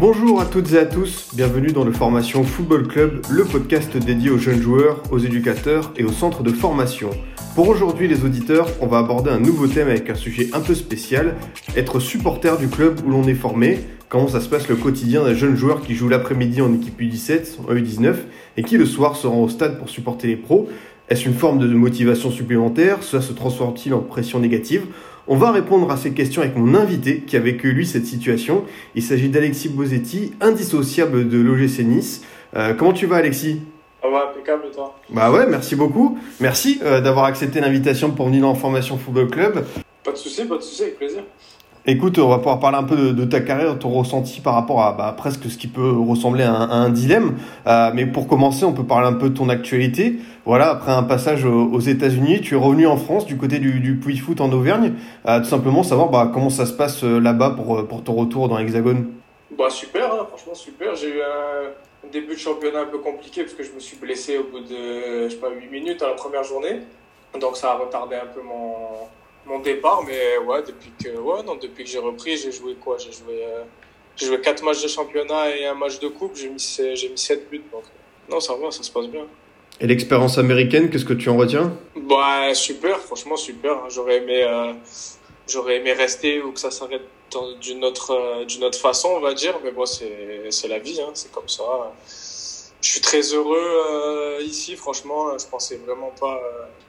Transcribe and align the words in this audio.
Bonjour 0.00 0.40
à 0.40 0.46
toutes 0.46 0.72
et 0.72 0.78
à 0.78 0.86
tous, 0.86 1.28
bienvenue 1.34 1.72
dans 1.72 1.84
le 1.84 1.92
Formation 1.92 2.42
Football 2.42 2.88
Club, 2.88 3.20
le 3.28 3.44
podcast 3.44 3.94
dédié 3.98 4.30
aux 4.30 4.38
jeunes 4.38 4.62
joueurs, 4.62 5.02
aux 5.10 5.18
éducateurs 5.18 5.92
et 5.94 6.04
aux 6.04 6.10
centres 6.10 6.42
de 6.42 6.52
formation. 6.52 7.10
Pour 7.54 7.68
aujourd'hui 7.68 8.08
les 8.08 8.24
auditeurs, 8.24 8.66
on 8.80 8.86
va 8.86 8.96
aborder 8.96 9.28
un 9.28 9.38
nouveau 9.38 9.66
thème 9.66 9.88
avec 9.88 10.08
un 10.08 10.14
sujet 10.14 10.48
un 10.54 10.60
peu 10.60 10.74
spécial, 10.74 11.34
être 11.76 12.00
supporter 12.00 12.56
du 12.56 12.68
club 12.68 13.00
où 13.04 13.10
l'on 13.10 13.24
est 13.24 13.34
formé, 13.34 13.80
comment 14.08 14.26
ça 14.26 14.40
se 14.40 14.48
passe 14.48 14.68
le 14.68 14.76
quotidien 14.76 15.22
d'un 15.22 15.34
jeune 15.34 15.54
joueur 15.54 15.82
qui 15.82 15.94
joue 15.94 16.08
l'après-midi 16.08 16.62
en 16.62 16.72
équipe 16.72 16.98
U17, 16.98 17.58
en 17.68 17.74
U19, 17.74 18.14
et 18.56 18.62
qui 18.62 18.78
le 18.78 18.86
soir 18.86 19.16
se 19.16 19.26
rend 19.26 19.42
au 19.42 19.50
stade 19.50 19.78
pour 19.78 19.90
supporter 19.90 20.28
les 20.28 20.36
pros. 20.36 20.70
Est-ce 21.10 21.26
une 21.26 21.34
forme 21.34 21.58
de 21.58 21.66
motivation 21.66 22.30
supplémentaire? 22.30 23.02
Cela 23.02 23.20
se 23.20 23.34
transforme-t-il 23.34 23.92
en 23.92 23.98
pression 23.98 24.38
négative? 24.38 24.86
On 25.30 25.36
va 25.36 25.52
répondre 25.52 25.88
à 25.92 25.96
ces 25.96 26.10
questions 26.10 26.42
avec 26.42 26.56
mon 26.56 26.74
invité 26.74 27.20
qui 27.20 27.36
a 27.36 27.40
vécu 27.40 27.72
lui 27.72 27.86
cette 27.86 28.04
situation. 28.04 28.64
Il 28.96 29.02
s'agit 29.02 29.28
d'Alexis 29.28 29.68
Bosetti, 29.68 30.32
indissociable 30.40 31.28
de 31.28 31.38
l'OGC 31.38 31.84
Nice. 31.84 32.24
Euh, 32.56 32.74
comment 32.74 32.92
tu 32.92 33.06
vas 33.06 33.16
Alexis? 33.16 33.60
Ça 34.02 34.08
va, 34.10 34.30
impeccable 34.32 34.62
toi? 34.74 34.98
Bah 35.08 35.30
ouais, 35.30 35.46
merci 35.48 35.76
beaucoup. 35.76 36.18
Merci 36.40 36.80
euh, 36.82 37.00
d'avoir 37.00 37.26
accepté 37.26 37.60
l'invitation 37.60 38.10
pour 38.10 38.26
venir 38.26 38.42
dans 38.42 38.56
Formation 38.56 38.98
Football 38.98 39.28
Club. 39.28 39.64
Pas 40.02 40.10
de 40.10 40.16
soucis, 40.16 40.46
pas 40.46 40.56
de 40.56 40.62
soucis, 40.62 40.82
avec 40.82 40.98
plaisir. 40.98 41.22
Écoute, 41.86 42.18
on 42.18 42.28
va 42.28 42.36
pouvoir 42.38 42.60
parler 42.60 42.76
un 42.76 42.82
peu 42.82 42.96
de, 42.96 43.12
de 43.12 43.24
ta 43.24 43.40
carrière, 43.40 43.78
ton 43.78 43.88
ressenti 43.88 44.40
par 44.40 44.54
rapport 44.54 44.82
à 44.82 44.92
bah, 44.92 45.14
presque 45.16 45.48
ce 45.48 45.56
qui 45.56 45.66
peut 45.66 45.92
ressembler 45.92 46.42
à 46.42 46.52
un, 46.52 46.68
à 46.68 46.74
un 46.74 46.90
dilemme. 46.90 47.36
Euh, 47.66 47.90
mais 47.94 48.04
pour 48.04 48.28
commencer, 48.28 48.64
on 48.64 48.72
peut 48.72 48.84
parler 48.84 49.06
un 49.06 49.14
peu 49.14 49.30
de 49.30 49.34
ton 49.34 49.48
actualité. 49.48 50.16
Voilà, 50.50 50.70
après 50.70 50.90
un 50.90 51.04
passage 51.04 51.44
aux, 51.44 51.78
États-Unis, 51.78 52.40
tu 52.40 52.56
es 52.56 52.58
revenu 52.58 52.84
en 52.88 52.96
France 52.96 53.24
du 53.24 53.36
côté 53.36 53.60
du, 53.60 53.78
du 53.78 53.94
Puy 53.94 54.18
Foot 54.18 54.40
en 54.40 54.50
Auvergne. 54.50 54.94
Tout 55.24 55.44
simplement 55.44 55.84
savoir 55.84 56.08
bah, 56.08 56.28
comment 56.34 56.50
ça 56.50 56.66
se 56.66 56.72
passe 56.72 57.04
euh, 57.04 57.20
là-bas 57.20 57.50
pour, 57.50 57.78
euh, 57.78 57.82
pour 57.84 58.02
ton 58.02 58.14
retour 58.14 58.48
dans 58.48 58.58
l'Hexagone. 58.58 59.12
Bah 59.56 59.70
super, 59.70 60.12
hein, 60.12 60.26
franchement 60.26 60.56
super. 60.56 60.96
J'ai 60.96 61.10
eu 61.10 61.22
un 61.22 62.08
début 62.10 62.34
de 62.34 62.40
championnat 62.40 62.80
un 62.80 62.86
peu 62.86 62.98
compliqué 62.98 63.44
parce 63.44 63.54
que 63.54 63.62
je 63.62 63.70
me 63.70 63.78
suis 63.78 63.96
blessé 63.96 64.38
au 64.38 64.42
bout 64.42 64.58
de, 64.58 65.28
je 65.28 65.28
sais 65.28 65.36
pas, 65.36 65.50
8 65.50 65.68
minutes 65.68 66.02
à 66.02 66.08
la 66.08 66.14
première 66.14 66.42
journée. 66.42 66.80
Donc 67.40 67.56
ça 67.56 67.70
a 67.70 67.76
retardé 67.76 68.16
un 68.16 68.26
peu 68.26 68.40
mon, 68.42 69.60
départ. 69.60 70.02
Mais 70.04 70.36
ouais, 70.44 70.64
depuis 70.66 70.90
que, 71.00 71.16
ouais, 71.16 71.44
que 71.44 71.84
j'ai 71.86 72.00
repris, 72.00 72.36
j'ai 72.36 72.50
joué 72.50 72.74
quoi? 72.74 72.96
J'ai 72.98 73.12
joué, 73.12 73.44
euh, 73.44 73.62
joué 74.16 74.40
4 74.40 74.64
matchs 74.64 74.82
de 74.82 74.88
championnat 74.88 75.56
et 75.56 75.66
un 75.66 75.74
match 75.74 76.00
de 76.00 76.08
coupe. 76.08 76.34
J'ai 76.34 76.48
mis, 76.48 76.58
j'ai 76.58 77.08
mis 77.08 77.18
7 77.18 77.48
buts. 77.48 77.62
Non, 78.28 78.40
ça 78.40 78.54
va, 78.60 78.72
ça 78.72 78.82
se 78.82 78.90
passe 78.90 79.06
bien. 79.06 79.26
Et 79.80 79.86
l'expérience 79.86 80.36
américaine, 80.36 80.90
qu'est-ce 80.90 81.06
que 81.06 81.14
tu 81.14 81.30
en 81.30 81.38
retiens? 81.38 81.72
Bah 81.96 82.52
super, 82.52 82.98
franchement 82.98 83.36
super. 83.36 83.88
J'aurais 83.88 84.18
aimé, 84.18 84.42
euh, 84.42 84.74
j'aurais 85.48 85.76
aimé 85.76 85.94
rester 85.94 86.42
ou 86.42 86.52
que 86.52 86.60
ça 86.60 86.70
s'arrête 86.70 87.06
d'une 87.62 87.82
autre, 87.84 88.10
euh, 88.10 88.44
d'une 88.44 88.62
autre 88.64 88.78
façon, 88.78 89.08
on 89.16 89.20
va 89.20 89.32
dire. 89.32 89.58
Mais 89.64 89.70
bon, 89.70 89.86
c'est, 89.86 90.68
la 90.68 90.78
vie, 90.78 91.00
hein, 91.00 91.12
c'est 91.14 91.32
comme 91.32 91.48
ça. 91.48 91.62
Je 92.82 92.90
suis 92.90 93.00
très 93.00 93.22
heureux 93.22 93.56
euh, 93.58 94.42
ici, 94.42 94.76
franchement. 94.76 95.38
Je 95.38 95.46
pensais 95.46 95.76
vraiment 95.76 96.12
pas, 96.20 96.38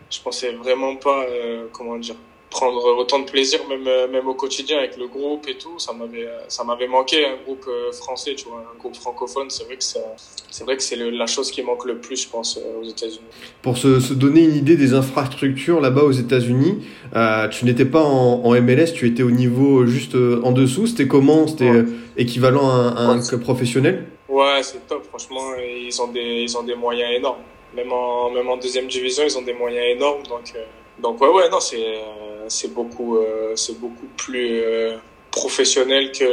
je 0.10 0.20
pensais 0.20 0.52
vraiment 0.52 0.98
pas, 0.98 1.26
comment 1.72 1.98
dire, 1.98 2.16
prendre 2.52 2.84
autant 3.00 3.20
de 3.20 3.26
plaisir, 3.26 3.60
même, 3.70 3.88
euh, 3.88 4.08
même 4.08 4.28
au 4.28 4.36
quotidien 4.36 4.78
avec 4.78 4.98
le 4.98 5.08
groupe 5.08 5.48
et 5.48 5.56
tout. 5.58 5.80
Ça 5.80 5.94
m'avait, 5.94 6.26
euh, 6.28 6.38
ça 6.50 6.64
m'avait 6.64 6.88
manqué 6.88 7.26
un 7.26 7.38
groupe 7.44 7.66
euh, 7.68 7.92
français, 7.94 8.36
tu 8.36 8.46
vois, 8.50 8.64
un 8.74 8.78
groupe 8.78 8.96
francophone. 8.96 9.50
C'est 9.50 9.64
vrai 9.64 9.78
que 9.78 9.84
c'est 9.84 10.64
vrai 10.66 10.76
que 10.78 10.84
c'est 10.84 10.98
la 10.98 11.26
chose 11.28 11.50
qui 11.50 11.64
manque 11.64 11.86
le 11.86 11.98
plus, 11.98 12.24
je 12.24 12.30
pense, 12.30 12.60
aux 12.80 12.84
États-Unis. 12.88 13.22
Pour 13.64 13.78
se, 13.78 14.00
se 14.00 14.14
donner 14.14 14.42
une 14.44 14.56
idée 14.56 14.76
des 14.78 14.94
infrastructures 14.94 15.80
là-bas 15.82 16.04
aux 16.04 16.12
États-Unis, 16.12 16.86
euh, 17.16 17.48
tu 17.48 17.66
n'étais 17.66 17.86
pas 17.86 18.04
en, 18.04 18.44
en 18.46 18.52
MLS, 18.62 18.92
tu 18.94 19.08
étais 19.08 19.24
au 19.24 19.32
niveau 19.32 19.86
juste 19.88 20.16
en 20.16 20.52
dessous. 20.52 20.88
C'était 20.88 21.08
comment? 21.08 21.48
C'était 21.48 21.72
Ouais. 21.72 21.86
équivalent 22.18 22.68
à 22.70 22.74
un, 22.74 22.96
à 22.96 23.02
un 23.14 23.18
Ouais. 23.20 23.28
club 23.28 23.42
professionnel? 23.42 24.06
Ouais, 24.28 24.62
c'est 24.62 24.86
top, 24.88 25.04
franchement. 25.06 25.56
Ils 25.58 26.02
ont 26.02 26.08
des, 26.08 26.44
ils 26.48 26.58
ont 26.58 26.64
des 26.64 26.76
moyens 26.76 27.12
énormes. 27.16 27.42
Même 27.76 27.92
en, 27.94 28.30
même 28.32 28.50
en 28.50 28.58
deuxième 28.58 28.88
division, 28.88 29.24
ils 29.26 29.38
ont 29.38 29.42
des 29.42 29.54
moyens 29.54 29.86
énormes. 29.96 30.24
Donc, 30.24 30.52
euh, 30.56 30.64
donc 31.02 31.22
ouais, 31.22 31.30
ouais, 31.30 31.50
non, 31.50 31.60
c'est, 31.62 31.78
euh, 31.80 32.31
c'est 32.48 32.74
beaucoup, 32.74 33.18
euh, 33.18 33.54
c'est 33.56 33.80
beaucoup 33.80 34.08
plus 34.18 34.62
euh, 34.62 34.98
professionnel 35.32 36.12
que, 36.12 36.26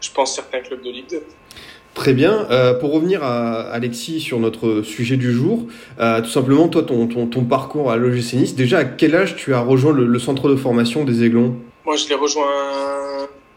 je 0.00 0.10
pense, 0.12 0.34
certains 0.34 0.60
clubs 0.60 0.82
de 0.82 0.90
Ligue 0.90 1.10
2. 1.10 1.22
Très 1.94 2.14
bien. 2.14 2.46
Euh, 2.50 2.72
pour 2.74 2.92
revenir 2.92 3.22
à 3.22 3.60
Alexis 3.70 4.20
sur 4.20 4.38
notre 4.38 4.82
sujet 4.82 5.16
du 5.16 5.32
jour, 5.32 5.66
euh, 6.00 6.22
tout 6.22 6.30
simplement, 6.30 6.68
toi, 6.68 6.82
ton, 6.82 7.06
ton, 7.06 7.26
ton 7.26 7.44
parcours 7.44 7.90
à 7.90 7.96
l'OGC 7.96 8.34
Nice, 8.34 8.54
déjà 8.54 8.78
à 8.78 8.84
quel 8.84 9.14
âge 9.14 9.36
tu 9.36 9.52
as 9.52 9.60
rejoint 9.60 9.92
le, 9.92 10.06
le 10.06 10.18
centre 10.18 10.48
de 10.48 10.56
formation 10.56 11.04
des 11.04 11.22
Aiglons? 11.22 11.56
Moi, 11.84 11.96
je 11.96 12.08
l'ai 12.08 12.14
rejoint 12.14 12.48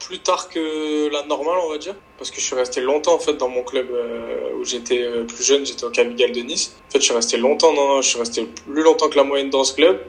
plus 0.05 0.19
tard 0.19 0.49
que 0.49 1.11
la 1.11 1.25
normale, 1.25 1.57
on 1.65 1.71
va 1.71 1.77
dire, 1.77 1.95
parce 2.17 2.29
que 2.29 2.39
je 2.39 2.45
suis 2.45 2.55
resté 2.55 2.81
longtemps 2.81 3.15
en 3.15 3.19
fait 3.19 3.33
dans 3.33 3.49
mon 3.49 3.63
club 3.63 3.87
euh, 3.91 4.53
où 4.59 4.63
j'étais 4.63 5.01
euh, 5.01 5.23
plus 5.23 5.43
jeune, 5.43 5.65
j'étais 5.65 5.83
au 5.83 5.89
Cavigal 5.89 6.31
de 6.31 6.41
Nice. 6.41 6.75
En 6.87 6.91
fait, 6.91 6.99
je 6.99 7.05
suis 7.05 7.13
resté 7.13 7.37
longtemps, 7.37 8.01
je 8.01 8.07
suis 8.07 8.19
resté 8.19 8.45
plus 8.45 8.83
longtemps 8.83 9.09
que 9.09 9.17
la 9.17 9.23
moyenne 9.23 9.49
dans 9.49 9.63
ce 9.63 9.73
club, 9.73 9.99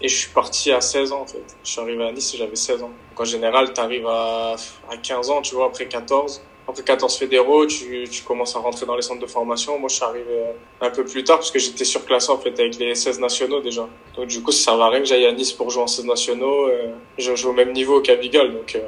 et 0.00 0.08
je 0.08 0.16
suis 0.16 0.30
parti 0.30 0.72
à 0.72 0.80
16 0.80 1.12
ans 1.12 1.22
en 1.22 1.26
fait. 1.26 1.44
Je 1.64 1.70
suis 1.70 1.80
arrivé 1.80 2.04
à 2.04 2.12
Nice, 2.12 2.34
et 2.34 2.38
j'avais 2.38 2.56
16 2.56 2.82
ans. 2.82 2.90
Donc 3.10 3.20
en 3.20 3.24
général, 3.24 3.72
tu 3.72 3.80
arrives 3.80 4.06
à, 4.06 4.56
à 4.90 4.96
15 4.96 5.30
ans, 5.30 5.42
tu 5.42 5.54
vois, 5.54 5.66
après 5.66 5.86
14. 5.86 6.42
Après 6.68 6.82
14 6.82 7.16
fédéraux, 7.16 7.64
tu, 7.66 8.08
tu 8.10 8.22
commences 8.24 8.56
à 8.56 8.58
rentrer 8.58 8.86
dans 8.86 8.96
les 8.96 9.02
centres 9.02 9.20
de 9.20 9.26
formation. 9.26 9.78
Moi, 9.78 9.88
je 9.88 9.94
suis 9.94 10.04
arrivé 10.04 10.24
euh, 10.30 10.52
un 10.80 10.90
peu 10.90 11.04
plus 11.04 11.22
tard 11.22 11.36
parce 11.36 11.52
que 11.52 11.60
j'étais 11.60 11.84
surclassé 11.84 12.30
en 12.32 12.38
fait 12.38 12.58
avec 12.58 12.76
les 12.78 12.94
16 12.96 13.20
nationaux 13.20 13.60
déjà. 13.60 13.88
Donc 14.16 14.26
du 14.26 14.42
coup, 14.42 14.50
ça 14.50 14.64
servait 14.64 14.82
à 14.82 14.88
rien 14.88 14.98
que 14.98 15.06
j'aille 15.06 15.26
à 15.26 15.32
Nice 15.32 15.52
pour 15.52 15.70
jouer 15.70 15.84
en 15.84 15.86
16 15.86 16.06
nationaux. 16.06 16.68
Euh, 16.68 16.92
je 17.18 17.36
joue 17.36 17.50
au 17.50 17.52
même 17.52 17.72
niveau 17.72 17.98
au 17.98 18.00
Cavigal, 18.00 18.52
donc 18.52 18.74
euh, 18.74 18.80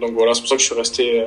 donc 0.00 0.12
voilà, 0.12 0.34
c'est 0.34 0.40
pour 0.40 0.48
ça 0.48 0.56
que 0.56 0.60
je 0.60 0.66
suis 0.66 0.74
resté 0.74 1.20
euh, 1.20 1.26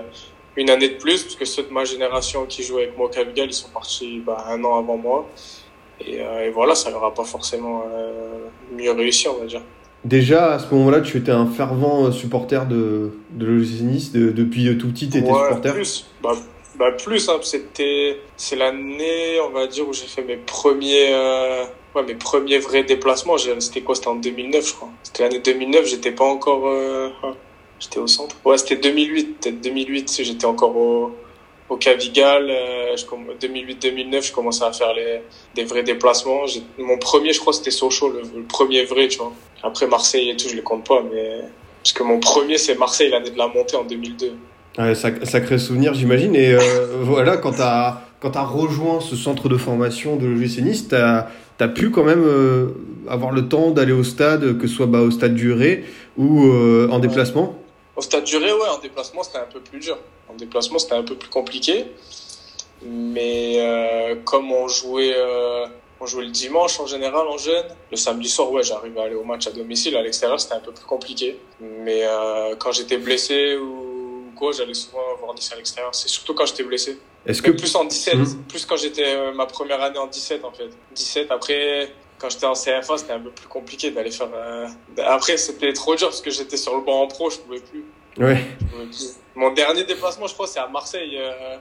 une 0.56 0.69
année 0.69 0.90
de 0.90 0.96
plus 0.96 1.23
parce 1.23 1.35
que 1.35 1.46
ceux 1.46 1.63
de 1.63 1.72
ma 1.72 1.85
génération 1.85 2.46
qui 2.46 2.63
jouaient 2.63 2.84
avec 2.84 2.97
moi 2.97 3.07
au 3.07 3.09
Cavigal, 3.09 3.47
ils 3.47 3.53
sont 3.53 3.69
partis 3.69 4.19
bah, 4.19 4.46
un 4.47 4.63
an 4.63 4.78
avant 4.78 4.97
moi. 4.97 5.28
Et, 6.02 6.22
euh, 6.22 6.46
et 6.48 6.50
voilà, 6.50 6.76
ça 6.76 6.90
leur 6.90 7.04
a 7.04 7.14
pas 7.14 7.24
forcément 7.24 7.84
euh, 7.94 8.48
mieux 8.76 8.92
réussi, 8.92 9.28
on 9.28 9.38
va 9.40 9.46
dire. 9.46 9.62
Déjà, 10.04 10.54
à 10.54 10.60
ce 10.60 10.74
moment-là, 10.76 11.02
tu 11.02 11.18
étais 11.18 11.32
un 11.32 11.48
fervent 11.48 12.12
supporter 12.12 12.68
de, 12.68 13.12
de 13.32 13.46
l'OGC 13.46 13.82
Nice. 13.82 14.12
de- 14.12 14.30
depuis 14.32 14.78
tout 14.78 14.90
petit, 14.90 15.10
tu 15.10 15.18
étais 15.18 15.30
Ouais, 15.32 15.40
supporter. 15.48 15.74
plus. 15.74 16.06
Bah, 16.22 16.34
bah 16.78 16.92
plus, 16.92 17.28
hein, 17.30 17.38
c'était, 17.42 18.20
c'est 18.38 18.56
l'année, 18.56 19.40
on 19.48 19.50
va 19.52 19.66
dire, 19.68 19.88
où 19.88 19.94
j'ai 19.94 20.06
fait 20.06 20.22
mes 20.24 20.36
premiers, 20.36 21.08
euh, 21.14 21.64
ouais, 21.96 22.04
mes 22.04 22.14
premiers 22.16 22.60
vrais 22.60 22.84
déplacements. 22.84 23.38
C'était 23.60 23.82
quoi? 23.82 23.96
C'était 23.96 24.10
en 24.10 24.16
2009, 24.16 24.68
je 24.68 24.74
crois. 24.74 24.90
C'était 25.02 25.24
l'année 25.24 25.40
2009, 25.40 25.86
j'étais 25.88 26.12
pas 26.12 26.26
encore, 26.26 26.68
euh, 26.68 27.10
j'étais 27.80 27.98
au 28.00 28.08
centre. 28.08 28.36
Ouais, 28.46 28.58
c'était 28.60 28.76
2008, 28.76 29.40
peut-être 29.42 29.62
2008, 29.62 30.20
j'étais 30.22 30.46
encore 30.46 30.76
au, 30.76 31.16
au 31.70 31.78
Cavigal, 31.78 32.48
euh, 32.50 32.96
je 32.96 33.06
comm- 33.06 33.36
2008-2009, 33.40 34.28
je 34.28 34.31
commençais 34.34 34.64
à 34.64 34.72
faire 34.72 34.94
les, 34.94 35.22
des 35.56 35.64
vrais 35.64 35.84
déplacements. 35.84 36.42
Mon 36.78 36.98
premier, 36.98 37.34
je 37.34 37.40
crois, 37.40 37.53
c'était 37.53 37.72
Sochaux, 37.72 38.09
le, 38.09 38.22
le 38.22 38.44
premier 38.44 38.84
vrai, 38.86 39.08
tu 39.08 39.18
vois. 39.18 39.34
Après 39.64 39.88
Marseille 39.88 40.30
et 40.30 40.36
tout, 40.36 40.48
je 40.48 40.56
les 40.56 40.62
compte 40.62 40.88
pas, 40.88 41.02
mais, 41.12 41.40
parce 41.81 41.94
que 41.94 42.03
mon 42.03 42.20
premier, 42.20 42.58
c'est 42.58 42.78
Marseille, 42.78 43.09
l'année 43.09 43.31
de 43.31 43.38
la 43.38 43.48
montée 43.48 43.76
en 43.78 43.84
2002. 43.84 44.34
Ouais, 44.78 44.94
sac- 44.94 45.26
sacré 45.26 45.58
souvenir, 45.58 45.94
j'imagine. 45.94 46.36
Et 46.36 46.52
euh, 46.52 46.59
voilà, 47.02 47.38
quand 47.38 47.53
tu 47.53 47.62
as, 47.62 48.02
quand 48.20 48.36
as 48.36 48.44
rejoint 48.46 49.00
ce 49.00 49.16
centre 49.16 49.50
de 49.50 49.58
formation 49.58 50.17
de 50.17 50.28
l'OGC 50.28 50.62
Nice, 50.62 50.88
tu 50.88 50.96
as, 50.96 51.67
pu 51.70 51.90
quand 51.90 52.03
même 52.03 52.23
euh, 52.23 52.67
avoir 53.08 53.32
le 53.32 53.47
temps 53.47 53.72
d'aller 53.72 53.94
au 53.94 54.03
stade, 54.03 54.58
que 54.59 54.67
ce 54.67 54.76
soit 54.76 54.85
bah, 54.85 55.00
au 55.02 55.09
stade 55.09 55.34
du 55.34 55.52
Ré 55.52 55.84
ou 56.17 56.46
euh, 56.46 56.88
en 56.91 57.00
déplacement? 57.00 57.56
Au 57.96 58.02
stade 58.02 58.24
du 58.26 58.38
Ré, 58.38 58.52
ouais, 58.52 58.68
en 58.68 58.78
déplacement, 58.80 59.24
c'était 59.24 59.38
un 59.38 59.46
peu 59.52 59.59
plus 59.62 59.80
dur. 59.80 59.97
En 60.30 60.34
déplacement, 60.36 60.80
c'était 60.80 60.96
un 60.96 61.03
peu 61.03 61.16
plus 61.16 61.30
compliqué. 61.30 61.86
Mais 62.82 63.56
euh, 63.59 64.16
comme 64.26 64.52
on 64.52 64.68
jouait, 64.68 65.14
euh, 65.16 65.66
on 66.00 66.06
jouait 66.06 66.26
le 66.26 66.32
dimanche 66.32 66.80
en 66.80 66.86
général 66.88 67.26
en 67.28 67.38
jeune, 67.38 67.66
le 67.90 67.97
samedi 67.97 68.28
soir, 68.30 68.52
ouais, 68.52 68.64
j'arrivais 68.64 69.00
à 69.00 69.03
aller 69.06 69.16
au 69.16 69.24
match 69.24 69.47
à 69.47 69.52
domicile. 69.52 69.96
À 69.96 70.02
l'extérieur, 70.02 70.40
c'était 70.40 70.56
un 70.56 70.59
peu 70.59 70.72
plus 70.74 70.86
compliqué. 70.86 71.40
Mais 71.62 72.02
euh, 72.03 72.56
quand 72.58 72.72
j'étais 72.74 72.97
blessé 72.97 73.56
ou 73.58 74.26
quoi, 74.36 74.52
j'allais 74.52 74.74
souvent 74.74 75.00
voir 75.20 75.34
Nice 75.34 75.52
à 75.53 75.56
l'extérieur. 75.56 75.96
C'est 75.96 76.09
surtout 76.09 76.34
quand 76.34 76.46
j'étais 76.46 76.64
blessé. 76.64 77.00
Est-ce 77.26 77.41
que 77.41 77.52
plus 77.52 77.74
en 77.76 77.86
17, 77.86 78.16
Mhm. 78.16 78.44
plus 78.50 78.66
quand 78.66 78.76
j'étais 78.76 79.16
euh, 79.16 79.32
ma 79.34 79.46
première 79.46 79.82
année 79.82 79.98
en 79.98 80.08
17 80.08 80.44
en 80.44 80.52
fait. 80.52 80.70
17 80.94 81.32
après 81.32 81.91
quand 82.17 82.29
j'étais 82.29 82.46
en 82.46 82.53
CFA, 82.53 82.97
c'était 82.97 83.14
un 83.14 83.20
peu 83.20 83.32
plus 83.32 83.47
compliqué 83.47 83.91
d'aller 83.91 84.12
faire 84.12 84.29
euh, 84.34 84.67
après 85.06 85.38
c'était 85.38 85.73
trop 85.73 85.96
dur 85.96 86.08
parce 86.08 86.22
que 86.22 86.32
j'étais 86.32 86.58
sur 86.58 86.76
le 86.76 86.82
banc 86.82 87.02
en 87.02 87.08
pro, 87.08 87.29
je 87.29 87.38
pouvais 87.38 87.59
plus. 87.59 87.85
Ouais. 88.17 88.44
Pouvais 88.72 88.85
plus. 88.85 89.17
Mon 89.35 89.52
dernier 89.52 89.84
déplacement, 89.84 90.28
je 90.28 90.34
crois, 90.34 90.47
c'est 90.47 90.59
à 90.59 90.67
Marseille, 90.67 91.17
euh, 91.17 91.58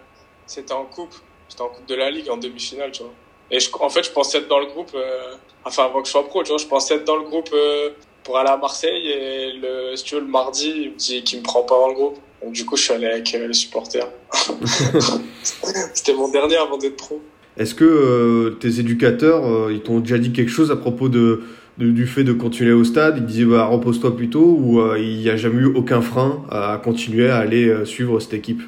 c'était 0.47 0.73
en 0.73 0.85
coupe. 0.85 1.15
C'était 1.49 1.62
en 1.62 1.69
coupe 1.69 1.87
de 1.87 1.95
la 1.95 2.11
Ligue 2.11 2.31
en 2.31 2.37
demi-finale, 2.37 2.93
tu 2.93 3.03
vois. 3.03 3.12
Et 3.51 3.61
je, 3.61 3.71
en 3.79 3.89
fait, 3.89 4.03
je 4.03 4.11
pensais 4.11 4.39
être 4.39 4.49
dans 4.49 4.59
le 4.59 4.67
groupe, 4.67 4.93
euh, 4.95 5.37
enfin 5.65 5.85
avant 5.85 6.01
que 6.01 6.06
je 6.06 6.12
sois 6.12 6.27
pro, 6.27 6.43
tu 6.43 6.49
vois, 6.49 6.59
je 6.59 6.67
pensais 6.67 6.95
être 6.95 7.05
dans 7.05 7.17
le 7.17 7.25
groupe 7.25 7.51
euh, 7.53 7.91
pour 8.23 8.39
aller 8.39 8.51
à 8.51 8.56
Marseille 8.56 9.09
et 9.09 9.53
le, 9.53 9.95
si 9.97 10.05
tu 10.05 10.15
veux, 10.15 10.23
le 10.23 10.27
mardi, 10.27 10.73
il 10.75 10.91
me 10.93 10.97
dit 10.97 11.23
qu'il 11.23 11.41
me 11.41 11.45
prend 11.45 11.62
pas 11.62 11.75
dans 11.75 11.89
le 11.89 11.95
groupe. 11.95 12.19
Donc 12.43 12.53
du 12.53 12.65
coup, 12.65 12.77
je 12.77 12.85
suis 12.85 12.93
allé 12.93 13.06
avec 13.06 13.35
euh, 13.35 13.47
les 13.47 13.55
supporters. 13.55 14.09
C'était 15.95 16.15
mon 16.15 16.29
dernier 16.29 16.56
avant 16.56 16.79
d'être 16.79 16.97
pro. 16.97 17.21
Est-ce 17.56 17.75
que 17.75 17.85
euh, 17.85 18.51
tes 18.59 18.81
éducateurs, 18.81 19.47
euh, 19.47 19.73
ils 19.73 19.81
t'ont 19.81 20.01
déjà 20.01 20.19
dit 20.19 20.33
quelque 20.33 20.51
chose 20.51 20.71
à 20.71 20.77
propos 20.77 21.09
du 21.09 22.06
fait 22.06 22.25
de 22.25 22.33
continuer 22.33 22.73
au 22.73 22.85
stade? 22.85 23.17
Ils 23.19 23.27
disaient 23.27 23.45
bah, 23.45 23.67
repose-toi 23.67 24.17
plutôt 24.17 24.56
ou 24.59 24.81
euh, 24.81 24.99
il 24.99 25.19
n'y 25.19 25.31
a 25.31 25.37
jamais 25.37 25.61
eu 25.62 25.67
aucun 25.67 26.01
frein 26.03 26.45
à 26.51 26.81
continuer 26.83 27.31
à 27.31 27.39
aller 27.39 27.85
suivre 27.87 28.19
cette 28.21 28.35
équipe? 28.35 28.62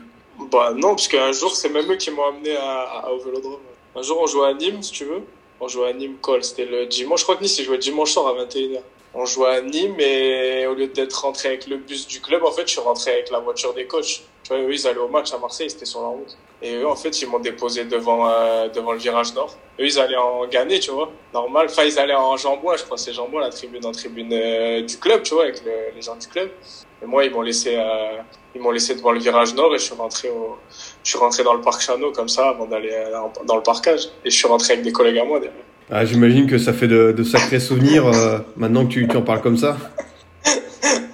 Bah 0.52 0.72
non, 0.76 0.90
parce 0.90 1.08
qu'un 1.08 1.32
jour, 1.32 1.54
c'est 1.56 1.68
même 1.70 1.90
eux 1.90 1.96
qui 1.96 2.10
m'ont 2.12 2.26
amené 2.28 2.54
à, 2.56 3.06
à- 3.06 3.10
au 3.12 3.18
Vélodrome. 3.18 3.58
Un 3.96 4.02
jour, 4.02 4.18
on 4.22 4.26
jouait 4.26 4.46
à 4.48 4.54
Nîmes, 4.54 4.82
si 4.82 4.92
tu 4.92 5.04
veux. 5.04 5.22
On 5.58 5.66
jouait 5.68 5.88
à 5.88 5.92
Nîmes 5.92 6.16
Call, 6.22 6.44
c'était 6.44 6.66
le 6.66 6.86
dimanche. 6.86 7.20
Je 7.20 7.24
crois 7.24 7.36
que 7.36 7.42
Nice, 7.42 7.58
ils 7.58 7.64
jouaient 7.64 7.78
dimanche 7.78 8.12
soir 8.12 8.26
à 8.28 8.44
21h. 8.44 8.78
On 9.14 9.24
jouait 9.24 9.48
à 9.48 9.62
Nîmes 9.62 9.98
et 9.98 10.66
au 10.66 10.74
lieu 10.74 10.86
d'être 10.88 11.14
rentré 11.24 11.48
avec 11.48 11.66
le 11.66 11.78
bus 11.78 12.06
du 12.06 12.20
club, 12.20 12.44
en 12.44 12.52
fait, 12.52 12.62
je 12.66 12.72
suis 12.72 12.80
rentré 12.80 13.10
avec 13.12 13.30
la 13.30 13.38
voiture 13.40 13.72
des 13.74 13.86
coachs. 13.86 14.22
Tu 14.46 14.54
vois, 14.54 14.62
eux, 14.62 14.72
ils 14.72 14.86
allaient 14.86 14.98
au 14.98 15.08
match 15.08 15.32
à 15.34 15.38
Marseille, 15.38 15.68
c'était 15.68 15.84
sur 15.86 16.00
la 16.02 16.06
route. 16.08 16.36
Et 16.62 16.76
eux, 16.76 16.86
en 16.86 16.94
fait, 16.94 17.20
ils 17.20 17.28
m'ont 17.28 17.40
déposé 17.40 17.84
devant, 17.84 18.28
euh, 18.28 18.68
devant 18.68 18.92
le 18.92 18.98
virage 18.98 19.34
nord. 19.34 19.56
Eux, 19.80 19.84
ils 19.86 19.98
allaient 19.98 20.16
en 20.16 20.46
Gannett, 20.46 20.80
tu 20.80 20.92
vois. 20.92 21.10
Normal. 21.34 21.66
Enfin, 21.68 21.82
ils 21.82 21.98
allaient 21.98 22.14
en 22.14 22.36
Jambois, 22.36 22.76
je 22.76 22.84
crois, 22.84 22.96
c'est 22.96 23.12
Jambois, 23.12 23.40
la 23.40 23.50
tribune 23.50 23.84
en 23.84 23.90
tribune 23.90 24.30
euh, 24.32 24.82
du 24.82 24.98
club, 24.98 25.22
tu 25.24 25.34
vois, 25.34 25.44
avec 25.44 25.64
le- 25.64 25.94
les 25.96 26.00
gens 26.00 26.14
du 26.14 26.28
club. 26.28 26.48
Et 27.02 27.06
moi, 27.06 27.24
ils 27.24 27.32
m'ont 27.32 27.42
laissé, 27.42 27.74
euh, 27.76 28.18
ils 28.54 28.60
m'ont 28.60 28.70
laissé 28.70 28.94
devant 28.94 29.10
le 29.10 29.18
virage 29.18 29.52
nord 29.54 29.74
et 29.74 29.78
je 29.78 29.84
suis 29.84 29.94
rentré 29.96 30.30
au, 30.30 30.56
je 31.02 31.10
suis 31.10 31.18
rentré 31.18 31.42
dans 31.42 31.52
le 31.54 31.60
parc 31.60 31.82
Chano 31.82 32.12
comme 32.12 32.28
ça 32.28 32.48
avant 32.50 32.66
d'aller 32.66 32.92
euh, 32.92 33.10
dans- 33.10 33.32
dans 33.44 33.56
le 33.56 33.62
parcage. 33.64 34.04
Et 34.24 34.30
je 34.30 34.36
suis 34.36 34.46
rentré 34.46 34.74
avec 34.74 34.84
des 34.84 34.92
collègues 34.92 35.18
à 35.18 35.24
moi 35.24 35.40
derrière. 35.40 35.58
ah, 35.90 36.04
J'imagine 36.04 36.46
que 36.46 36.56
ça 36.58 36.72
fait 36.72 36.88
de, 36.88 37.10
de 37.10 37.22
sacrés 37.24 37.58
souvenirs 37.60 38.06
euh, 38.06 38.38
maintenant 38.56 38.86
que 38.86 38.92
tu, 38.92 39.08
tu 39.08 39.16
en 39.16 39.22
parles 39.22 39.42
comme 39.42 39.58
ça. 39.58 39.76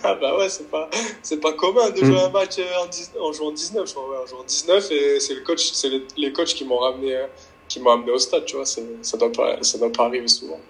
Ah 0.04 0.14
bah 0.20 0.36
ouais, 0.36 0.48
c'est 0.48 0.70
pas, 0.70 0.88
c'est 1.22 1.40
pas 1.40 1.52
commun 1.52 1.90
de 1.90 2.04
jouer 2.04 2.20
un 2.20 2.30
match 2.30 2.58
euh, 2.58 2.82
en, 2.82 2.86
10 2.86 3.12
en 3.20 3.32
jouant 3.32 3.52
19, 3.52 3.86
je 3.86 3.94
crois, 3.94 4.10
ouais, 4.10 4.16
en 4.22 4.26
jouant 4.26 4.44
19 4.44 4.90
et 4.90 5.20
c'est 5.20 5.34
le 5.34 5.42
coach, 5.42 5.70
c'est 5.72 5.88
les, 5.88 6.02
les 6.16 6.32
coachs 6.32 6.54
qui 6.54 6.64
m'ont 6.64 6.78
ramené, 6.78 7.14
euh, 7.14 7.26
qui 7.68 7.80
m'ont 7.80 7.92
amené 7.92 8.10
au 8.10 8.18
stade, 8.18 8.44
tu 8.44 8.56
vois, 8.56 8.66
ça 8.66 9.16
doit 9.16 9.32
pas, 9.32 9.62
ça 9.62 9.78
doit 9.78 9.92
pas 9.92 10.06
arriver 10.06 10.28
souvent. 10.28 10.60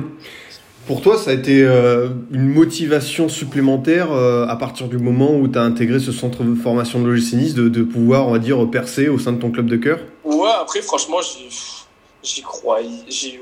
Pour 0.88 1.02
toi, 1.02 1.16
ça 1.16 1.30
a 1.30 1.34
été 1.34 1.64
euh, 1.64 2.10
une 2.32 2.48
motivation 2.48 3.30
supplémentaire 3.30 4.12
euh, 4.12 4.48
à 4.48 4.56
partir 4.56 4.88
du 4.88 4.98
moment 4.98 5.36
où 5.36 5.48
tu 5.48 5.58
as 5.58 5.62
intégré 5.62 6.00
ce 6.00 6.12
centre 6.12 6.44
de 6.44 6.56
formation 6.56 7.00
de 7.00 7.08
l'OGC 7.08 7.34
Nice 7.34 7.54
de, 7.54 7.70
de 7.70 7.84
pouvoir, 7.84 8.28
on 8.28 8.32
va 8.32 8.40
dire, 8.40 8.68
percer 8.70 9.08
au 9.08 9.20
sein 9.20 9.32
de 9.34 9.40
ton 9.40 9.52
club 9.52 9.68
de 9.68 9.78
cœur? 9.78 10.00
Ouais, 10.24 10.50
après, 10.60 10.82
franchement, 10.82 11.20
j'y, 12.24 12.42
croyais, 12.42 12.88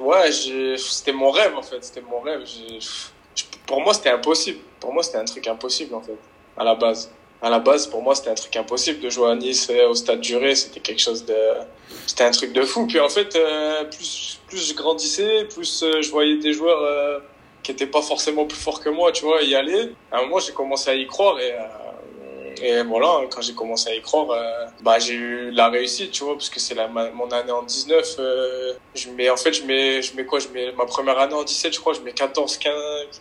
ouais, 0.02 0.32
c'était 0.78 1.14
mon 1.14 1.32
rêve, 1.32 1.54
en 1.56 1.64
fait, 1.64 1.78
c'était 1.82 2.04
mon 2.08 2.20
rêve. 2.20 2.42
Pour 3.66 3.82
moi, 3.82 3.94
c'était 3.94 4.10
impossible. 4.10 4.60
Pour 4.80 4.94
moi, 4.94 5.04
c'était 5.04 5.18
un 5.18 5.26
truc 5.26 5.48
impossible, 5.48 5.96
en 5.96 6.02
fait, 6.02 6.18
à 6.58 6.64
la 6.64 6.76
base. 6.76 7.12
À 7.42 7.50
la 7.50 7.60
base, 7.60 7.88
pour 7.88 8.02
moi, 8.02 8.16
c'était 8.16 8.32
un 8.32 8.36
truc 8.36 8.56
impossible 8.58 9.00
de 9.00 9.10
jouer 9.10 9.30
à 9.30 9.36
Nice 9.36 9.70
euh, 9.70 9.88
au 9.88 9.96
stade 9.96 10.20
Duré. 10.20 10.56
C'était 10.56 10.82
quelque 10.82 11.00
chose 11.00 11.24
de, 11.26 11.36
c'était 12.06 12.26
un 12.26 12.32
truc 12.32 12.52
de 12.52 12.64
fou. 12.64 12.86
Puis 12.86 13.00
en 13.00 13.08
fait, 13.08 13.34
euh, 13.36 13.86
plus, 13.86 14.42
plus 14.48 14.70
je 14.70 14.74
grandissais, 14.74 15.46
plus 15.46 15.84
euh, 15.84 16.02
je 16.02 16.12
voyais 16.12 16.38
des 16.38 16.52
joueurs 16.52 16.82
euh, 16.82 17.20
qui 17.64 17.72
étaient 17.72 17.88
pas 17.88 18.02
forcément 18.02 18.46
plus 18.46 18.58
forts 18.58 18.82
que 18.82 18.90
moi, 18.90 19.12
tu 19.12 19.24
vois, 19.24 19.42
y 19.42 19.56
aller. 19.56 19.94
À 20.12 20.20
un 20.20 20.24
moment, 20.24 20.40
j'ai 20.40 20.52
commencé 20.52 20.90
à 20.90 20.96
y 20.96 21.08
croire 21.08 21.40
et, 21.40 21.54
euh, 21.54 21.58
et 22.62 22.84
voilà, 22.84 23.28
quand 23.30 23.42
j'ai 23.42 23.54
commencé 23.54 23.90
à 23.90 23.96
y 23.96 24.02
croire, 24.02 24.30
euh, 24.32 24.66
bah, 24.82 25.00
j'ai 25.00 25.14
eu 25.14 25.52
la 25.52 25.70
réussite, 25.70 26.12
tu 26.12 26.24
vois, 26.24 26.34
parce 26.34 26.50
que 26.50 26.60
c'est 26.60 26.76
mon 27.14 27.30
année 27.32 27.52
en 27.52 27.64
19. 27.64 28.16
euh, 28.20 28.74
je 28.96 29.10
mets, 29.10 29.30
en 29.30 29.38
fait, 29.38 29.54
je 29.54 29.64
mets, 29.64 30.02
je 30.02 30.16
mets 30.16 30.26
quoi? 30.26 30.40
Je 30.40 30.48
mets 30.50 30.72
ma 30.74 30.86
première 30.86 31.18
année 31.18 31.34
en 31.34 31.44
17, 31.44 31.74
je 31.74 31.80
crois, 31.80 31.94
je 31.94 32.02
mets 32.02 32.14
14, 32.14 32.58
15, 32.58 32.74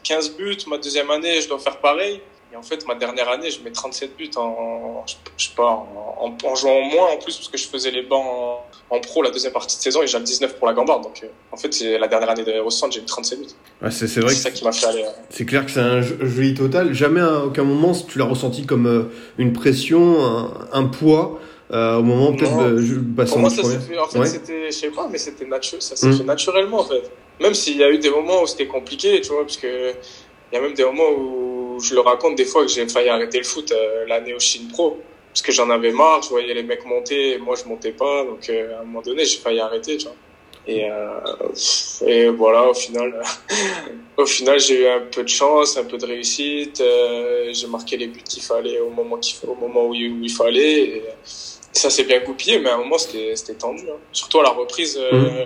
15 0.03 0.37
buts. 0.37 0.59
Ma 0.67 0.79
deuxième 0.79 1.11
année, 1.11 1.41
je 1.41 1.49
dois 1.49 1.59
faire 1.59 1.79
pareil. 1.79 2.21
Et 2.53 2.57
en 2.57 2.63
fait, 2.63 2.87
ma 2.87 2.95
dernière 2.95 3.29
année, 3.29 3.51
je 3.51 3.61
mets 3.63 3.71
37 3.73 4.17
buts 4.17 4.31
en, 4.37 5.05
je, 5.07 5.15
sais 5.45 5.51
pas, 5.55 5.67
en, 5.67 6.17
en, 6.19 6.49
en 6.49 6.55
jouant 6.55 6.81
moins 6.81 7.09
en 7.13 7.17
plus, 7.19 7.37
parce 7.37 7.49
que 7.49 7.59
je 7.59 7.69
faisais 7.69 7.91
les 7.91 8.03
bancs 8.03 8.25
en, 8.27 8.97
en 8.97 9.01
pro 9.01 9.23
la 9.23 9.31
deuxième 9.31 9.53
partie 9.53 9.77
de 9.77 9.83
saison 9.83 10.03
et 10.03 10.07
j'ai 10.07 10.17
le 10.19 10.25
19 10.25 10.57
pour 10.57 10.67
la 10.67 10.73
Gambarde. 10.73 11.03
Donc, 11.03 11.21
euh, 11.23 11.27
en 11.53 11.59
fait, 11.59 11.75
c'est 11.75 11.99
la 11.99 12.09
dernière 12.09 12.31
année 12.31 12.45
de 12.45 12.71
centre, 12.71 12.95
j'ai 12.95 13.01
mis 13.01 13.07
37 13.07 13.39
buts. 13.39 13.47
Ouais, 13.83 13.91
c'est 13.91 14.07
vrai 14.21 14.31
C'est 14.31 14.37
ça 14.41 14.51
qui 14.51 14.65
m'a 14.65 14.73
fait 14.73 14.87
aller. 14.87 15.03
euh, 15.05 15.11
c'est 15.29 15.45
clair 15.45 15.67
que 15.67 15.71
c'est 15.71 15.81
un 15.81 16.01
jeu- 16.01 16.19
joli 16.23 16.55
total. 16.55 16.95
Jamais 16.95 17.21
à 17.21 17.45
aucun 17.45 17.65
moment 17.65 17.93
tu 17.93 18.19
l'as 18.19 18.25
ressenti 18.25 18.65
comme 18.65 18.87
euh, 18.87 19.03
une 19.37 19.53
pression, 19.53 20.19
un, 20.25 20.69
un 20.73 20.85
poids 20.87 21.39
euh, 21.71 21.99
au 21.99 22.03
moment 22.03 22.33
peut-être 22.35 22.57
de 22.77 23.15
passer 23.15 23.29
Pour 23.33 23.39
en 23.39 23.41
moi, 23.43 23.51
ça 23.51 23.57
s'est 23.57 23.63
première. 23.63 23.83
fait, 23.83 23.99
en 23.99 24.07
fait, 24.07 24.19
Ouais. 24.21 24.27
c'était, 24.27 24.67
je 24.69 24.77
sais 24.77 24.89
pas, 24.91 25.07
mais 25.13 25.19
c'était 25.19 25.45
naturel, 25.45 25.83
ça 25.83 25.97
s'est 25.97 26.07
Mm. 26.09 26.17
fait 26.17 26.25
naturellement, 26.25 26.81
en 26.81 26.85
fait. 26.85 27.11
Même 27.43 27.53
s'il 27.53 27.77
y 27.77 27.85
a 27.85 27.91
eu 27.91 27.99
des 27.99 28.09
moments 28.09 28.43
où 28.43 28.47
c'était 28.47 28.67
compliqué, 28.67 29.21
tu 29.21 29.29
vois, 29.29 29.43
parce 29.43 29.59
que 29.59 29.93
il 30.51 30.55
y 30.55 30.59
a 30.59 30.63
même 30.63 30.73
des 30.73 30.83
moments 30.85 31.11
où 31.11 31.48
je 31.83 31.95
le 31.95 32.01
raconte 32.01 32.37
des 32.37 32.45
fois 32.45 32.63
que 32.63 32.69
j'ai 32.71 32.89
failli 32.89 33.09
arrêter 33.09 33.39
le 33.39 33.45
foot 33.45 33.73
euh, 33.73 34.07
l'année 34.07 34.35
au 34.35 34.41
Chine 34.41 34.69
Pro. 34.69 34.99
Parce 35.29 35.43
que 35.43 35.53
j'en 35.53 35.71
avais 35.71 35.93
marre, 35.93 36.23
je 36.23 36.31
voyais 36.31 36.55
les 36.55 36.63
mecs 36.63 36.85
monter 36.85 37.35
et 37.35 37.39
moi 37.39 37.55
je 37.55 37.69
montais 37.69 37.93
pas, 37.93 38.25
donc 38.25 38.49
euh, 38.49 38.77
à 38.77 38.81
un 38.81 38.85
moment 38.85 39.03
donné 39.03 39.25
j'ai 39.25 39.39
failli 39.39 39.61
arrêter, 39.61 39.97
tu 39.99 40.07
vois. 40.07 40.17
Et, 40.67 40.91
euh, 40.91 42.07
et 42.07 42.29
voilà, 42.29 42.69
au 42.69 42.75
final, 42.75 43.23
au 44.17 44.27
final 44.27 44.59
j'ai 44.59 44.83
eu 44.83 44.89
un 44.89 45.01
peu 45.01 45.23
de 45.23 45.29
chance, 45.29 45.77
un 45.77 45.85
peu 45.85 45.97
de 45.97 46.07
réussite, 46.07 46.83
j'ai 47.53 47.67
marqué 47.69 47.97
les 47.97 48.09
buts 48.09 48.23
qu'il 48.23 48.43
fallait 48.43 48.81
au 48.81 48.91
moment 48.91 49.19
qu'il 49.19 49.37
au 49.49 49.55
moment 49.55 49.87
où 49.87 49.95
il, 49.95 50.13
où 50.13 50.19
il 50.23 50.31
fallait. 50.31 50.81
Et, 50.81 51.03
ça 51.73 51.91
s'est 51.91 52.05
bien 52.05 52.21
goupillé, 52.21 52.59
mais 52.59 52.71
à 52.71 52.75
un 52.75 52.79
moment 52.79 52.99
c'était 52.99 53.55
tendu. 53.55 53.85
Hein. 53.89 53.99
Surtout 54.11 54.41
à 54.41 54.43
la 54.43 54.51
reprise 54.51 54.99
euh, 54.99 55.45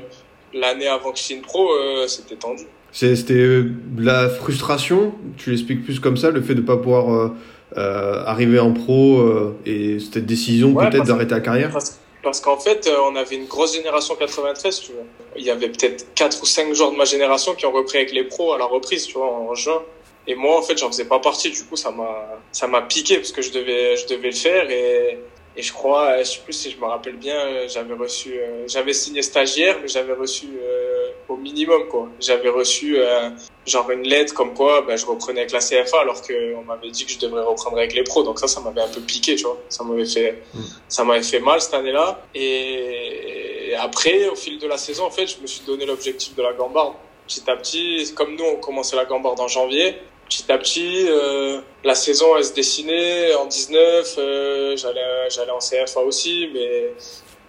l'année 0.55 0.87
avant 0.87 1.13
que 1.13 1.19
je 1.19 1.25
signe 1.25 1.43
pro, 1.43 1.69
c'était 2.07 2.37
tendu. 2.37 2.65
C'était 2.93 3.35
euh, 3.35 3.73
la 3.97 4.29
frustration, 4.29 5.15
tu 5.39 5.51
l'expliques 5.51 5.85
plus 5.85 5.99
comme 5.99 6.19
ça, 6.19 6.31
le 6.31 6.43
fait 6.43 6.55
de 6.55 6.61
pas 6.61 6.77
pouvoir 6.77 7.13
euh, 7.13 7.31
euh, 7.79 8.23
arriver 8.27 8.59
en 8.59 8.73
pro 8.73 9.55
et 9.65 9.99
cette 9.99 10.27
décision 10.27 10.73
Ouais, 10.73 10.91
peut-être 10.91 11.07
d'arrêter 11.07 11.35
la 11.35 11.41
carrière? 11.41 11.71
Parce, 11.71 11.99
parce 12.23 12.41
qu'en 12.41 12.59
fait, 12.59 12.91
on 13.11 13.17
avait 13.17 13.37
une 13.37 13.47
grosse 13.47 13.75
génération 13.75 14.15
93, 14.15 14.81
tu 14.81 14.93
vois. 14.93 15.05
Il 15.37 15.45
y 15.45 15.51
avait 15.51 15.71
peut-être 15.71 16.15
quatre 16.15 16.43
ou 16.43 16.47
cinq 16.47 16.75
joueurs 16.75 16.93
de 16.93 16.97
ma 16.97 17.07
génération 17.07 17.55
qui 17.55 17.65
ont 17.65 17.73
repris 17.73 17.97
avec 17.97 18.13
les 18.13 18.25
pros 18.25 18.53
à 18.53 18.59
la 18.59 18.67
reprise, 18.67 19.07
tu 19.07 19.15
vois, 19.15 19.33
en 19.33 19.55
juin. 19.55 19.83
Et 20.27 20.35
moi, 20.35 20.59
en 20.59 20.63
fait, 20.63 20.77
j'en 20.77 20.89
faisais 20.89 21.07
pas 21.07 21.19
partie. 21.19 21.51
Du 21.51 21.65
coup, 21.65 21.77
ça 21.77 21.91
m'a, 21.91 22.29
ça 22.53 22.69
m'a 22.69 22.83
piqué 22.83 23.17
parce 23.17 23.33
que 23.33 23.43
je 23.43 23.53
devais, 23.53 23.97
je 23.97 24.07
devais 24.07 24.29
le 24.29 24.37
faire 24.37 24.71
et, 24.71 25.19
et 25.57 25.63
je 25.63 25.73
crois, 25.73 26.19
je 26.19 26.25
sais 26.25 26.41
plus 26.45 26.55
si 26.55 26.71
je 26.71 26.79
me 26.79 26.87
rappelle 26.87 27.17
bien, 27.17 27.67
j'avais 27.69 27.95
reçu, 27.95 28.35
euh, 28.35 28.67
j'avais 28.67 28.95
signé 28.95 29.21
stagiaire, 29.21 29.79
mais 29.83 29.89
j'avais 29.89 30.15
reçu 30.15 30.47
euh, 30.47 31.02
au 31.33 31.37
minimum 31.37 31.89
quoi. 31.89 32.09
J'avais 32.21 32.49
reçu 32.49 32.99
euh, 32.99 33.31
genre 33.67 33.91
une 33.91 34.03
lettre 34.03 34.35
comme 34.35 34.55
quoi, 34.55 34.83
ben, 34.83 34.97
je 34.97 35.07
reprenais 35.07 35.41
avec 35.41 35.53
la 35.53 35.61
CFA 35.61 36.01
alors 36.01 36.23
que 36.23 36.55
on 36.55 36.63
m'avait 36.63 36.91
dit 36.91 37.05
que 37.05 37.13
je 37.13 37.19
devrais 37.19 37.43
reprendre 37.43 37.79
avec 37.79 37.95
les 37.95 38.05
pros. 38.05 38.23
Donc 38.23 38.39
ça, 38.39 38.49
ça 38.49 38.61
m'avait 38.61 38.81
un 38.81 38.89
peu 38.89 39.01
piqué, 39.01 39.37
tu 39.37 39.45
vois. 39.45 39.59
Ça 39.69 39.85
m'avait 39.85 40.05
fait, 40.05 40.43
ça 40.89 41.05
m'avait 41.05 41.23
fait 41.23 41.41
mal 41.41 41.61
cette 41.61 41.75
année-là. 41.75 42.23
Et 42.35 43.75
après, 43.79 44.29
au 44.29 44.35
fil 44.35 44.59
de 44.59 44.67
la 44.67 44.77
saison, 44.77 45.05
en 45.05 45.11
fait, 45.11 45.27
je 45.27 45.41
me 45.41 45.47
suis 45.47 45.65
donné 45.65 45.87
l'objectif 45.87 46.35
de 46.35 46.43
la 46.43 46.53
gambarde. 46.53 46.95
Petit 47.27 47.49
à 47.49 47.57
petit, 47.57 48.13
comme 48.15 48.37
nous, 48.37 48.45
on 48.45 48.57
commençait 48.57 48.97
la 48.97 49.05
gambarde 49.05 49.41
en 49.41 49.49
janvier. 49.49 49.97
Petit 50.29 50.51
à 50.51 50.59
petit, 50.59 51.07
euh, 51.09 51.61
la 51.85 51.95
saison, 51.95 52.37
elle 52.37 52.45
se 52.45 52.55
dessinait 52.55 53.35
en 53.35 53.47
19. 53.47 54.15
Euh, 54.19 54.77
j'allais, 54.77 55.31
j'allais 55.31 55.51
en 55.51 55.59
CFA 55.59 56.01
aussi, 56.01 56.49
mais 56.53 56.93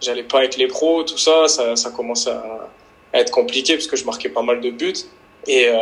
j'allais 0.01 0.23
pas 0.23 0.39
avec 0.39 0.57
les 0.57 0.67
pros, 0.67 1.03
tout 1.03 1.17
ça. 1.17 1.47
Ça, 1.47 1.75
ça 1.75 1.91
commençait 1.91 2.31
à, 2.31 2.69
à 3.13 3.19
être 3.19 3.31
compliqué 3.31 3.73
parce 3.73 3.87
que 3.87 3.95
je 3.95 4.05
marquais 4.05 4.29
pas 4.29 4.41
mal 4.41 4.59
de 4.61 4.69
buts. 4.71 4.93
Et, 5.47 5.67
euh, 5.67 5.73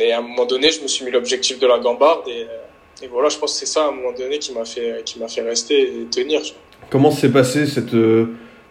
et 0.00 0.12
à 0.12 0.18
un 0.18 0.22
moment 0.22 0.46
donné, 0.46 0.70
je 0.70 0.82
me 0.82 0.88
suis 0.88 1.04
mis 1.04 1.10
l'objectif 1.10 1.58
de 1.58 1.66
la 1.66 1.78
gambarde. 1.78 2.26
Et, 2.28 2.42
euh, 2.42 3.04
et 3.04 3.06
voilà, 3.06 3.28
je 3.28 3.38
pense 3.38 3.52
que 3.52 3.58
c'est 3.60 3.66
ça, 3.66 3.84
à 3.84 3.88
un 3.88 3.92
moment 3.92 4.12
donné, 4.12 4.38
qui 4.38 4.52
m'a 4.52 4.64
fait, 4.64 5.02
qui 5.04 5.18
m'a 5.20 5.28
fait 5.28 5.42
rester 5.42 5.82
et 5.82 6.04
tenir. 6.10 6.40
Comment 6.90 7.10
s'est 7.10 7.30
passée 7.30 7.66
cette 7.66 7.94
euh, 7.94 8.26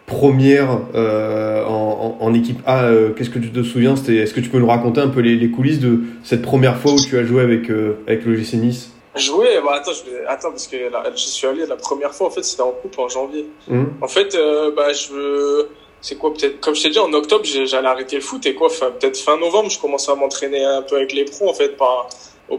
première 0.06 0.80
euh, 0.94 1.64
en, 1.64 2.16
en, 2.20 2.24
en 2.24 2.34
équipe 2.34 2.58
A 2.66 2.84
euh, 2.84 3.10
Qu'est-ce 3.14 3.30
que 3.30 3.38
tu 3.38 3.50
te 3.52 3.62
souviens? 3.62 3.94
C'était- 3.96 4.16
Est-ce 4.16 4.34
que 4.34 4.40
tu 4.40 4.50
peux 4.50 4.58
nous 4.58 4.66
raconter 4.68 5.00
un 5.00 5.08
peu 5.08 5.20
les, 5.20 5.36
les 5.36 5.50
coulisses 5.50 5.78
de 5.80 6.00
cette 6.24 6.42
première 6.42 6.78
fois 6.78 6.92
où 6.92 7.00
tu 7.00 7.16
as 7.16 7.24
joué 7.24 7.42
avec, 7.42 7.70
avec 8.06 8.24
le 8.24 8.34
GC 8.36 8.56
Nice? 8.56 8.90
Jouer, 9.16 9.48
bah 9.64 9.72
attends, 9.76 9.92
je 9.92 10.26
attends 10.28 10.50
parce 10.50 10.66
que 10.68 10.76
j'y 11.16 11.28
suis 11.30 11.46
allé 11.46 11.64
la 11.66 11.76
première 11.76 12.12
fois 12.14 12.26
en 12.28 12.30
fait, 12.30 12.42
c'était 12.44 12.62
en 12.62 12.70
coupe 12.70 12.96
en 12.98 13.08
janvier. 13.08 13.46
Hum 13.70 13.92
En 14.00 14.06
fait, 14.06 14.36
bah 14.76 14.92
je, 14.92 15.66
c'est 16.00 16.16
quoi 16.16 16.32
peut-être, 16.32 16.60
comme 16.60 16.74
je 16.74 16.82
t'ai 16.82 16.90
dit 16.90 16.98
en 16.98 17.12
octobre, 17.12 17.44
j'allais 17.44 17.88
arrêter 17.88 18.16
le 18.16 18.22
foot 18.22 18.44
et 18.46 18.54
quoi, 18.54 18.68
peut-être 18.68 19.18
fin 19.18 19.36
novembre, 19.36 19.70
je 19.70 19.80
commençais 19.80 20.12
à 20.12 20.14
m'entraîner 20.14 20.64
un 20.64 20.82
peu 20.82 20.96
avec 20.96 21.12
les 21.12 21.24
pros 21.24 21.48
en 21.48 21.54
fait 21.54 21.76
par, 21.76 22.08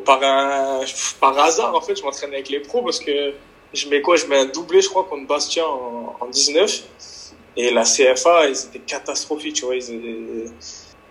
par 0.05 0.21
un, 0.21 0.81
par 1.19 1.37
hasard 1.39 1.75
en 1.75 1.81
fait, 1.81 1.95
je 1.95 2.03
m'entraînais 2.03 2.35
avec 2.35 2.49
les 2.49 2.59
pros 2.59 2.81
parce 2.81 2.99
que 2.99 3.33
je 3.73 3.87
mets 3.87 4.01
quoi, 4.01 4.15
je 4.15 4.25
mets 4.25 4.39
un 4.39 4.45
doublé, 4.45 4.81
je 4.81 4.89
crois 4.89 5.03
contre 5.03 5.27
Bastien 5.27 5.65
en, 5.65 6.15
en 6.19 6.27
19 6.27 6.83
et 7.59 7.71
la 7.71 7.83
CFA, 7.83 8.47
ils 8.47 8.65
étaient 8.67 8.79
catastrophiques, 8.79 9.55
tu 9.55 9.65
vois, 9.65 9.75
ils 9.75 9.91
étaient, 9.91 10.51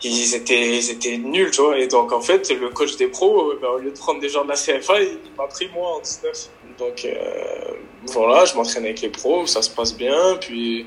ils 0.02 0.34
étaient, 0.34 0.78
ils 0.78 0.90
étaient 0.90 1.18
nuls, 1.18 1.50
tu 1.50 1.60
vois. 1.60 1.78
Et 1.78 1.88
donc, 1.88 2.10
en 2.12 2.22
fait, 2.22 2.50
le 2.50 2.70
coach 2.70 2.96
des 2.96 3.08
pros, 3.08 3.50
euh, 3.50 3.58
ben, 3.60 3.68
au 3.68 3.78
lieu 3.78 3.90
de 3.90 3.98
prendre 3.98 4.20
des 4.20 4.28
gens 4.30 4.44
de 4.44 4.48
la 4.48 4.54
CFA, 4.54 5.02
il 5.02 5.18
m'a 5.36 5.46
pris 5.46 5.68
moi 5.74 5.96
en 5.96 6.00
19. 6.00 6.48
Donc, 6.78 7.04
euh, 7.04 7.72
voilà, 8.06 8.44
je 8.44 8.54
m'entraîne 8.54 8.84
avec 8.84 9.00
les 9.00 9.10
pros, 9.10 9.46
ça 9.46 9.60
se 9.60 9.68
passe 9.68 9.94
bien. 9.94 10.38
Puis, 10.40 10.86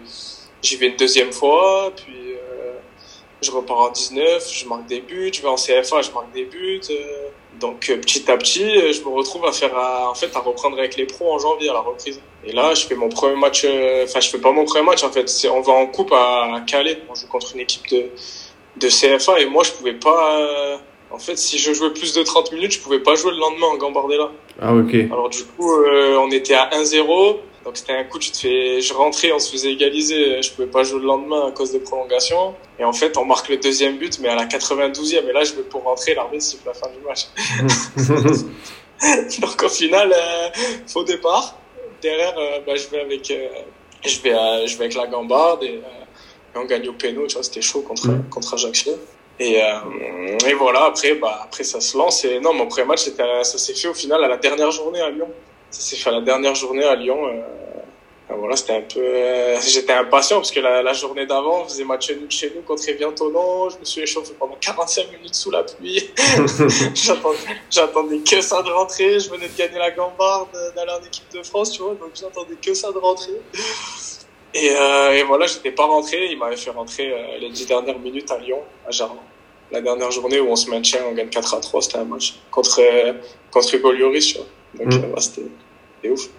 j'y 0.62 0.76
vais 0.78 0.88
une 0.88 0.96
deuxième 0.98 1.32
fois. 1.32 1.92
Puis, 1.96 2.16
je 3.42 3.50
repars 3.52 3.78
en 3.80 3.90
19, 3.90 4.48
je 4.54 4.66
marque 4.68 4.86
des 4.86 5.00
buts, 5.02 5.32
je 5.34 5.42
vais 5.42 5.48
en 5.48 5.56
CFA, 5.56 6.02
je 6.04 6.12
marque 6.12 6.32
des 6.34 6.46
buts. 6.46 6.80
euh, 6.92 7.28
donc 7.60 7.90
euh, 7.90 7.98
petit 7.98 8.30
à 8.32 8.38
petit, 8.38 8.64
euh, 8.64 8.92
je 8.94 9.02
me 9.02 9.10
retrouve 9.10 9.46
à 9.46 9.52
faire, 9.52 9.76
à- 9.78 10.10
en 10.10 10.14
fait, 10.16 10.30
à 10.36 10.40
reprendre 10.40 10.78
avec 10.80 10.96
les 10.96 11.06
pros 11.06 11.32
en 11.34 11.40
janvier 11.40 11.70
à 11.70 11.74
la 11.74 11.80
reprise. 11.82 12.20
Et 12.46 12.54
là, 12.54 12.74
je 12.76 12.86
fais 12.86 12.96
mon 12.96 13.10
premier 13.10 13.36
match. 13.36 13.64
euh, 13.66 14.04
Enfin, 14.06 14.20
je 14.20 14.30
fais 14.30 14.38
pas 14.38 14.52
mon 14.52 14.66
premier 14.66 14.86
match 14.86 15.04
en 15.04 15.12
fait. 15.12 15.28
C'est, 15.28 15.50
on 15.50 15.62
va 15.62 15.74
en 15.74 15.88
coupe 15.88 16.12
à, 16.14 16.56
à 16.56 16.62
Calais. 16.62 17.00
On 17.10 17.16
joue 17.16 17.28
contre 17.28 17.54
une 17.56 17.62
équipe 17.62 17.88
de 17.90 18.06
de 18.78 18.88
CFA 18.88 19.40
et 19.42 19.46
moi, 19.48 19.64
je 19.64 19.72
pouvais 19.72 19.94
pas. 19.94 20.40
euh, 20.40 20.78
en 21.12 21.20
fait, 21.20 21.38
si 21.38 21.58
je 21.60 21.74
jouais 21.74 21.90
plus 21.92 22.14
de 22.14 22.24
30 22.24 22.52
minutes, 22.54 22.72
je 22.74 22.80
pouvais 22.80 23.00
pas 23.00 23.16
jouer 23.16 23.32
le 23.32 23.38
lendemain 23.38 23.68
en 23.68 23.76
Gambardella. 23.78 24.30
Ah, 24.62 24.74
ok. 24.74 24.94
Alors 25.12 25.30
du 25.30 25.44
coup, 25.44 25.72
euh, 25.82 26.16
on 26.18 26.30
était 26.32 26.54
à 26.54 26.70
1-0. 26.74 27.38
Donc 27.64 27.78
c'était 27.78 27.94
un 27.94 28.04
coup, 28.06 28.18
tu 28.18 28.32
te 28.32 28.38
fais, 28.38 28.82
je 28.82 28.92
rentrais, 28.94 29.32
on 29.32 29.40
se 29.40 29.52
faisait 29.52 29.72
égaliser. 29.72 30.42
Je 30.42 30.52
pouvais 30.52 30.68
pas 30.68 30.84
jouer 30.84 31.00
le 31.00 31.06
lendemain 31.06 31.48
à 31.48 31.52
cause 31.52 31.72
des 31.72 31.80
prolongations. 31.80 32.56
Et 32.80 32.84
en 32.84 32.94
fait, 32.94 33.16
on 33.18 33.26
marque 33.26 33.50
le 33.50 33.58
deuxième 33.58 33.98
but, 33.98 34.20
mais 34.20 34.30
à 34.30 34.36
la 34.36 34.46
92e. 34.46 35.30
Et 35.30 35.32
là, 35.32 35.44
je 35.44 35.54
vais 35.54 35.62
pour 35.62 35.84
rentrer, 35.84 36.16
l'arbitre 36.16 36.44
siffle 36.44 36.66
la 36.68 36.74
fin 36.74 36.88
du 36.90 37.00
match. 37.06 37.28
Donc 39.42 39.64
au 39.64 39.70
final, 39.70 40.14
euh, 40.14 40.50
faux 40.88 41.04
départ. 41.04 41.56
Derrière, 42.02 42.36
euh, 42.38 42.60
bah, 42.66 42.76
je 42.76 42.88
vais 42.88 43.02
avec, 43.02 43.30
euh, 43.32 43.48
je 44.06 44.20
vais, 44.22 44.32
je 44.68 44.78
vais 44.78 44.86
avec 44.86 44.96
la 44.96 45.08
gambarde 45.08 45.64
et, 45.64 45.76
euh, 45.84 46.56
et 46.56 46.58
on 46.58 46.66
gagne 46.66 46.88
au 46.90 46.94
péno. 46.94 47.26
Tu 47.28 47.34
vois, 47.36 47.44
c'était 47.44 47.62
chaud 47.62 47.82
contre 47.82 48.08
Mm. 48.08 48.30
contre 48.30 48.54
Ajaccio. 48.56 48.94
Et, 49.40 49.62
euh, 49.62 50.38
et 50.48 50.54
voilà. 50.54 50.86
Après, 50.86 51.16
bah 51.16 51.42
après 51.44 51.64
ça 51.64 51.80
se 51.82 51.98
lance. 51.98 52.26
Et 52.26 52.40
non, 52.40 52.54
mon 52.54 52.68
premier 52.68 52.88
match, 52.88 53.02
ça 53.44 53.44
s'est 53.58 53.74
fait 53.74 53.88
au 53.88 53.94
final 53.94 54.24
à 54.24 54.28
la 54.28 54.38
dernière 54.38 54.72
journée 54.72 55.02
à 55.02 55.10
Lyon. 55.10 55.30
Ça 55.72 55.82
s'est 55.82 55.96
fait 55.96 56.12
la 56.12 56.22
dernière 56.22 56.54
journée 56.56 56.84
à 56.84 56.96
Lyon. 56.96 57.26
Euh, 57.28 57.32
euh, 58.30 58.36
voilà, 58.38 58.56
c'était 58.56 58.74
un 58.74 58.82
peu. 58.82 59.00
euh, 59.00 59.58
J'étais 59.66 59.94
impatient 59.94 60.38
parce 60.38 60.52
que 60.52 60.60
la, 60.60 60.82
la 60.84 60.94
journée 60.94 61.26
d'avant, 61.26 61.62
on 61.62 61.66
faisait 61.66 61.84
match 61.86 62.10
nul 62.12 62.30
chez 62.30 62.52
nous 62.56 62.62
contre 62.62 62.88
Evian 62.90 63.12
Tonon. 63.12 63.70
Je 63.70 63.78
me 63.78 63.86
suis 63.86 64.02
échauffé 64.02 64.34
pendant 64.38 64.56
45 64.60 65.12
minutes 65.12 65.36
sous 65.36 65.50
la 65.52 65.64
pluie. 65.64 66.10
J'attendais, 67.70 68.18
que 68.20 68.42
ça 68.42 68.62
de 68.62 68.70
rentrer. 68.70 69.20
Je 69.20 69.30
venais 69.30 69.48
de 69.48 69.58
gagner 69.58 69.80
la 69.80 69.92
gambarde, 69.92 70.50
d'aller 70.76 70.92
en 70.92 71.06
équipe 71.06 71.32
de 71.34 71.42
France, 71.44 71.72
tu 71.72 71.82
vois. 71.82 71.96
Donc 71.96 72.12
j'attendais 72.14 72.56
que 72.62 72.74
ça 72.74 72.92
de 72.92 72.98
rentrer. 72.98 73.34
Et, 74.54 74.70
euh, 74.72 75.12
et 75.14 75.24
voilà, 75.24 75.46
j'étais 75.48 75.72
pas 75.72 75.86
rentré. 75.86 76.28
Il 76.32 76.38
m'avait 76.38 76.58
fait 76.58 76.72
rentrer 76.72 77.12
euh, 77.14 77.38
les 77.40 77.50
10 77.50 77.66
dernières 77.68 78.00
minutes 78.00 78.30
à 78.32 78.38
Lyon, 78.38 78.60
à 78.86 78.92
Jarlan. 78.92 79.24
La 79.72 79.80
dernière 79.80 80.12
journée 80.12 80.40
où 80.42 80.50
on 80.50 80.56
se 80.58 80.70
maintient, 80.70 81.00
on 81.10 81.14
gagne 81.14 81.30
4 81.30 81.54
à 81.56 81.60
3. 81.62 81.82
C'était 81.82 81.98
un 82.00 82.04
match 82.04 82.36
contre, 82.52 82.82
euh, 82.82 83.14
contre 83.52 83.74
Hugo 83.74 83.94
Lloris, 83.94 84.26
tu 84.28 84.38
vois. 84.38 84.48
Donc 84.80 84.88
Mm. 84.88 84.98
euh, 84.98 85.14
ouais, 85.14 85.20
c'était, 85.22 86.10
ouf. 86.10 86.30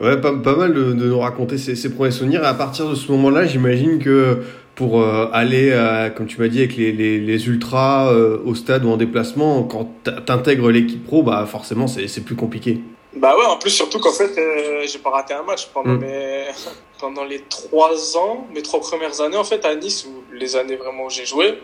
Ouais, 0.00 0.20
pas, 0.20 0.32
pas 0.32 0.54
mal 0.56 0.72
de, 0.74 0.92
de 0.92 1.08
nous 1.08 1.18
raconter 1.18 1.58
ses, 1.58 1.76
ses 1.76 1.90
premiers 1.94 2.10
souvenirs. 2.10 2.42
Et 2.42 2.46
à 2.46 2.54
partir 2.54 2.88
de 2.88 2.94
ce 2.94 3.10
moment-là, 3.12 3.46
j'imagine 3.46 3.98
que 3.98 4.42
pour 4.74 5.00
euh, 5.02 5.26
aller, 5.32 5.70
euh, 5.72 6.08
comme 6.10 6.26
tu 6.26 6.40
m'as 6.40 6.48
dit, 6.48 6.58
avec 6.58 6.76
les, 6.76 6.92
les, 6.92 7.18
les 7.18 7.46
ultras 7.48 8.12
euh, 8.12 8.38
au 8.44 8.54
stade 8.54 8.84
ou 8.84 8.90
en 8.90 8.96
déplacement, 8.96 9.64
quand 9.64 9.90
t'intègres 10.24 10.70
l'équipe 10.70 11.04
pro, 11.04 11.22
bah 11.24 11.44
forcément 11.50 11.86
c'est 11.88 12.24
plus 12.24 12.36
compliqué. 12.36 12.80
Bah 13.16 13.34
ouais, 13.36 13.44
en 13.46 13.56
plus, 13.56 13.70
surtout 13.70 13.98
qu'en 13.98 14.12
fait, 14.12 14.38
euh, 14.38 14.84
j'ai 14.86 14.98
pas 15.00 15.10
raté 15.10 15.34
un 15.34 15.42
match 15.42 15.66
pendant 15.74 15.94
Mm. 15.94 16.00
mes, 16.00 16.44
pendant 17.00 17.24
les 17.24 17.40
trois 17.48 18.16
ans, 18.16 18.46
mes 18.54 18.62
trois 18.62 18.80
premières 18.80 19.20
années, 19.20 19.36
en 19.36 19.44
fait, 19.44 19.64
à 19.64 19.74
Nice, 19.74 20.06
ou 20.08 20.22
les 20.34 20.54
années 20.54 20.76
vraiment 20.76 21.06
où 21.06 21.10
j'ai 21.10 21.26
joué. 21.26 21.54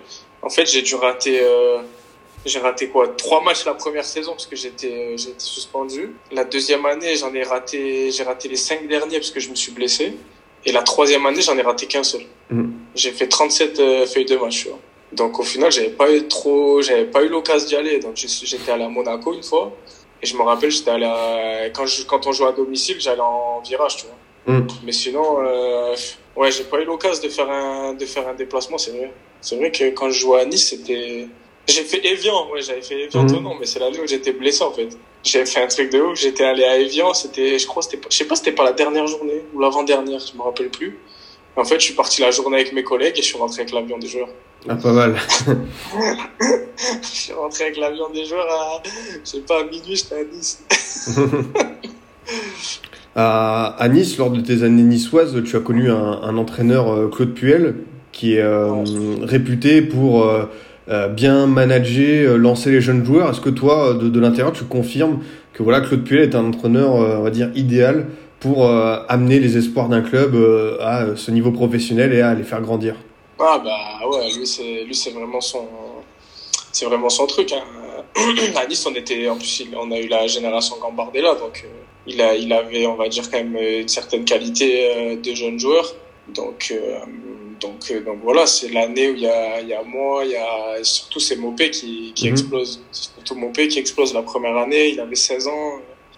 En 0.43 0.49
fait, 0.51 0.67
j'ai 0.67 0.83
dû 0.83 0.97
rater, 0.97 1.39
euh, 1.41 1.79
j'ai 2.45 2.59
raté 2.59 2.89
quoi? 2.89 3.09
Trois 3.09 3.43
matchs 3.43 3.65
la 3.65 3.75
première 3.75 4.05
saison 4.05 4.33
parce 4.33 4.47
que 4.47 4.57
j'étais, 4.57 4.93
euh, 4.93 5.17
été 5.17 5.35
suspendu. 5.39 6.15
La 6.31 6.45
deuxième 6.45 6.85
année, 6.87 7.17
j'en 7.17 7.33
ai 7.33 7.43
raté, 7.43 8.11
j'ai 8.11 8.23
raté 8.23 8.49
les 8.49 8.57
cinq 8.57 8.87
derniers 8.87 9.19
parce 9.19 9.31
que 9.31 9.41
je 9.41 9.51
me 9.51 9.55
suis 9.55 9.73
blessé. 9.73 10.17
Et 10.67 10.73
la 10.73 10.83
troisième 10.83 11.25
année, 11.27 11.43
j'en 11.43 11.57
ai 11.57 11.63
raté 11.63 11.87
qu'un 11.87 12.03
seul. 12.03 12.23
Mm. 12.51 12.71
J'ai 12.95 13.13
fait 13.13 13.29
37 13.29 13.81
euh, 13.81 14.07
feuilles 14.07 14.25
de 14.25 14.37
match, 14.37 14.63
tu 14.63 14.69
vois. 14.69 14.79
Donc, 15.13 15.39
au 15.39 15.43
final, 15.43 15.71
j'avais 15.71 15.91
pas 15.91 16.13
eu 16.13 16.27
trop, 16.27 16.83
j'avais 16.83 17.05
pas 17.05 17.23
eu 17.23 17.29
l'occasion 17.29 17.69
d'y 17.69 17.77
aller. 17.77 17.99
Donc, 17.99 18.17
j'étais 18.17 18.73
allé 18.73 18.85
à 18.85 18.89
Monaco 18.89 19.33
une 19.33 19.43
fois. 19.43 19.73
Et 20.23 20.27
je 20.27 20.37
me 20.37 20.43
rappelle, 20.43 20.71
j'étais 20.71 20.91
allé 20.91 21.05
à... 21.05 21.71
quand, 21.71 21.87
je... 21.87 22.05
quand 22.05 22.27
on 22.27 22.33
jouait 22.33 22.49
à 22.49 22.53
domicile, 22.53 22.97
j'allais 22.99 23.21
en 23.21 23.61
virage, 23.61 23.97
tu 23.97 24.07
vois. 24.07 24.55
Mm. 24.55 24.67
Mais 24.85 24.93
sinon, 24.93 25.39
euh... 25.41 25.95
ouais, 26.37 26.51
j'ai 26.51 26.65
pas 26.65 26.81
eu 26.81 26.85
l'occasion 26.85 27.23
de 27.23 27.29
faire 27.29 27.51
un 27.51 27.95
de 27.95 28.07
faire 28.07 28.27
un 28.29 28.35
déplacement, 28.35 28.79
c'est 28.79 28.93
vrai. 28.93 29.13
C'est 29.41 29.57
vrai 29.57 29.71
que 29.71 29.91
quand 29.91 30.11
je 30.11 30.21
jouais 30.21 30.41
à 30.41 30.45
Nice, 30.47 30.69
c'était. 30.69 31.29
J'ai 31.67 31.83
fait 31.83 32.05
Evian, 32.07 32.51
ouais, 32.53 32.61
j'avais 32.61 32.83
fait 32.83 33.05
Evian, 33.05 33.23
Mhm. 33.25 33.43
non, 33.43 33.55
mais 33.59 33.65
c'est 33.67 33.79
l'année 33.79 33.99
où 33.99 34.07
j'étais 34.07 34.33
blessé 34.33 34.63
en 34.63 34.71
fait. 34.73 34.89
J'avais 35.23 35.47
fait 35.47 35.63
un 35.63 35.67
truc 35.67 35.91
de 35.91 36.01
ouf, 36.01 36.19
j'étais 36.19 36.45
allé 36.45 36.65
à 36.65 36.77
Evian, 36.79 37.15
c'était, 37.15 37.59
je 37.59 37.67
crois, 37.67 37.83
c'était, 37.83 37.97
pas- 37.97 38.09
je 38.11 38.17
sais 38.17 38.27
pas, 38.27 38.37
c'était 38.37 38.53
pas 38.53 38.65
la 38.65 38.73
dernière 38.73 39.07
journée 39.07 39.43
ou 39.55 39.61
l'avant-dernière, 39.61 40.21
je 40.21 40.37
me 40.37 40.43
rappelle 40.43 40.69
plus. 40.69 40.99
En 41.57 41.65
fait, 41.65 41.77
je 41.81 41.85
suis 41.85 41.95
parti 41.95 42.21
la 42.21 42.31
journée 42.33 42.57
avec 42.57 42.73
mes 42.75 42.83
collègues 42.83 43.15
et 43.19 43.23
je 43.23 43.27
suis 43.29 43.39
rentré 43.39 43.63
avec 43.63 43.73
l'avion 43.73 43.97
des 43.97 44.09
joueurs. 44.09 44.29
Ah, 44.69 44.75
pas 44.77 44.93
mal. 44.93 45.17
Je 47.03 47.07
suis 47.09 47.33
rentré 47.33 47.65
avec 47.65 47.77
l'avion 47.79 48.11
des 48.11 48.25
joueurs 48.25 48.51
à, 48.51 48.83
je 49.25 49.31
sais 49.31 49.41
pas, 49.41 49.61
à 49.61 49.65
minuit, 49.65 49.95
j'étais 49.97 50.17
à 50.17 50.25
Nice. 50.25 50.59
À, 53.17 53.77
à 53.79 53.89
Nice, 53.89 54.19
lors 54.19 54.31
de 54.31 54.41
tes 54.41 54.65
années 54.65 54.83
niçoises, 54.83 55.41
tu 55.45 55.57
as 55.57 55.61
connu 55.61 55.89
un, 55.91 55.95
un 56.23 56.37
entraîneur, 56.37 56.93
euh, 56.93 57.09
Claude 57.09 57.33
Puel, 57.33 57.77
qui 58.11 58.35
est 58.35 58.41
euh, 58.41 58.75
réputé 59.23 59.83
pour 59.83 60.25
euh, 60.25 60.47
euh, 60.91 61.09
bien 61.09 61.47
manager, 61.47 62.33
euh, 62.33 62.37
lancer 62.37 62.71
les 62.71 62.83
jeunes 62.83 63.05
joueurs. 63.05 63.31
Est-ce 63.31 63.41
que 63.41 63.49
toi, 63.49 63.91
euh, 63.91 63.95
de, 63.95 64.21
l'intérieur, 64.21 64.53
tu 64.53 64.65
confirmes 64.65 65.21
que 65.55 65.63
voilà, 65.63 65.81
Claude 65.81 66.05
Puel 66.05 66.21
est 66.21 66.35
un 66.35 66.45
entraîneur, 66.45 66.95
on 66.95 67.23
va 67.23 67.31
dire, 67.31 67.51
idéal 67.55 68.07
pour 68.41 68.69
amener 68.69 69.39
les 69.39 69.57
espoirs 69.57 69.89
d'un 69.89 70.03
club 70.03 70.37
à 70.81 71.17
ce 71.17 71.31
niveau 71.31 71.53
professionnel 71.53 72.13
et 72.13 72.21
à 72.21 72.35
les 72.35 72.43
faire 72.43 72.61
grandir? 72.61 72.97
Ah 73.39 73.63
bah 73.65 74.07
ouais, 74.07 74.31
lui 74.37 74.95
c'est 74.95 75.11
vraiment 75.13 75.41
son 75.41 75.67
c'est 76.73 76.85
vraiment 76.85 77.09
son 77.09 77.27
truc. 77.27 77.53
Hein. 77.53 77.63
à 78.57 78.67
Nice 78.67 78.85
on 78.87 78.95
était 78.95 79.29
en 79.29 79.37
plus 79.37 79.65
on 79.77 79.91
a 79.93 79.99
eu 79.99 80.09
la 80.09 80.27
génération 80.27 80.77
Gambardella 80.81 81.37
donc 81.37 81.65
il 82.07 82.21
a 82.21 82.35
il 82.35 82.53
avait 82.53 82.87
on 82.87 82.97
va 82.97 83.09
dire 83.09 83.31
quand 83.31 83.39
même 83.39 83.57
une 83.57 83.89
certaine 83.89 84.25
qualité 84.25 85.17
de 85.17 85.35
jeunes 85.35 85.59
joueurs 85.59 85.95
donc 86.35 86.75
donc 87.65 87.81
euh, 87.91 88.01
donc 88.09 88.19
voilà 88.23 88.45
c'est 88.47 88.71
l'année 88.77 89.07
où 89.11 89.15
il 89.15 89.23
y 89.23 89.27
a 89.29 89.61
y 89.61 89.75
a 89.75 89.83
moi 89.83 90.25
il 90.25 90.33
y 90.33 90.37
a 90.37 90.83
surtout 90.85 91.21
c'est 91.27 91.37
Mopé 91.45 91.71
qui 91.71 92.13
qui 92.15 92.27
Mhm. 92.27 92.33
explose 92.35 92.73
surtout 92.93 93.35
Mopé 93.43 93.63
qui 93.69 93.79
explose 93.85 94.13
la 94.15 94.23
première 94.23 94.57
année 94.65 94.85
il 94.95 95.01
avait 95.01 95.15
16 95.15 95.49
ans 95.49 95.71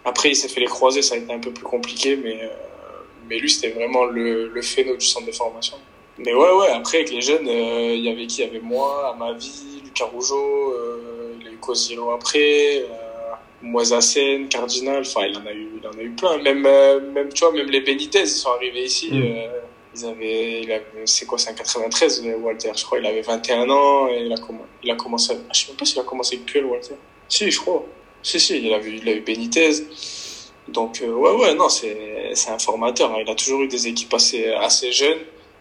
après 0.04 0.28
il 0.32 0.36
s'est 0.40 0.48
fait 0.54 0.60
les 0.66 0.66
croisés 0.76 1.02
ça 1.02 1.14
a 1.14 1.18
été 1.18 1.32
un 1.32 1.38
peu 1.46 1.52
plus 1.58 1.64
compliqué 1.74 2.16
mais 2.22 2.36
euh, 2.42 2.48
mais 3.28 3.36
lui 3.42 3.50
c'était 3.54 3.70
vraiment 3.78 4.04
le 4.18 4.48
le 4.56 4.62
phéno 4.72 4.92
du 4.96 5.06
centre 5.12 5.26
de 5.26 5.32
formation 5.42 5.76
mais 6.18 6.32
ouais, 6.32 6.52
ouais, 6.58 6.70
après, 6.80 6.96
avec 7.00 7.10
les 7.10 7.20
jeunes, 7.20 7.46
euh, 7.46 7.92
il 7.94 8.02
y 8.02 8.08
avait 8.08 8.26
qui? 8.26 8.40
Il 8.40 8.46
y 8.46 8.48
avait 8.48 8.60
moi, 8.74 9.12
Amavi, 9.14 9.82
Lucas 9.84 10.06
Rougeau, 10.06 10.72
euh, 10.72 11.34
il 11.38 11.44
y 11.44 11.48
a 11.50 11.52
eu 11.52 11.58
Cosilo 11.58 12.10
après, 12.12 12.78
euh, 12.78 13.34
Moisassen, 13.60 14.48
Cardinal, 14.48 15.00
enfin, 15.02 15.26
il 15.26 15.36
en 15.36 15.44
a 15.44 15.52
eu, 15.52 15.68
il 15.78 15.86
en 15.86 15.90
a 15.92 16.02
eu 16.02 16.08
plein. 16.12 16.38
Même, 16.38 16.62
même, 17.12 17.30
tu 17.34 17.44
vois, 17.44 17.52
même 17.52 17.68
les 17.68 17.82
Benitez, 17.82 18.20
ils 18.20 18.28
sont 18.28 18.48
arrivés 18.48 18.84
ici, 18.84 19.10
Mm. 19.12 19.50
Ils 19.96 20.06
avaient, 20.06 20.60
il 20.62 20.72
avait, 20.72 20.84
c'est 21.06 21.26
quoi, 21.26 21.38
c'est 21.38 21.50
un 21.50 21.54
93, 21.54 22.22
euh, 22.26 22.36
Walter, 22.36 22.70
je 22.76 22.84
crois, 22.84 22.98
il 22.98 23.06
avait 23.06 23.22
21 23.22 23.68
ans, 23.70 24.08
et 24.08 24.22
il 24.26 24.32
a, 24.32 24.36
il 24.82 24.90
a 24.90 24.94
commencé, 24.96 25.32
ah, 25.36 25.52
je 25.52 25.60
sais 25.60 25.66
même 25.68 25.76
pas 25.76 25.84
s'il 25.84 26.00
a 26.00 26.04
commencé 26.04 26.36
avec 26.36 26.46
Puel, 26.46 26.64
Walter. 26.66 26.94
Si, 27.28 27.50
je 27.50 27.60
crois. 27.60 27.84
Si, 28.22 28.38
si, 28.40 28.58
il 28.58 28.72
a 28.72 28.78
eu, 28.78 28.98
il 29.02 29.08
a 29.08 29.12
eu 29.12 29.20
Benitez. 29.20 29.70
Donc, 30.68 31.00
euh, 31.02 31.12
ouais, 31.12 31.30
ouais, 31.32 31.54
non, 31.54 31.68
c'est, 31.68 32.32
c'est 32.34 32.50
un 32.50 32.58
formateur, 32.58 33.10
hein. 33.12 33.18
il 33.24 33.30
a 33.30 33.34
toujours 33.34 33.62
eu 33.62 33.68
des 33.68 33.86
équipes 33.86 34.14
assez, 34.14 34.52
assez 34.52 34.92
jeunes 34.92 35.18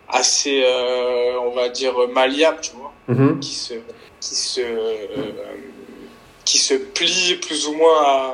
assez 0.07 0.61
euh, 0.63 1.39
on 1.41 1.49
va 1.49 1.67
dire 1.69 1.95
malléable 2.13 2.59
tu 2.61 2.69
vois 2.75 2.93
Mhm. 3.07 3.39
qui 3.39 3.55
se 3.55 3.73
qui 4.21 4.35
se 4.35 4.61
euh, 4.61 5.07
qui 6.45 6.59
se 6.59 6.75
plie 6.75 7.39
plus 7.41 7.67
ou 7.67 7.73
moins 7.73 8.03
à, 8.03 8.33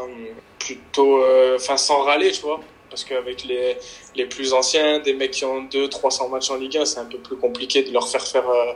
plutôt 0.60 1.24
euh, 1.24 1.56
enfin 1.56 1.78
sans 1.78 2.02
râler 2.04 2.32
tu 2.34 2.42
vois 2.42 2.60
parce 2.92 3.04
qu'avec 3.04 3.44
les 3.46 3.78
les 4.16 4.26
plus 4.28 4.54
anciens 4.54 5.00
des 5.00 5.14
mecs 5.14 5.32
qui 5.32 5.46
ont 5.46 5.64
2 5.64 5.90
300 5.90 6.30
matchs 6.30 6.52
en 6.52 6.58
Ligue 6.58 6.78
1 6.78 6.86
c'est 6.86 7.00
un 7.00 7.06
peu 7.06 7.18
plus 7.18 7.38
compliqué 7.38 7.82
de 7.82 7.92
leur 7.92 8.08
faire 8.08 8.26
faire 8.28 8.48
euh, 8.48 8.74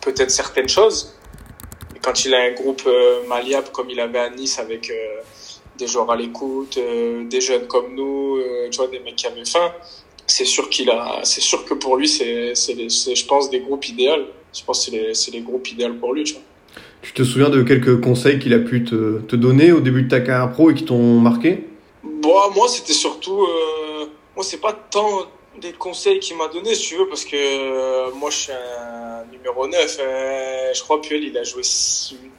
peut-être 0.00 0.30
certaines 0.30 0.68
choses 0.68 1.14
et 1.94 2.00
quand 2.00 2.24
il 2.24 2.34
a 2.34 2.40
un 2.40 2.52
groupe 2.52 2.82
euh, 2.86 3.20
comme 3.72 3.90
il 3.90 4.00
avait 4.00 4.18
à 4.18 4.30
Nice 4.30 4.58
avec 4.58 4.90
euh, 4.90 5.20
des 5.78 5.86
joueurs 5.86 6.10
à 6.10 6.16
l'écoute 6.16 6.76
euh, 6.78 7.24
des 7.28 7.40
jeunes 7.40 7.68
comme 7.68 7.94
nous 7.94 8.40
tu 8.70 8.78
vois 8.78 8.88
des 8.88 8.98
mecs 8.98 9.16
qui 9.16 9.26
avaient 9.26 9.44
faim 9.44 9.72
c'est 10.26 10.44
sûr 10.44 10.68
qu'il 10.70 10.90
sûr 11.22 11.64
que 11.64 11.74
pour 11.74 11.96
lui, 11.96 12.08
c'est, 12.08 12.54
je 12.54 13.26
pense, 13.26 13.50
des 13.50 13.60
groupes 13.60 13.86
idéaux. 13.88 14.26
Je 14.54 14.64
pense 14.64 14.86
que 14.86 15.12
c'est 15.12 15.30
les, 15.30 15.38
les 15.38 15.44
groupes 15.44 15.70
idéaux 15.70 15.94
pour 15.94 16.14
lui, 16.14 16.24
tu 16.24 16.34
vois. 16.34 16.42
Tu 17.02 17.12
te 17.12 17.24
souviens 17.24 17.50
de 17.50 17.62
quelques 17.62 18.00
conseils 18.00 18.38
qu'il 18.38 18.54
a 18.54 18.58
pu 18.58 18.84
te, 18.84 19.20
te 19.20 19.36
donner 19.36 19.72
au 19.72 19.80
début 19.80 20.02
de 20.02 20.08
ta 20.08 20.20
carrière 20.20 20.52
pro 20.52 20.70
et 20.70 20.74
qui 20.74 20.84
t'ont 20.84 21.18
marqué? 21.18 21.64
Bon, 22.22 22.50
moi, 22.52 22.68
c'était 22.68 22.92
surtout, 22.92 23.42
euh, 23.42 24.06
moi, 24.36 24.44
c'est 24.44 24.60
pas 24.60 24.72
tant 24.72 25.26
des 25.58 25.72
conseils 25.72 26.20
qu'il 26.20 26.36
m'a 26.36 26.46
donné, 26.46 26.72
si 26.76 26.90
tu 26.90 26.96
veux, 26.96 27.08
parce 27.08 27.24
que 27.24 27.34
euh, 27.34 28.12
moi, 28.12 28.30
je 28.30 28.36
suis 28.36 28.52
un 28.52 29.24
numéro 29.32 29.66
9. 29.66 29.96
euh, 29.98 30.72
je 30.72 30.80
crois 30.82 31.00
Puel, 31.00 31.24
il 31.24 31.36
a 31.36 31.42
joué 31.42 31.62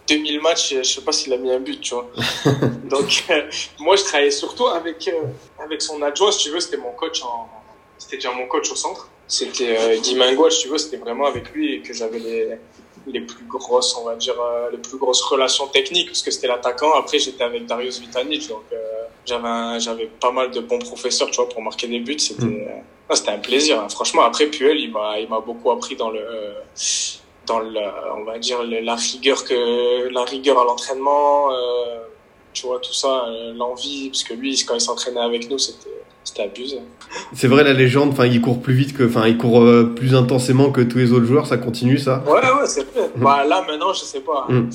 2000 0.08 0.40
matchs, 0.40 0.74
je 0.78 0.84
sais 0.84 1.02
pas 1.02 1.12
s'il 1.12 1.34
a 1.34 1.38
mis 1.38 1.52
un 1.52 1.60
but, 1.60 1.82
tu 1.82 1.96
vois. 1.96 2.10
Donc, 2.90 3.26
euh, 3.30 3.42
moi, 3.80 3.98
je 3.98 4.04
travaillais 4.04 4.32
surtout 4.32 4.68
avec, 4.68 5.06
euh, 5.10 5.24
avec 5.62 5.82
son 5.82 6.02
adjoint, 6.02 6.32
si 6.32 6.46
tu 6.46 6.50
veux, 6.52 6.62
c'était 6.62 6.78
mon 6.78 6.94
coach 6.94 7.22
en, 7.22 7.50
c'était 7.98 8.16
déjà 8.16 8.32
mon 8.32 8.48
coach 8.48 8.72
au 8.72 8.76
centre. 8.76 9.10
c'était 9.28 10.00
Guy 10.02 10.16
Mingois, 10.16 10.50
tu 10.50 10.70
vois, 10.70 10.80
c'était 10.80 10.98
vraiment 10.98 11.26
avec 11.26 11.50
lui 11.52 11.82
que 11.82 11.94
j'avais 11.94 12.20
les, 12.20 12.58
les 13.08 13.22
plus 13.22 13.46
grosses, 13.46 13.96
on 14.00 14.06
va 14.06 14.16
dire, 14.16 14.36
euh, 14.40 14.70
les 14.72 14.78
plus 14.78 14.98
grosses 14.98 15.22
relations 15.24 15.68
techniques, 15.68 16.08
parce 16.08 16.22
que 16.22 16.32
c'était 16.32 16.48
l'attaquant. 16.48 16.94
Après, 16.94 17.20
j'étais 17.20 17.44
avec 17.44 17.66
Darius 17.66 18.00
Vitanic, 18.00 18.48
donc 18.48 18.64
euh, 18.72 18.78
j'avais 19.26 19.80
j'avais 19.80 20.08
pas 20.08 20.32
mal 20.32 20.52
de 20.52 20.60
bons 20.62 20.80
professeurs, 20.80 21.30
tu 21.30 21.36
vois, 21.38 21.50
pour 21.50 21.62
marquer 21.62 21.88
des 21.88 22.00
buts. 22.00 22.18
C'était 22.20 22.46
Mm. 22.46 22.68
euh, 22.68 23.10
ah, 23.10 23.16
c'était 23.16 23.32
un 23.32 23.40
plaisir. 23.40 23.80
hein. 23.82 23.90
Franchement, 23.90 24.24
après 24.24 24.48
Puel, 24.48 24.78
il 24.80 24.92
m'a 24.92 25.20
il 25.20 25.28
m'a 25.30 25.40
beaucoup 25.40 25.70
appris 25.72 25.96
dans 25.96 26.10
le 26.12 26.24
dans 27.46 27.60
le, 27.60 27.82
on 28.18 28.24
va 28.24 28.40
dire 28.40 28.64
le- 28.64 28.80
la 28.80 28.96
rigueur 28.96 29.44
que 29.44 30.08
la 30.08 30.24
rigueur 30.24 30.58
à 30.60 30.64
l'entraînement, 30.64 31.52
euh, 31.52 32.00
tu 32.54 32.68
vois 32.68 32.80
tout 32.80 32.94
ça, 32.94 33.26
euh, 33.28 33.54
l'envie, 33.54 34.10
parce 34.10 34.24
que 34.24 34.34
lui, 34.34 34.56
quand 34.66 34.76
il 34.76 34.82
s'entraînait 34.82 35.20
avec 35.20 35.50
nous, 35.50 35.58
c'était 35.58 35.90
c'était 36.24 36.44
abusé. 36.44 36.80
C'est 37.36 37.48
vrai 37.48 37.64
la 37.64 37.74
légende, 37.74 38.12
enfin 38.12 38.26
il 38.26 38.42
court 38.42 38.62
plus 38.62 38.74
vite 38.74 38.96
que, 38.96 39.04
enfin 39.04 39.28
il 39.28 39.38
court 39.38 39.62
euh, 39.62 39.94
plus 39.96 40.16
intensément 40.16 40.72
que 40.72 40.82
tous 40.82 40.98
les 40.98 41.12
autres 41.12 41.26
joueurs, 41.26 41.48
ça 41.48 41.58
continue 41.58 41.98
ça? 41.98 42.24
Ouais, 42.26 42.34
ouais, 42.34 42.66
c'est 42.66 42.84
vrai. 42.92 43.10
Mhm. 43.16 43.24
Bah, 43.24 43.44
là, 43.46 43.64
maintenant, 43.68 43.94
je 43.94 44.02
sais 44.02 44.22
pas. 44.22 44.46
Mhm. 44.48 44.70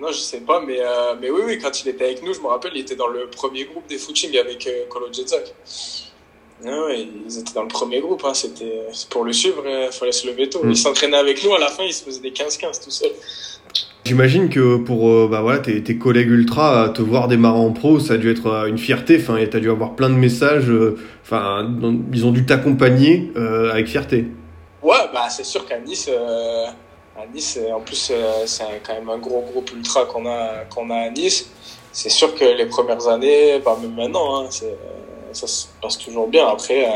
Non, 0.00 0.08
je 0.08 0.18
sais 0.18 0.40
pas, 0.40 0.60
mais, 0.60 0.78
euh, 0.80 1.14
mais 1.20 1.30
oui, 1.30 1.42
oui, 1.46 1.58
quand 1.58 1.80
il 1.80 1.88
était 1.88 2.04
avec 2.04 2.22
nous, 2.22 2.34
je 2.34 2.40
me 2.40 2.48
rappelle, 2.48 2.72
il 2.74 2.80
était 2.80 2.96
dans 2.96 3.06
le 3.06 3.28
premier 3.28 3.64
groupe 3.64 3.86
des 3.88 3.96
footings 3.96 4.36
avec 4.36 4.66
euh, 4.66 4.84
Colo 4.90 5.06
Jetzak. 5.12 5.54
Ouais, 6.64 7.08
ils 7.26 7.38
étaient 7.38 7.52
dans 7.54 7.62
le 7.62 7.68
premier 7.68 8.00
groupe, 8.00 8.22
hein, 8.24 8.34
c'était 8.34 8.80
pour 9.10 9.24
le 9.24 9.32
suivre, 9.32 9.62
il 9.66 9.92
fallait 9.92 10.12
se 10.12 10.26
lever 10.26 10.48
tôt. 10.48 10.60
Il 10.64 10.76
s'entraînait 10.76 11.16
avec 11.16 11.44
nous, 11.44 11.54
à 11.54 11.58
la 11.58 11.68
fin, 11.68 11.82
il 11.84 11.92
se 11.92 12.04
faisait 12.04 12.20
des 12.20 12.30
15-15 12.30 12.82
tout 12.82 12.90
seul. 12.90 13.10
J'imagine 14.06 14.50
que 14.50 14.76
pour 14.76 15.08
euh, 15.08 15.28
bah 15.30 15.40
voilà 15.40 15.60
tes, 15.60 15.96
collègues 15.96 16.28
ultra, 16.28 16.90
te 16.90 17.00
voir 17.00 17.26
démarrer 17.26 17.58
en 17.58 17.72
pro, 17.72 17.98
ça 17.98 18.14
a 18.14 18.16
dû 18.18 18.30
être 18.30 18.48
euh, 18.48 18.66
une 18.66 18.76
fierté. 18.76 19.16
Enfin, 19.18 19.38
et 19.38 19.48
t'as 19.48 19.60
dû 19.60 19.70
avoir 19.70 19.96
plein 19.96 20.10
de 20.10 20.14
messages. 20.14 20.68
euh, 20.68 20.98
Enfin, 21.22 21.66
ils 22.12 22.26
ont 22.26 22.30
dû 22.30 22.44
t'accompagner 22.44 23.32
avec 23.72 23.86
fierté. 23.86 24.26
Ouais, 24.82 25.08
bah, 25.14 25.30
c'est 25.30 25.42
sûr 25.42 25.64
qu'à 25.64 25.78
Nice, 25.78 26.10
à 26.10 27.26
Nice, 27.34 27.58
en 27.74 27.80
plus, 27.80 28.12
c'est 28.44 28.64
quand 28.86 28.92
même 28.92 29.08
un 29.08 29.16
gros 29.16 29.40
groupe 29.40 29.70
ultra 29.74 30.04
qu'on 30.04 30.26
a, 30.26 30.64
qu'on 30.68 30.90
a 30.90 30.96
à 30.96 31.10
Nice. 31.10 31.50
C'est 31.92 32.10
sûr 32.10 32.34
que 32.34 32.44
les 32.44 32.66
premières 32.66 33.08
années, 33.08 33.58
bah, 33.64 33.78
même 33.80 33.94
maintenant, 33.94 34.42
hein, 34.42 34.48
ça 35.32 35.46
se 35.46 35.66
passe 35.80 35.96
toujours 35.96 36.28
bien. 36.28 36.46
Après, 36.46 36.86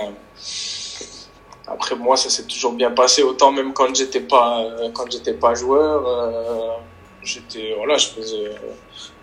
après 1.66 1.96
moi, 1.96 2.18
ça 2.18 2.28
s'est 2.28 2.44
toujours 2.44 2.74
bien 2.74 2.90
passé. 2.90 3.22
Autant 3.22 3.50
même 3.50 3.72
quand 3.72 3.94
j'étais 3.94 4.20
pas, 4.20 4.62
quand 4.92 5.10
j'étais 5.10 5.32
pas 5.32 5.54
joueur, 5.54 6.82
j'étais, 7.22 7.74
voilà, 7.76 7.96
je 7.96 8.08
faisais, 8.08 8.50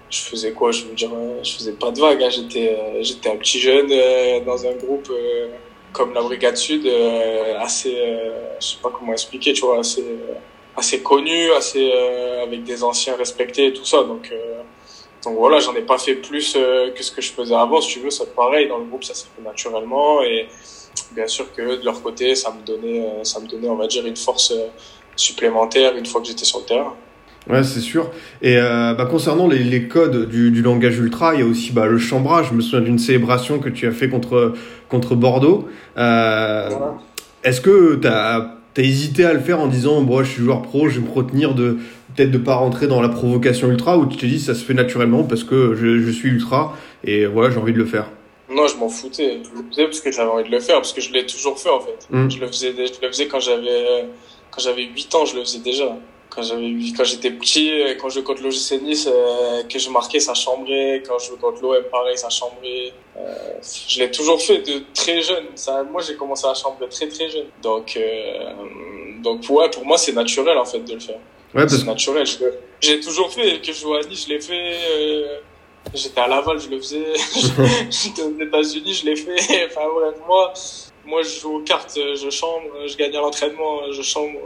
je 0.10 0.20
faisais 0.20 0.52
quoi? 0.54 0.72
Je 0.72 0.86
veux 0.86 0.94
dire, 0.94 1.12
je 1.44 1.52
faisais 1.54 1.74
pas 1.74 1.92
de 1.92 2.00
vagues. 2.00 2.24
hein. 2.24 2.30
J'étais, 2.30 2.78
euh, 2.78 3.02
j'étais 3.04 3.30
un 3.30 3.38
petit 3.38 3.60
jeune 3.60 3.88
euh, 3.92 4.40
dans 4.42 4.66
un 4.66 4.74
groupe. 4.74 5.10
euh, 5.12 5.50
comme 5.92 6.14
la 6.14 6.22
Brigade 6.22 6.58
Sud, 6.58 6.86
assez, 7.58 7.96
je 8.60 8.66
sais 8.66 8.76
pas 8.84 8.90
comment 8.90 9.14
expliquer, 9.14 9.54
tu 9.54 9.62
vois, 9.62 9.80
assez, 9.80 10.04
assez 10.76 11.02
connu, 11.02 11.52
assez 11.54 11.90
avec 12.44 12.66
des 12.66 12.84
anciens 12.84 13.16
respectés 13.16 13.68
et 13.68 13.74
tout 13.74 13.86
ça. 13.86 14.04
Donc, 14.04 14.30
donc 15.24 15.38
voilà, 15.38 15.60
j'en 15.60 15.74
ai 15.74 15.84
pas 15.84 15.98
fait 15.98 16.16
plus 16.16 16.52
que 16.94 17.02
ce 17.02 17.12
que 17.14 17.22
je 17.22 17.32
faisais 17.32 17.56
avant. 17.56 17.80
Si 17.80 17.94
tu 17.94 18.00
veux, 18.02 18.10
c'est 18.10 18.36
pareil 18.36 18.68
dans 18.68 18.78
le 18.78 18.84
groupe, 18.84 19.06
ça 19.06 19.14
s'est 19.14 19.28
fait 19.34 19.42
naturellement 19.42 20.22
et 20.22 20.50
bien 21.12 21.28
sûr 21.28 21.50
que 21.54 21.78
de 21.80 21.86
leur 21.86 22.04
côté, 22.04 22.36
ça 22.36 22.52
me 22.52 22.62
donnait, 22.66 23.24
ça 23.24 23.40
me 23.40 23.48
donnait, 23.48 23.70
on 23.70 23.76
va 23.78 23.88
dire, 23.88 24.06
une 24.06 24.18
force 24.18 24.54
supplémentaire 25.16 25.96
une 25.96 26.06
fois 26.06 26.20
que 26.20 26.28
j'étais 26.28 26.44
sur 26.44 26.60
le 26.60 26.66
terrain. 26.66 26.94
Ouais, 27.50 27.64
c'est 27.64 27.80
sûr. 27.80 28.10
Et 28.42 28.58
euh, 28.58 28.94
bah, 28.96 29.06
concernant 29.06 29.48
les, 29.48 29.60
les 29.60 29.88
codes 29.88 30.28
du, 30.30 30.52
du 30.52 30.62
langage 30.62 30.98
ultra, 30.98 31.36
il 31.36 31.42
y 31.42 31.44
a 31.44 31.46
aussi 31.46 31.72
bah, 31.72 31.86
le 31.86 31.98
chambrage. 31.98 32.48
Je 32.50 32.56
me 32.56 32.62
souviens 32.62 32.82
d'une 32.82 33.00
célébration 33.00 33.60
que 33.60 33.70
tu 33.70 33.88
as 33.88 33.92
fait 33.92 34.10
contre 34.10 34.54
contre 34.90 35.16
Bordeaux. 35.16 35.68
Euh, 35.98 36.70
Voilà. 36.70 36.94
Est-ce 37.44 37.62
que 37.62 37.96
tu 37.96 38.08
as, 38.08 38.56
hésité 38.78 39.24
à 39.24 39.34
le 39.34 39.40
faire 39.40 39.60
en 39.60 39.68
disant 39.68 40.02
bon, 40.02 40.24
je 40.24 40.32
suis 40.32 40.44
joueur 40.44 40.64
pro, 40.64 40.90
je 40.90 41.00
vais 41.00 41.08
me 41.08 41.12
retenir 41.12 41.54
de 41.54 41.78
peut-être 42.16 42.32
de 42.32 42.38
pas 42.38 42.56
rentrer 42.56 42.88
dans 42.88 43.02
la 43.02 43.10
provocation 43.10 43.70
ultra 43.70 43.98
ou 43.98 44.06
tu 44.06 44.18
te 44.18 44.26
dis 44.26 44.40
ça 44.40 44.56
se 44.56 44.66
fait 44.66 44.74
naturellement 44.74 45.24
parce 45.24 45.44
que 45.44 45.76
je, 45.76 46.00
je 46.00 46.12
suis 46.12 46.30
ultra 46.30 46.76
et 47.04 47.26
voilà 47.26 47.52
j'ai 47.54 47.60
envie 47.60 47.74
de 47.74 47.78
le 47.78 47.86
faire? 47.86 48.08
Non, 48.50 48.68
je 48.68 48.76
m'en 48.78 48.90
foutais. 48.90 49.40
Je 49.44 49.62
le 49.62 49.70
faisais 49.70 49.84
parce 49.86 50.02
que 50.02 50.12
j'avais 50.12 50.30
envie 50.30 50.44
de 50.44 50.52
le 50.52 50.60
faire, 50.60 50.76
parce 50.76 50.94
que 50.94 51.02
je 51.02 51.12
l'ai 51.14 51.26
toujours 51.26 51.58
fait 51.60 51.70
en 51.70 51.80
fait. 51.80 52.08
Mm. 52.10 52.30
Je 52.30 52.40
le 52.40 52.48
faisais, 52.48 52.74
je 52.74 53.02
le 53.02 53.08
faisais 53.08 53.28
quand 53.28 53.40
j'avais 53.40 54.08
quand 54.52 54.62
j'avais 54.62 54.84
8 54.84 55.16
ans, 55.16 55.26
je 55.26 55.36
le 55.36 55.42
faisais 55.42 55.60
déjà. 55.60 55.86
Quand 56.30 56.42
j'avais 56.42 56.74
quand 56.98 57.04
j'étais 57.06 57.32
petit, 57.32 57.72
euh, 57.72 57.96
quand 58.00 58.10
je 58.10 58.16
jouais 58.16 58.24
contre 58.24 58.42
l'OGC 58.44 58.82
Nice, 58.82 59.08
euh, 59.12 59.64
que 59.64 59.80
je 59.80 59.90
marquais, 59.90 60.20
ça 60.20 60.34
chambrait. 60.34 61.02
Quand 61.08 61.18
je 61.20 61.28
jouais 61.28 61.38
contre 61.38 61.62
l'OM, 61.62 61.84
pareil, 61.92 62.18
ça 62.18 62.30
chambrait. 62.30 62.92
Euh, 63.18 63.34
je 63.88 64.00
l'ai 64.00 64.12
toujours 64.12 64.42
fait 64.42 64.58
de 64.60 64.82
très 64.94 65.22
jeune. 65.22 65.46
Ça, 65.56 65.84
moi, 65.84 66.02
j'ai 66.02 66.16
commencé 66.16 66.46
à 66.46 66.54
chambrer 66.54 66.90
très 66.90 67.08
très 67.08 67.30
jeune. 67.30 67.46
Donc, 67.62 67.96
euh, 67.96 68.52
donc 69.24 69.44
ouais, 69.50 69.70
pour 69.70 69.86
moi, 69.86 69.98
c'est 69.98 70.12
naturel 70.14 70.58
en 70.58 70.66
fait 70.66 70.80
de 70.80 70.94
le 70.96 71.00
faire. 71.00 71.20
Ouais 71.54 71.68
C'est 71.70 71.86
naturel. 71.86 72.26
Je- 72.26 72.38
J'ai 72.82 73.00
toujours 73.00 73.32
fait. 73.32 73.62
Que 73.62 73.72
je 73.72 73.80
joue 73.80 73.94
à 73.94 74.02
Nice, 74.02 74.26
je 74.28 74.34
l'ai 74.34 74.42
fait. 74.42 74.76
euh, 74.92 75.38
J'étais 75.94 76.20
à 76.20 76.28
Laval, 76.28 76.60
je 76.60 76.68
le 76.68 76.80
faisais. 76.80 77.14
J'étais 77.92 78.24
aux 78.24 78.38
États-Unis, 78.42 78.94
je 78.94 79.06
l'ai 79.06 79.16
fait. 79.16 79.68
Enfin 79.70 79.88
bref, 79.94 80.16
moi, 80.28 80.52
moi, 81.06 81.22
je 81.22 81.40
joue 81.40 81.58
aux 81.58 81.62
cartes, 81.62 81.94
je 81.96 82.30
chambre, 82.32 82.66
je 82.88 82.98
gagne 82.98 83.16
à 83.16 83.22
l'entraînement, 83.22 83.90
je 83.92 84.02
chambre. 84.02 84.40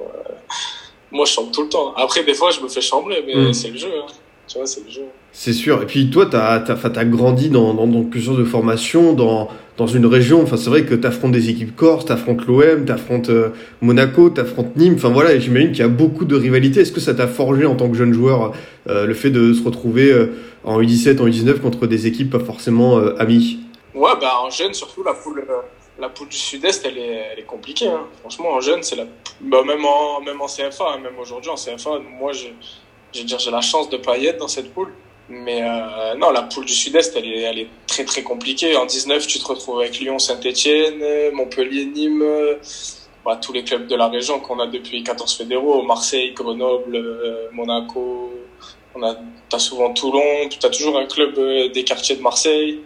Moi, 1.12 1.26
je 1.26 1.32
chambre 1.32 1.52
tout 1.52 1.64
le 1.64 1.70
temps. 1.70 1.94
Après, 1.96 2.24
des 2.24 2.34
fois, 2.34 2.52
je 2.52 2.62
me 2.62 2.68
fais 2.68 2.82
chambrer, 2.82 3.24
mais 3.26 3.36
Mm. 3.36 3.54
c'est 3.54 3.70
le 3.70 3.78
jeu. 3.78 3.88
hein. 3.88 4.06
Tu 4.48 4.58
vois, 4.58 4.66
c'est 4.66 4.84
le 4.84 4.90
jeu. 4.90 5.02
C'est 5.32 5.54
sûr. 5.54 5.80
Et 5.84 5.86
puis 5.86 6.10
toi, 6.10 6.26
tu 6.26 6.36
as, 6.36 6.64
as, 6.68 7.06
grandi 7.06 7.50
dans, 7.50 7.76
dans, 7.76 7.86
dans 7.86 8.04
plusieurs 8.04 8.36
de 8.36 8.44
formations, 8.44 9.14
dans, 9.14 9.48
dans 9.78 9.86
une 9.86 10.08
région. 10.08 10.42
Enfin, 10.42 10.58
c'est 10.58 10.72
vrai 10.72 10.86
que 10.86 10.96
tu 10.96 11.06
affrontes 11.06 11.34
des 11.34 11.50
équipes 11.52 11.76
corse, 11.76 12.06
tu 12.06 12.12
affrontes 12.12 12.48
l'OM, 12.48 12.84
tu 12.84 12.92
affrontes 12.92 13.30
Monaco, 13.82 14.32
tu 14.32 14.42
affrontes 14.42 14.76
Nîmes. 14.76 14.96
Enfin 14.96 15.10
voilà, 15.10 15.38
j'imagine 15.38 15.70
qu'il 15.70 15.82
y 15.82 15.84
a 15.84 15.88
beaucoup 15.88 16.26
de 16.26 16.36
rivalités. 16.36 16.80
Est-ce 16.82 16.92
que 16.92 17.00
ça 17.00 17.14
t'a 17.14 17.28
forgé 17.28 17.68
en 17.68 17.76
tant 17.76 17.90
que 17.90 17.96
jeune 17.96 18.12
joueur 18.14 18.54
euh, 18.88 19.06
le 19.06 19.14
fait 19.14 19.30
de 19.30 19.54
se 19.54 19.62
retrouver 19.64 20.12
euh, 20.12 20.34
en 20.64 20.82
U17, 20.82 21.20
en 21.22 21.28
U19 21.28 21.60
contre 21.60 21.86
des 21.86 22.08
équipes 22.08 22.32
pas 22.32 22.40
forcément 22.40 22.98
euh, 22.98 23.14
amies? 23.20 23.60
Ouais, 23.94 24.12
bah 24.20 24.32
en 24.44 24.50
jeune, 24.50 24.74
surtout 24.74 25.04
la 25.04 25.14
poule, 25.14 25.44
la 26.00 26.10
poule 26.10 26.30
du 26.30 26.38
Sud-Est, 26.38 26.86
elle 26.86 26.98
est, 26.98 27.28
elle 27.32 27.40
est 27.40 27.46
compliquée. 27.46 27.88
Hein. 27.88 28.08
Franchement, 28.22 28.50
en 28.52 28.62
jeune, 28.62 28.84
c'est 28.84 28.96
la, 28.96 29.06
bah, 29.42 29.64
même 29.64 29.86
en, 29.86 30.22
même 30.22 30.42
en 30.42 30.48
CFA, 30.48 30.86
hein, 30.94 30.98
même 31.00 31.18
aujourd'hui 31.20 31.50
en 31.50 31.56
CFA, 31.56 32.00
moi, 32.00 32.32
je, 32.32 32.48
je 33.14 33.24
dire, 33.24 33.40
j'ai 33.40 33.52
la 33.52 33.62
chance 33.62 33.90
de 33.90 33.98
pas 33.98 34.18
y 34.18 34.28
être 34.28 34.38
dans 34.38 34.48
cette 34.48 34.74
poule. 34.74 34.94
Mais 35.32 35.62
euh, 35.62 36.16
non, 36.16 36.32
la 36.32 36.44
poule 36.44 36.66
du 36.66 36.74
Sud-Est, 36.74 37.16
elle 37.16 37.28
est, 37.28 37.42
elle 37.42 37.60
est 37.60 37.68
très 37.86 38.04
très 38.04 38.24
compliquée. 38.24 38.76
En 38.76 38.86
19, 38.86 39.28
tu 39.28 39.38
te 39.38 39.46
retrouves 39.46 39.80
avec 39.80 40.00
Lyon, 40.00 40.18
Saint-Etienne, 40.18 41.04
Montpellier, 41.34 41.86
Nîmes, 41.86 42.24
euh, 42.24 42.56
bah, 43.24 43.36
tous 43.40 43.54
les 43.54 43.64
clubs 43.64 43.86
de 43.86 43.96
la 43.96 44.08
région 44.08 44.40
qu'on 44.40 44.60
a 44.60 44.66
depuis 44.66 45.04
14 45.04 45.38
fédéraux, 45.38 45.84
Marseille, 45.84 46.34
Grenoble, 46.34 46.96
euh, 46.96 47.48
Monaco. 47.52 48.34
On 48.96 49.04
a, 49.04 49.16
t'as 49.50 49.60
souvent 49.60 49.94
Toulon, 49.94 50.50
t'as 50.60 50.70
toujours 50.70 50.98
un 50.98 51.06
club 51.06 51.40
des 51.72 51.84
quartiers 51.84 52.16
de 52.16 52.22
Marseille 52.22 52.80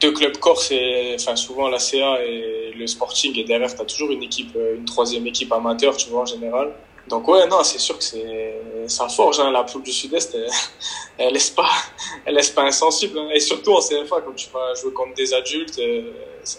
deux 0.00 0.12
clubs 0.12 0.38
corse 0.38 0.70
et 0.70 1.14
enfin 1.18 1.36
souvent 1.36 1.68
la 1.68 1.78
CA 1.78 2.22
et 2.24 2.72
le 2.74 2.86
Sporting 2.86 3.36
et 3.38 3.44
derrière 3.44 3.74
t'as 3.74 3.84
toujours 3.84 4.10
une 4.10 4.22
équipe 4.22 4.54
euh, 4.56 4.76
une 4.76 4.84
troisième 4.84 5.26
équipe 5.26 5.52
amateur 5.52 5.96
tu 5.96 6.08
vois 6.08 6.22
en 6.22 6.26
général 6.26 6.72
donc 7.08 7.28
ouais 7.28 7.46
non 7.46 7.62
c'est 7.62 7.78
sûr 7.78 7.98
que 7.98 8.04
c'est 8.04 8.54
ça 8.86 9.08
forge 9.08 9.38
hein, 9.40 9.50
la 9.50 9.64
poule 9.64 9.82
du 9.82 9.92
Sud-Est 9.92 10.34
elle, 10.34 10.46
elle 11.18 11.34
laisse 11.34 11.50
pas 11.50 11.68
elle 12.24 12.34
laisse 12.34 12.50
pas 12.50 12.62
insensible 12.62 13.18
hein. 13.18 13.28
et 13.34 13.40
surtout 13.40 13.72
en 13.72 13.80
CFA 13.80 14.22
quand 14.24 14.34
tu 14.34 14.48
vas 14.52 14.74
jouer 14.80 14.92
contre 14.92 15.14
des 15.14 15.34
adultes 15.34 15.78
euh, 15.78 16.10
ça, 16.42 16.58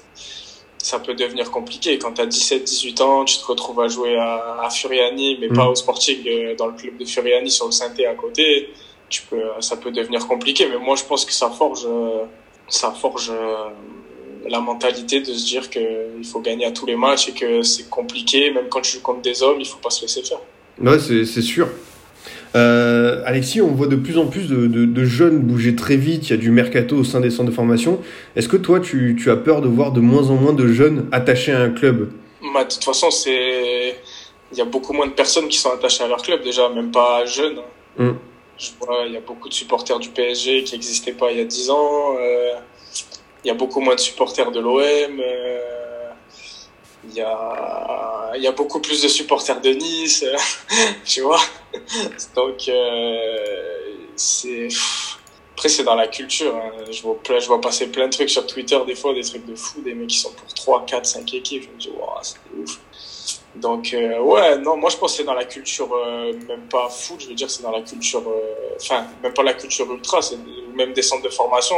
ça 0.78 1.00
peut 1.00 1.14
devenir 1.16 1.50
compliqué 1.50 1.98
quand 1.98 2.14
t'as 2.14 2.26
17 2.28 2.64
18 2.64 3.02
ans 3.02 3.26
tu 3.26 3.38
te 3.38 3.46
retrouves 3.46 3.80
à 3.82 3.88
jouer 3.88 4.16
à, 4.18 4.60
à 4.62 4.70
Furiani 4.70 5.38
mais 5.40 5.48
Mm. 5.48 5.56
pas 5.56 5.68
au 5.68 5.76
Sporting 5.76 6.20
euh, 6.28 6.56
dans 6.56 6.68
le 6.68 6.74
club 6.74 6.98
de 6.98 7.06
Furiani 7.06 7.50
sur 7.50 7.66
le 7.66 7.72
Synthé 7.72 8.06
à 8.06 8.14
côté 8.14 8.70
tu 9.10 9.24
peux 9.24 9.42
ça 9.60 9.76
peut 9.78 9.92
devenir 9.92 10.28
compliqué 10.28 10.68
mais 10.68 10.78
moi 10.78 10.96
je 10.96 11.04
pense 11.04 11.26
que 11.26 11.34
ça 11.34 11.50
forge 11.50 11.86
euh, 11.88 12.26
ça 12.72 12.92
forge 12.92 13.30
euh, 13.32 13.70
la 14.50 14.60
mentalité 14.60 15.20
de 15.20 15.26
se 15.26 15.46
dire 15.46 15.70
qu'il 15.70 16.26
faut 16.26 16.40
gagner 16.40 16.66
à 16.66 16.72
tous 16.72 16.86
les 16.88 16.96
matchs 16.96 17.30
et 17.30 17.34
que 17.34 17.62
c'est 17.62 17.90
compliqué, 17.90 18.52
même 18.52 18.66
quand 18.70 18.82
tu 18.82 18.94
joues 18.94 19.02
contre 19.02 19.22
des 19.22 19.44
hommes, 19.44 19.58
il 19.60 19.68
faut 19.68 19.78
pas 19.78 19.92
se 19.92 20.02
laisser 20.02 20.24
faire. 20.24 20.40
Ouais, 20.82 20.98
c'est 21.00 21.42
sûr. 21.42 21.68
Euh, 22.56 23.22
Alexis, 23.26 23.62
on 23.62 23.68
voit 23.68 23.88
de 23.88 23.96
plus 23.96 24.18
en 24.18 24.26
plus 24.28 24.48
de, 24.50 24.68
de, 24.68 24.86
de 24.86 25.06
jeunes 25.06 25.40
bouger 25.40 25.76
très 25.76 25.96
vite. 25.96 26.28
Il 26.28 26.32
y 26.32 26.34
a 26.34 26.38
du 26.38 26.52
mercato 26.52 26.98
au 26.98 27.04
sein 27.04 27.20
des 27.22 27.30
centres 27.30 27.50
de 27.50 27.56
formation. 27.56 28.00
Est-ce 28.36 28.50
que 28.50 28.58
toi, 28.58 28.80
tu, 28.80 29.16
tu 29.18 29.30
as 29.32 29.38
peur 29.38 29.62
de 29.62 29.68
voir 29.68 29.92
de 29.92 30.02
moins 30.02 30.30
en 30.30 30.36
moins 30.36 30.54
de 30.54 30.68
jeunes 30.68 31.08
attachés 31.12 31.52
à 31.54 31.62
un 31.62 31.70
club? 31.70 32.10
Bah, 32.54 32.64
de 32.64 32.70
toute 32.74 32.84
façon, 32.84 33.08
il 33.28 34.58
y 34.58 34.62
a 34.62 34.66
beaucoup 34.66 34.94
moins 34.94 35.08
de 35.08 35.14
personnes 35.14 35.48
qui 35.48 35.58
sont 35.58 35.72
attachées 35.72 36.04
à 36.04 36.08
leur 36.08 36.22
club 36.22 36.44
déjà, 36.44 36.68
même 36.70 36.92
pas 36.92 37.26
jeunes. 37.26 37.60
hein. 38.00 38.04
Mm. 38.04 38.12
Je 38.62 38.70
vois, 38.80 39.06
il 39.08 39.14
y 39.14 39.18
a 39.18 39.22
beaucoup 39.22 39.50
de 39.50 39.54
supporters 39.56 39.98
du 39.98 40.10
PSG 40.10 40.64
qui 40.64 40.76
n'existaient 40.76 41.14
pas 41.14 41.32
il 41.32 41.40
y 41.40 41.42
a 41.42 41.46
10 41.46 41.72
ans. 41.72 42.16
euh, 42.20 42.54
il 43.44 43.48
y 43.48 43.52
a 43.52 43.56
beaucoup 43.56 43.80
moins 43.82 43.96
de 43.96 44.00
supporters 44.00 44.52
de 44.52 44.60
l'OM. 44.60 44.82
euh, 45.20 46.10
il 47.10 47.16
y 47.16 47.22
a 47.22 48.32
il 48.36 48.44
y 48.44 48.48
a 48.48 48.52
beaucoup 48.52 48.80
plus 48.80 49.02
de 49.02 49.08
supporters 49.08 49.60
de 49.62 49.72
Nice, 49.72 50.24
tu 51.06 51.22
vois. 51.22 51.42
Donc 52.36 52.68
euh, 52.70 53.96
c'est 54.16 54.68
Après, 55.62 55.70
c'est 55.70 55.84
dans 55.84 55.94
la 55.94 56.08
culture. 56.08 56.56
hein. 56.56 56.72
Je, 56.90 57.04
vois 57.04 57.62
passer 57.62 57.92
plein 57.92 58.08
de 58.08 58.12
trucs 58.12 58.32
sur 58.32 58.48
Twitter, 58.48 58.80
des 58.88 58.96
fois, 58.96 59.14
des 59.14 59.22
trucs 59.22 59.46
de 59.46 59.54
fou, 59.54 59.80
des 59.82 59.94
mecs 59.94 60.08
qui 60.08 60.18
sont 60.18 60.32
pour 60.32 60.52
3, 60.52 60.88
4, 60.88 61.06
5 61.06 61.34
équipes. 61.36 61.66
Je 61.66 61.70
me 61.70 61.78
dis, 61.78 61.90
waouh, 61.96 62.18
c'est 62.24 62.38
ouf. 62.60 62.80
Donc, 63.56 63.94
euh, 63.94 64.20
ouais, 64.22 64.58
non, 64.58 64.76
moi, 64.76 64.90
je 64.90 64.98
pense 64.98 65.12
que 65.12 65.18
c'est 65.18 65.24
dans 65.24 65.36
la 65.36 65.46
culture, 65.46 65.88
euh, 65.94 66.34
même 66.48 66.68
pas 66.68 66.90
foot, 66.90 67.22
je 67.22 67.28
veux 67.28 67.36
dire, 67.36 67.48
c'est 67.48 67.62
dans 67.62 67.70
la 67.70 67.84
culture, 67.84 68.24
euh, 68.28 68.76
enfin, 68.82 69.06
même 69.22 69.36
pas 69.36 69.44
la 69.44 69.54
culture 69.54 69.86
ultra, 69.94 70.20
c'est 70.24 70.40
même 70.74 70.94
des 70.94 71.04
centres 71.04 71.22
de 71.22 71.30
formation. 71.30 71.76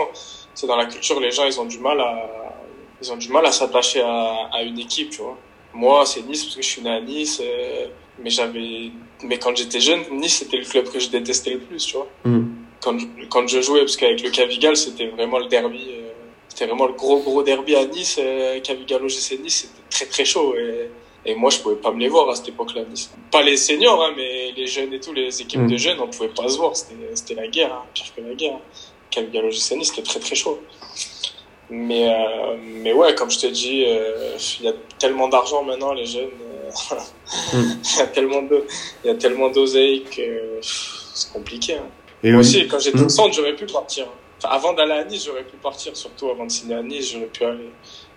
C'est 0.55 0.65
dans 0.65 0.77
la 0.77 0.85
culture, 0.85 1.19
les 1.19 1.31
gens, 1.31 1.43
ils 1.43 1.59
ont 1.59 1.65
du 1.65 1.79
mal 1.79 1.99
à, 1.99 2.55
ils 3.01 3.11
ont 3.11 3.17
du 3.17 3.27
mal 3.27 3.45
à 3.45 3.51
s'attacher 3.51 4.01
à, 4.01 4.63
une 4.63 4.79
équipe, 4.79 5.09
tu 5.09 5.23
vois. 5.23 5.37
Moi, 5.73 6.05
c'est 6.05 6.21
Nice 6.21 6.45
parce 6.45 6.55
que 6.55 6.61
je 6.61 6.69
suis 6.69 6.81
né 6.81 6.89
à 6.89 7.01
Nice, 7.01 7.41
mais 8.17 8.29
j'avais, 8.29 8.91
mais 9.23 9.37
quand 9.39 9.53
j'étais 9.53 9.81
jeune, 9.81 10.03
Nice 10.13 10.37
c'était 10.37 10.55
le 10.55 10.63
club 10.63 10.89
que 10.89 10.99
je 10.99 11.09
détestais 11.09 11.55
le 11.55 11.59
plus, 11.59 11.85
tu 11.85 11.97
vois. 11.97 12.07
Mm. 12.23 12.62
Quand 12.83 12.97
je, 12.99 13.05
quand 13.29 13.47
je 13.47 13.61
jouais, 13.61 13.79
parce 13.81 13.95
qu'avec 13.97 14.21
le 14.23 14.29
Cavigal, 14.29 14.75
c'était 14.75 15.07
vraiment 15.07 15.39
le 15.39 15.47
derby, 15.47 15.85
euh, 15.89 16.09
c'était 16.49 16.65
vraiment 16.65 16.87
le 16.87 16.93
gros 16.93 17.19
gros 17.19 17.41
derby 17.43 17.75
à 17.75 17.85
Nice, 17.85 18.17
euh, 18.19 18.59
Cavigal 18.59 19.01
OGC 19.03 19.39
Nice, 19.41 19.67
c'était 19.69 19.89
très 19.89 20.05
très 20.05 20.25
chaud 20.25 20.53
et, 20.55 20.89
et 21.25 21.35
moi 21.35 21.49
je 21.49 21.59
pouvais 21.59 21.77
pas 21.77 21.91
me 21.91 21.99
les 21.99 22.09
voir 22.09 22.29
à 22.29 22.35
cette 22.35 22.49
époque-là. 22.49 22.81
à 22.81 22.85
Nice. 22.85 23.09
Pas 23.31 23.41
les 23.41 23.55
seniors, 23.57 24.03
hein, 24.03 24.13
mais 24.17 24.51
les 24.57 24.67
jeunes 24.67 24.93
et 24.93 24.99
tout, 24.99 25.13
les 25.13 25.41
équipes 25.41 25.61
Mm. 25.61 25.71
de 25.71 25.77
jeunes, 25.77 25.99
on 26.01 26.07
pouvait 26.07 26.27
pas 26.29 26.47
se 26.49 26.57
voir, 26.57 26.73
c'était 26.75 27.35
la 27.35 27.47
guerre, 27.47 27.73
hein, 27.73 27.83
pire 27.93 28.13
que 28.15 28.21
la 28.21 28.33
guerre. 28.35 28.59
Cavigal 29.09 29.45
OGC 29.45 29.71
Nice, 29.77 29.89
c'était 29.89 30.01
très 30.03 30.19
très 30.19 30.35
chaud. 30.35 30.59
Mais, 31.69 32.09
euh, 32.13 32.57
mais 32.59 32.91
ouais, 32.93 33.15
comme 33.15 33.31
je 33.31 33.39
te 33.39 33.47
dis, 33.47 33.85
euh, 33.87 34.35
il 34.59 34.65
y 34.65 34.67
a 34.67 34.73
tellement 34.99 35.27
d'argent 35.29 35.63
maintenant, 35.63 35.93
les 35.93 36.05
jeunes. 36.05 36.29
euh, 36.93 36.97
Il 37.53 37.99
y 37.99 38.01
a 38.01 38.07
tellement 38.07 38.41
de, 38.41 38.65
il 39.03 39.07
y 39.07 39.09
a 39.11 39.15
tellement 39.15 39.49
d'oseille 39.49 40.03
que 40.03 40.59
c'est 40.61 41.31
compliqué. 41.31 41.75
hein. 41.75 41.87
Et 42.23 42.31
Moi 42.31 42.39
aussi, 42.41 42.67
quand 42.67 42.79
j'étais 42.79 43.01
au 43.01 43.09
centre, 43.09 43.33
j'aurais 43.35 43.55
pu 43.55 43.65
partir. 43.65 44.07
Enfin, 44.37 44.53
avant 44.55 44.73
d'aller 44.73 44.91
à 44.93 45.03
Nice, 45.03 45.25
j'aurais 45.25 45.43
pu 45.43 45.57
partir. 45.57 45.95
Surtout 45.95 46.29
avant 46.29 46.45
de 46.45 46.51
signer 46.51 46.75
à 46.75 46.81
Nice, 46.81 47.11
j'aurais 47.11 47.25
pu 47.27 47.43
aller. 47.43 47.69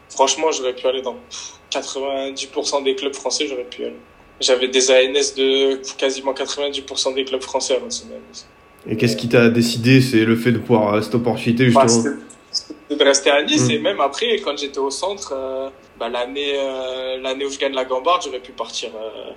Franchement, 0.09 0.53
j'aurais 0.53 0.75
pu 0.75 0.87
aller 0.87 1.03
dans 1.03 1.15
pff, 1.15 1.55
90% 1.73 2.85
des 2.85 2.95
clubs 2.95 3.15
français, 3.15 3.47
j'aurais 3.49 3.65
pu 3.65 3.85
aller. 3.85 3.97
J'avais 4.41 4.69
des 4.69 4.91
ANS 4.91 5.35
de 5.37 5.81
quasiment 5.97 6.33
90% 6.33 7.15
des 7.15 7.25
clubs 7.25 7.43
français 7.43 7.77
avant 7.77 7.87
de 7.87 7.93
signer 7.93 8.15
à 8.15 8.19
Nice. 8.31 8.47
Et 8.89 8.97
qu'est-ce 8.97 9.17
qui 9.17 9.29
t'a 9.29 9.49
décidé? 9.49 10.01
C'est 10.01 10.25
le 10.25 10.37
fait 10.37 10.53
de 10.53 10.59
pouvoir 10.59 11.03
cette 11.03 11.15
opportunité 11.17 11.69
Bah, 11.71 11.83
justement? 11.87 12.15
c'était 12.53 12.97
de 12.97 13.05
rester 13.05 13.31
à 13.31 13.43
Nice 13.43 13.67
Mm. 13.67 13.71
et 13.73 13.79
même 13.81 14.01
après 14.01 14.37
quand 14.39 14.57
j'étais 14.57 14.79
au 14.79 14.91
centre 14.91 15.35
euh, 15.37 15.69
bah, 15.99 16.09
l'année 16.09 16.53
euh, 16.57 17.19
l'année 17.21 17.45
où 17.45 17.51
je 17.51 17.59
gagne 17.59 17.75
la 17.75 17.85
Gambarde 17.85 18.23
j'aurais 18.25 18.39
pu 18.39 18.53
partir 18.53 18.91
euh, 18.95 19.33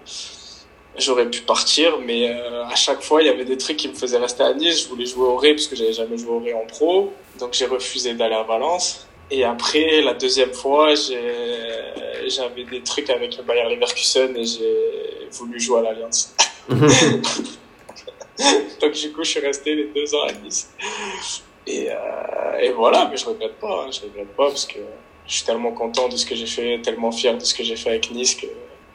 j'aurais 1.00 1.30
pu 1.30 1.42
partir 1.42 1.98
mais 2.00 2.30
euh, 2.30 2.64
à 2.66 2.76
chaque 2.76 3.02
fois 3.02 3.22
il 3.22 3.28
y 3.28 3.30
avait 3.30 3.46
des 3.46 3.58
trucs 3.58 3.78
qui 3.78 3.88
me 3.88 3.94
faisaient 3.94 4.18
rester 4.18 4.44
à 4.44 4.54
Nice. 4.54 4.84
Je 4.84 4.90
voulais 4.90 5.06
jouer 5.06 5.28
au 5.28 5.36
Ré 5.36 5.54
parce 5.54 5.68
que 5.68 5.76
j'avais 5.76 5.94
jamais 5.94 6.18
joué 6.18 6.32
au 6.32 6.40
Ré 6.40 6.54
en 6.54 6.66
pro. 6.66 7.14
Donc 7.40 7.54
j'ai 7.54 7.66
refusé 7.66 8.14
d'aller 8.14 8.36
à 8.36 8.44
Valence. 8.44 9.08
Et 9.32 9.44
après 9.44 10.02
la 10.02 10.14
deuxième 10.14 10.54
fois 10.54 10.94
j'avais 10.96 12.64
des 12.64 12.82
trucs 12.82 13.10
avec 13.10 13.38
le 13.38 13.44
Bayer 13.44 13.76
Leverkusen 13.76 14.36
et 14.36 14.46
j'ai 14.46 15.30
voulu 15.32 15.60
jouer 15.60 15.80
à 15.80 15.84
l'Alliance. 15.84 16.36
Donc 18.82 18.94
du 18.94 19.12
coup 19.12 19.24
je 19.24 19.32
suis 19.32 19.40
resté 19.40 19.76
les 19.76 19.86
deux 19.86 20.16
ans 20.16 20.24
à 20.28 20.32
Nice. 20.32 20.70
Et, 21.68 21.90
euh, 21.92 22.60
et 22.60 22.72
voilà, 22.72 23.08
mais 23.10 23.18
je 23.18 23.26
regrette 23.26 23.60
pas, 23.60 23.84
hein, 23.86 23.92
je 23.92 24.02
regrette 24.02 24.36
pas 24.36 24.48
parce 24.48 24.66
que 24.66 24.80
je 25.28 25.34
suis 25.34 25.46
tellement 25.46 25.72
content 25.72 26.10
de 26.10 26.18
ce 26.18 26.26
que 26.26 26.36
j'ai 26.36 26.48
fait, 26.48 26.82
tellement 26.82 27.12
fier 27.12 27.38
de 27.38 27.44
ce 27.44 27.54
que 27.54 27.64
j'ai 27.64 27.76
fait 27.76 27.90
avec 27.90 28.10
Nice 28.12 28.34
que 28.36 28.48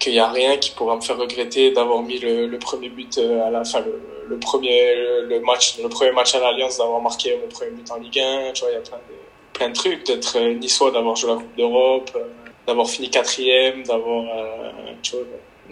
qu'il 0.04 0.14
y 0.14 0.18
a 0.18 0.30
rien 0.30 0.56
qui 0.58 0.70
pourra 0.72 0.96
me 0.96 1.00
faire 1.00 1.18
regretter 1.18 1.72
d'avoir 1.72 2.02
mis 2.02 2.18
le, 2.18 2.56
premier 2.58 2.90
but 2.90 3.18
euh, 3.18 3.46
à 3.46 3.50
la 3.50 3.64
fin, 3.64 3.82
le, 4.28 4.38
premier 4.38 4.94
le 5.22 5.40
match, 5.40 5.78
le 5.82 5.88
premier 5.88 6.12
match 6.12 6.34
à 6.34 6.40
l'Alliance, 6.40 6.78
d'avoir 6.78 7.00
marqué 7.00 7.36
mon 7.40 7.48
premier 7.48 7.72
but 7.72 7.90
en 7.90 7.96
Ligue 7.96 8.20
1. 8.20 8.52
Tu 8.52 8.60
vois, 8.60 8.70
il 8.70 8.74
y 8.74 8.76
a 8.76 8.80
plein 8.80 8.98
de 8.98 9.14
plein 9.54 9.68
de 9.70 9.74
trucs, 9.74 10.04
d'être 10.04 10.36
euh, 10.36 10.54
niçois, 10.54 10.90
d'avoir 10.90 11.16
joué 11.16 11.30
la 11.30 11.36
Coupe 11.36 11.56
d'Europe, 11.56 12.10
euh, 12.16 12.24
d'avoir 12.66 12.86
fini 12.88 13.08
quatrième, 13.08 13.82
d'avoir 13.84 14.24
euh, 14.36 14.70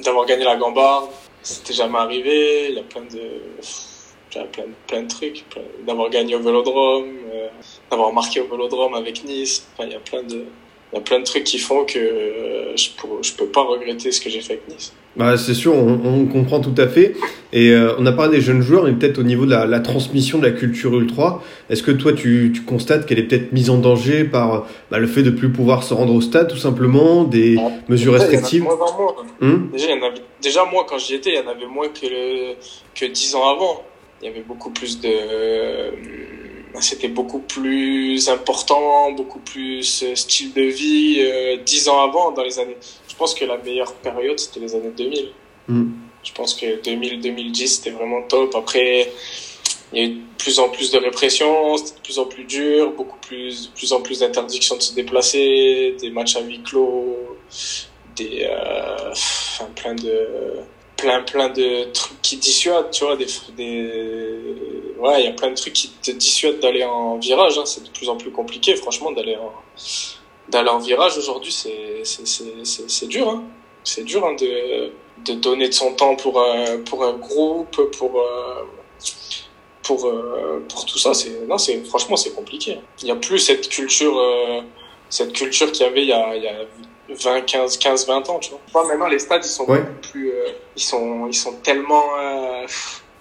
d'avoir 0.03 0.25
gagné 0.25 0.45
la 0.45 0.57
Gambarde. 0.57 1.11
C'était 1.43 1.75
jamais 1.75 1.99
arrivé. 1.99 2.69
Il 2.71 2.77
y 2.77 2.79
a 2.79 2.83
plein 2.85 3.03
de 3.03 3.41
plein, 4.31 4.65
plein 4.87 5.03
de 5.03 5.09
trucs, 5.09 5.45
d'avoir 5.87 6.09
gagné 6.09 6.35
au 6.37 6.41
Vélodrome, 6.41 7.19
d'avoir 7.91 8.13
marqué 8.15 8.41
au 8.41 8.47
Vélodrome 8.47 8.95
avec 8.95 9.23
Nice. 9.25 9.69
Enfin, 9.75 9.87
il 9.87 9.93
y 9.93 9.97
a 9.97 10.01
plein 10.01 10.23
de, 10.23 10.47
il 10.93 10.97
y 10.97 10.99
a 10.99 11.03
plein 11.03 11.19
de 11.21 11.25
trucs 11.25 11.45
qui 11.45 11.59
font 11.59 11.85
que 11.85 11.99
euh, 11.99 12.77
je, 12.77 12.89
je 13.23 13.33
peux 13.33 13.47
pas 13.47 13.63
regretter 13.63 14.13
ce 14.13 14.21
que 14.21 14.29
j'ai 14.31 14.41
fait 14.41 14.55
avec 14.55 14.69
Nice. 14.69 14.93
Bah, 15.17 15.37
c'est 15.37 15.53
sûr, 15.55 15.75
on, 15.75 16.01
on 16.05 16.25
comprend 16.27 16.61
tout 16.61 16.75
à 16.79 16.89
fait. 16.89 17.15
Et 17.53 17.71
euh, 17.71 17.95
on 17.99 18.07
a 18.07 18.13
parlé 18.13 18.37
des 18.39 18.41
jeunes 18.43 18.63
joueurs, 18.63 18.85
mais 18.85 18.93
peut-être 18.93 19.19
au 19.19 19.23
niveau 19.23 19.45
de 19.45 19.51
la, 19.51 19.67
la 19.67 19.81
transmission 19.81 20.39
de 20.39 20.47
la 20.47 20.53
culture 20.53 20.99
ultra, 20.99 21.43
est-ce 21.69 21.83
que 21.83 21.91
toi 21.91 22.13
tu, 22.15 22.51
tu 22.55 22.63
constates 22.63 23.05
qu'elle 23.07 23.19
est 23.19 23.25
peut-être 23.25 23.53
mise 23.53 23.69
en 23.69 23.77
danger 23.79 24.25
par 24.25 24.67
bah, 24.91 24.99
le 24.99 25.07
fait 25.07 25.23
de 25.23 25.31
plus 25.31 25.51
pouvoir 25.51 25.83
se 25.83 25.93
rendre 25.93 26.15
au 26.15 26.21
stade, 26.23 26.49
tout 26.49 26.57
simplement, 26.57 27.25
des 27.25 27.57
mesures 27.89 28.13
Déjà, 28.13 28.25
restrictives 28.25 28.63
moins 28.63 28.75
en 28.81 28.97
moins. 28.99 29.15
Hum 29.43 29.69
Déjà, 29.73 29.87
il 29.89 29.99
y 29.99 30.01
en 30.01 30.07
avait, 30.07 30.23
déjà, 30.43 30.65
moi, 30.71 30.87
quand 30.89 30.99
j'y 30.99 31.15
étais, 31.15 31.31
il 31.31 31.37
y 31.37 31.39
en 31.47 31.51
avait 31.51 31.67
moins 31.67 31.89
que, 31.89 32.07
le, 32.07 32.55
que 32.95 33.05
10 33.07 33.35
ans 33.35 33.49
avant. 33.49 33.83
Il 34.23 34.27
y 34.27 34.29
avait 34.31 34.45
beaucoup 34.47 34.71
plus 34.71 35.01
de. 35.01 35.09
euh, 35.09 35.91
C'était 36.81 37.09
beaucoup 37.09 37.41
plus 37.41 38.29
important, 38.29 39.13
beaucoup 39.13 39.41
plus 39.41 40.03
euh, 40.03 40.15
style 40.15 40.53
de 40.53 40.63
vie 40.63 41.17
euh, 41.21 41.57
10 41.59 41.89
ans 41.89 42.03
avant, 42.03 42.33
dans 42.33 42.43
les 42.43 42.59
années. 42.59 42.77
Je 43.09 43.15
pense 43.15 43.35
que 43.35 43.45
la 43.45 43.59
meilleure 43.59 43.93
période, 43.95 44.39
c'était 44.39 44.61
les 44.61 44.75
années 44.75 44.93
2000. 44.97 45.33
Mm. 45.69 45.91
Je 46.25 46.33
pense 46.33 46.55
que 46.55 46.81
2000-2010, 46.81 47.67
c'était 47.67 47.91
vraiment 47.91 48.23
top. 48.23 48.55
Après, 48.55 49.13
il 49.93 49.99
y 49.99 50.03
a 50.03 50.07
eu 50.07 50.15
de 50.15 50.21
plus 50.39 50.59
en 50.59 50.69
plus 50.71 50.91
de 50.91 50.99
répression, 50.99 51.77
c'était 51.77 51.97
de 51.99 52.03
plus 52.03 52.19
en 52.19 52.25
plus 52.25 52.45
dur, 52.45 52.93
beaucoup 52.93 53.19
plus, 53.19 53.69
de 53.69 53.75
plus 53.75 53.93
en 53.93 54.01
plus 54.01 54.21
d'interdictions 54.21 54.77
de 54.77 54.83
se 54.83 54.95
déplacer, 54.95 55.97
des 56.01 56.11
matchs 56.11 56.37
à 56.37 56.41
huis 56.41 56.63
clos, 56.63 57.37
des, 58.17 58.47
euh, 58.51 59.11
enfin, 59.11 59.69
plein 59.75 59.95
de, 59.95 60.27
plein, 61.03 61.23
plein 61.23 61.49
de 61.49 61.91
trucs 61.93 62.23
qui 62.23 62.37
dissuadent, 62.37 62.91
tu 62.93 63.05
vois, 63.05 63.17
des, 63.17 63.27
des, 63.57 64.95
ouais, 64.99 65.21
il 65.21 65.25
y 65.25 65.29
a 65.29 65.33
plein 65.33 65.51
de 65.51 65.57
trucs 65.57 65.73
qui 65.73 65.89
te 65.89 66.13
dissuadent 66.13 66.61
d'aller 66.61 66.85
en 66.85 67.19
virage, 67.19 67.59
hein. 67.59 67.67
C'est 67.67 67.83
de 67.83 67.91
plus 67.91 68.09
en 68.09 68.17
plus 68.17 68.31
compliqué, 68.31 68.77
franchement, 68.77 69.11
d'aller 69.11 69.37
en, 69.37 69.53
d'aller 70.49 70.71
en 70.71 70.79
virage 70.79 71.19
aujourd'hui, 71.19 71.53
c'est, 71.53 72.05
c'est, 72.05 72.27
c'est, 72.27 72.89
c'est, 72.89 73.09
dur, 73.09 73.29
hein. 73.29 73.43
C'est 73.83 74.05
dur, 74.05 74.25
hein, 74.25 74.37
de, 74.41 74.93
de 75.27 75.33
donner 75.35 75.69
de 75.69 75.75
son 75.75 75.95
temps 75.95 76.15
pour 76.15 76.41
un, 76.41 76.79
pour 76.89 77.05
un 77.05 77.15
groupe, 77.15 77.77
pour, 77.99 78.21
euh, 78.21 78.65
pour, 79.83 80.07
euh, 80.07 80.65
pour 80.69 80.87
tout 80.87 80.99
ça. 80.99 81.15
C'est, 81.15 81.47
non, 81.49 81.59
c'est, 81.59 81.85
franchement, 81.85 82.17
c'est 82.17 82.35
compliqué. 82.35 82.79
Il 83.01 83.07
n'y 83.07 83.11
a 83.11 83.17
plus 83.17 83.41
cette 83.41 83.69
culture, 83.69 84.17
euh, 84.17 84.61
cette 85.09 85.33
culture 85.33 85.73
qu'il 85.73 85.85
y 85.85 85.89
avait 85.89 86.03
il 86.03 86.09
y 86.09 86.13
a, 86.13 86.37
il 86.37 86.45
y 86.45 86.49
a 86.49 86.59
20, 87.15 87.43
15, 87.43 87.77
15, 87.79 88.07
20 88.07 88.29
ans, 88.31 88.39
tu 88.39 88.51
vois. 88.51 88.61
Enfin, 88.73 88.89
maintenant, 88.89 89.09
les 89.09 89.19
stades, 89.19 89.45
ils 89.45 89.49
sont 89.49 89.65
Ouais. 89.71 89.83
plus, 90.11 90.31
euh, 90.31 90.49
ils 90.77 90.83
sont, 90.83 91.27
ils 91.27 91.35
sont 91.35 91.53
tellement, 91.63 92.05
euh, 92.19 92.67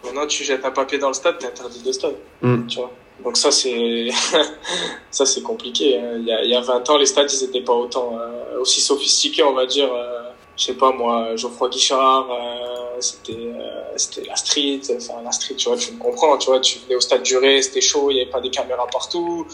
maintenant, 0.03 0.27
tu 0.27 0.43
jettes 0.43 0.65
un 0.65 0.71
papier 0.71 0.97
dans 0.97 1.07
le 1.09 1.13
stade, 1.13 1.37
t'es 1.39 1.47
interdit 1.47 1.81
de 1.83 1.91
stade, 1.91 2.15
Mm. 2.41 2.67
tu 2.67 2.77
vois. 2.79 2.91
Donc 3.23 3.37
ça, 3.37 3.51
c'est, 3.51 4.07
ça, 5.11 5.25
c'est 5.25 5.43
compliqué. 5.43 5.97
hein. 5.99 6.13
Il 6.17 6.25
y 6.25 6.31
a, 6.31 6.43
il 6.43 6.49
y 6.49 6.55
a 6.55 6.61
20 6.61 6.89
ans, 6.89 6.97
les 6.97 7.05
stades, 7.05 7.31
ils 7.31 7.43
étaient 7.43 7.61
pas 7.61 7.73
autant, 7.73 8.17
euh, 8.19 8.59
aussi 8.59 8.81
sophistiqués, 8.81 9.43
on 9.43 9.53
va 9.53 9.65
dire, 9.65 9.91
euh, 9.93 10.21
je 10.57 10.65
sais 10.65 10.73
pas, 10.73 10.91
moi, 10.91 11.35
Geoffroy 11.35 11.69
Guichard, 11.69 12.27
euh, 12.31 12.97
c'était, 12.99 13.33
euh, 13.33 13.93
c'était 13.95 14.27
la 14.27 14.35
street, 14.35 14.81
enfin, 14.95 15.21
la 15.23 15.31
street, 15.31 15.55
tu 15.55 15.69
vois, 15.69 15.77
tu 15.77 15.91
me 15.93 15.99
comprends, 15.99 16.37
tu 16.37 16.47
vois, 16.49 16.59
tu 16.59 16.79
venais 16.79 16.95
au 16.95 16.99
stade 16.99 17.23
Duré, 17.23 17.61
c'était 17.61 17.81
chaud, 17.81 18.09
il 18.11 18.17
y 18.17 18.21
avait 18.21 18.29
pas 18.31 18.41
des 18.41 18.49
caméras 18.49 18.87
partout, 18.91 19.45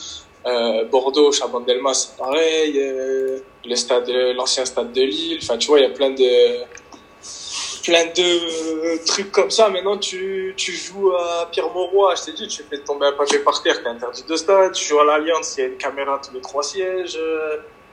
euh, 0.45 0.85
Bordeaux, 0.85 1.31
Chabandelmas, 1.33 1.93
c'est 1.93 2.17
pareil. 2.17 3.36
Le 3.67 3.75
stade, 3.75 4.09
l'ancien 4.35 4.65
stade 4.65 4.91
de 4.93 5.01
Lille. 5.01 5.39
Enfin, 5.41 5.57
tu 5.57 5.67
vois, 5.67 5.79
il 5.79 5.83
y 5.83 5.85
a 5.85 5.89
plein 5.89 6.11
de 6.11 6.63
plein 7.83 8.05
de 8.05 9.05
trucs 9.05 9.31
comme 9.31 9.49
ça. 9.49 9.69
Maintenant, 9.69 9.97
tu, 9.97 10.53
tu 10.57 10.73
joues 10.73 11.11
à 11.11 11.47
Pierre 11.51 11.69
Mauroy. 11.73 12.15
Je 12.15 12.25
t'ai 12.25 12.33
dit, 12.33 12.47
tu 12.47 12.63
fais 12.63 12.79
tomber 12.79 13.07
un 13.07 13.13
papier 13.13 13.39
par 13.39 13.61
terre, 13.63 13.81
t'es 13.81 13.89
interdit 13.89 14.23
de 14.23 14.35
stade. 14.35 14.73
Tu 14.73 14.85
joues 14.85 14.99
à 14.99 15.05
l'Alliance, 15.05 15.55
il 15.57 15.61
y 15.61 15.63
a 15.63 15.67
une 15.67 15.77
caméra 15.77 16.19
tous 16.23 16.33
les 16.33 16.41
trois 16.41 16.63
sièges. 16.63 17.17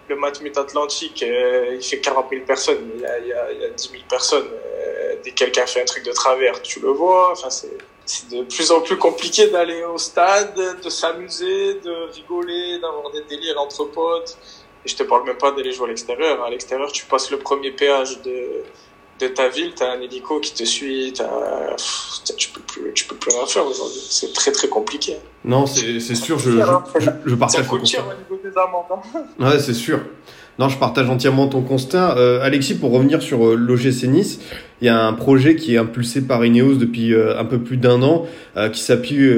Le 0.07 0.17
Matmut 0.17 0.57
Atlantique, 0.59 1.23
euh, 1.23 1.77
il 1.77 1.83
fait 1.83 1.99
40 1.99 2.27
000 2.31 2.45
personnes. 2.45 2.91
Il 2.95 3.01
y 3.01 3.07
a, 3.07 3.19
il 3.21 3.27
y 3.27 3.33
a, 3.33 3.53
il 3.53 3.61
y 3.61 3.65
a 3.65 3.71
10 3.71 3.89
000 3.91 4.03
personnes. 4.09 4.49
Euh, 4.53 5.15
dès 5.25 5.31
que 5.31 5.37
quelqu'un 5.37 5.65
fait 5.67 5.81
un 5.81 5.87
truc 5.87 6.05
de 6.05 6.13
travers, 6.13 6.61
tu 6.61 6.81
le 6.81 6.91
vois. 6.91 7.33
Enfin, 7.33 7.49
c'est 7.49 7.79
c'est 8.07 8.29
de 8.29 8.43
plus 8.43 8.71
en 8.71 8.81
plus 8.81 8.99
compliqué 8.99 9.49
d'aller 9.49 9.83
au 9.85 9.97
stade, 9.97 10.55
de 10.83 10.91
s'amuser, 10.91 11.75
de 11.75 12.13
rigoler, 12.13 12.79
d'avoir 12.79 13.11
des 13.11 13.23
délires 13.23 13.59
entre 13.61 13.85
potes. 13.85 14.37
Et 14.85 14.89
je 14.89 14.97
te 14.97 15.03
parle 15.03 15.25
même 15.25 15.37
pas 15.39 15.51
d'aller 15.53 15.73
jouer 15.73 15.87
à 15.87 15.89
l'extérieur. 15.89 16.43
À 16.45 16.51
l'extérieur, 16.51 16.91
tu 16.93 17.05
passes 17.07 17.31
le 17.31 17.39
premier 17.39 17.71
péage 17.71 18.21
de, 18.23 18.37
de 19.21 19.29
ta 19.29 19.49
ville, 19.49 19.73
t'as 19.75 19.93
un 19.93 20.01
hélico 20.01 20.41
qui 20.41 20.53
te 20.53 20.65
suit, 20.65 21.13
t'as, 21.17 21.75
tu 22.37 22.51
peux 22.51 22.61
plus, 22.61 22.93
tu 22.95 23.05
peux 23.07 23.17
plus 23.17 23.31
rien 23.35 23.47
faire 23.47 23.65
aujourd'hui. 23.67 24.01
C'est 24.11 24.33
très 24.35 24.53
très 24.53 24.69
compliqué. 24.69 25.17
Non, 25.45 25.67
c'est 25.67 26.01
c'est 26.01 26.15
sûr, 26.15 26.39
je, 26.39 26.51
je, 26.51 26.57
je, 27.01 27.11
je 27.25 27.31
Ça 27.31 27.37
partage 27.37 27.69
coûte 27.69 27.81
ton 27.81 27.87
cher 27.87 28.05
au 28.07 28.15
niveau 28.35 28.43
des 28.43 28.57
amendes. 28.59 28.85
hein. 28.91 29.25
Ouais, 29.51 29.59
c'est 29.59 29.75
sûr. 29.75 30.01
Non, 30.59 30.69
je 30.69 30.79
partage 30.79 31.11
entièrement 31.11 31.49
ton 31.49 31.63
constat. 31.63 32.17
Euh, 32.17 32.41
Alexis, 32.43 32.77
pour 32.77 32.93
revenir 32.93 33.21
sur 33.23 33.45
euh, 33.45 33.55
l'OGC 33.57 34.05
Nice, 34.05 34.41
il 34.81 34.87
y 34.87 34.89
a 34.89 35.05
un 35.05 35.13
projet 35.13 35.57
qui 35.57 35.75
est 35.75 35.79
impulsé 35.79 36.21
par 36.21 36.45
Ineos 36.45 36.75
depuis 36.75 37.13
euh, 37.13 37.39
un 37.39 37.45
peu 37.45 37.59
plus 37.59 37.77
d'un 37.77 38.03
an, 38.03 38.25
euh, 38.57 38.69
qui 38.69 38.81
s'appuie 38.81 39.29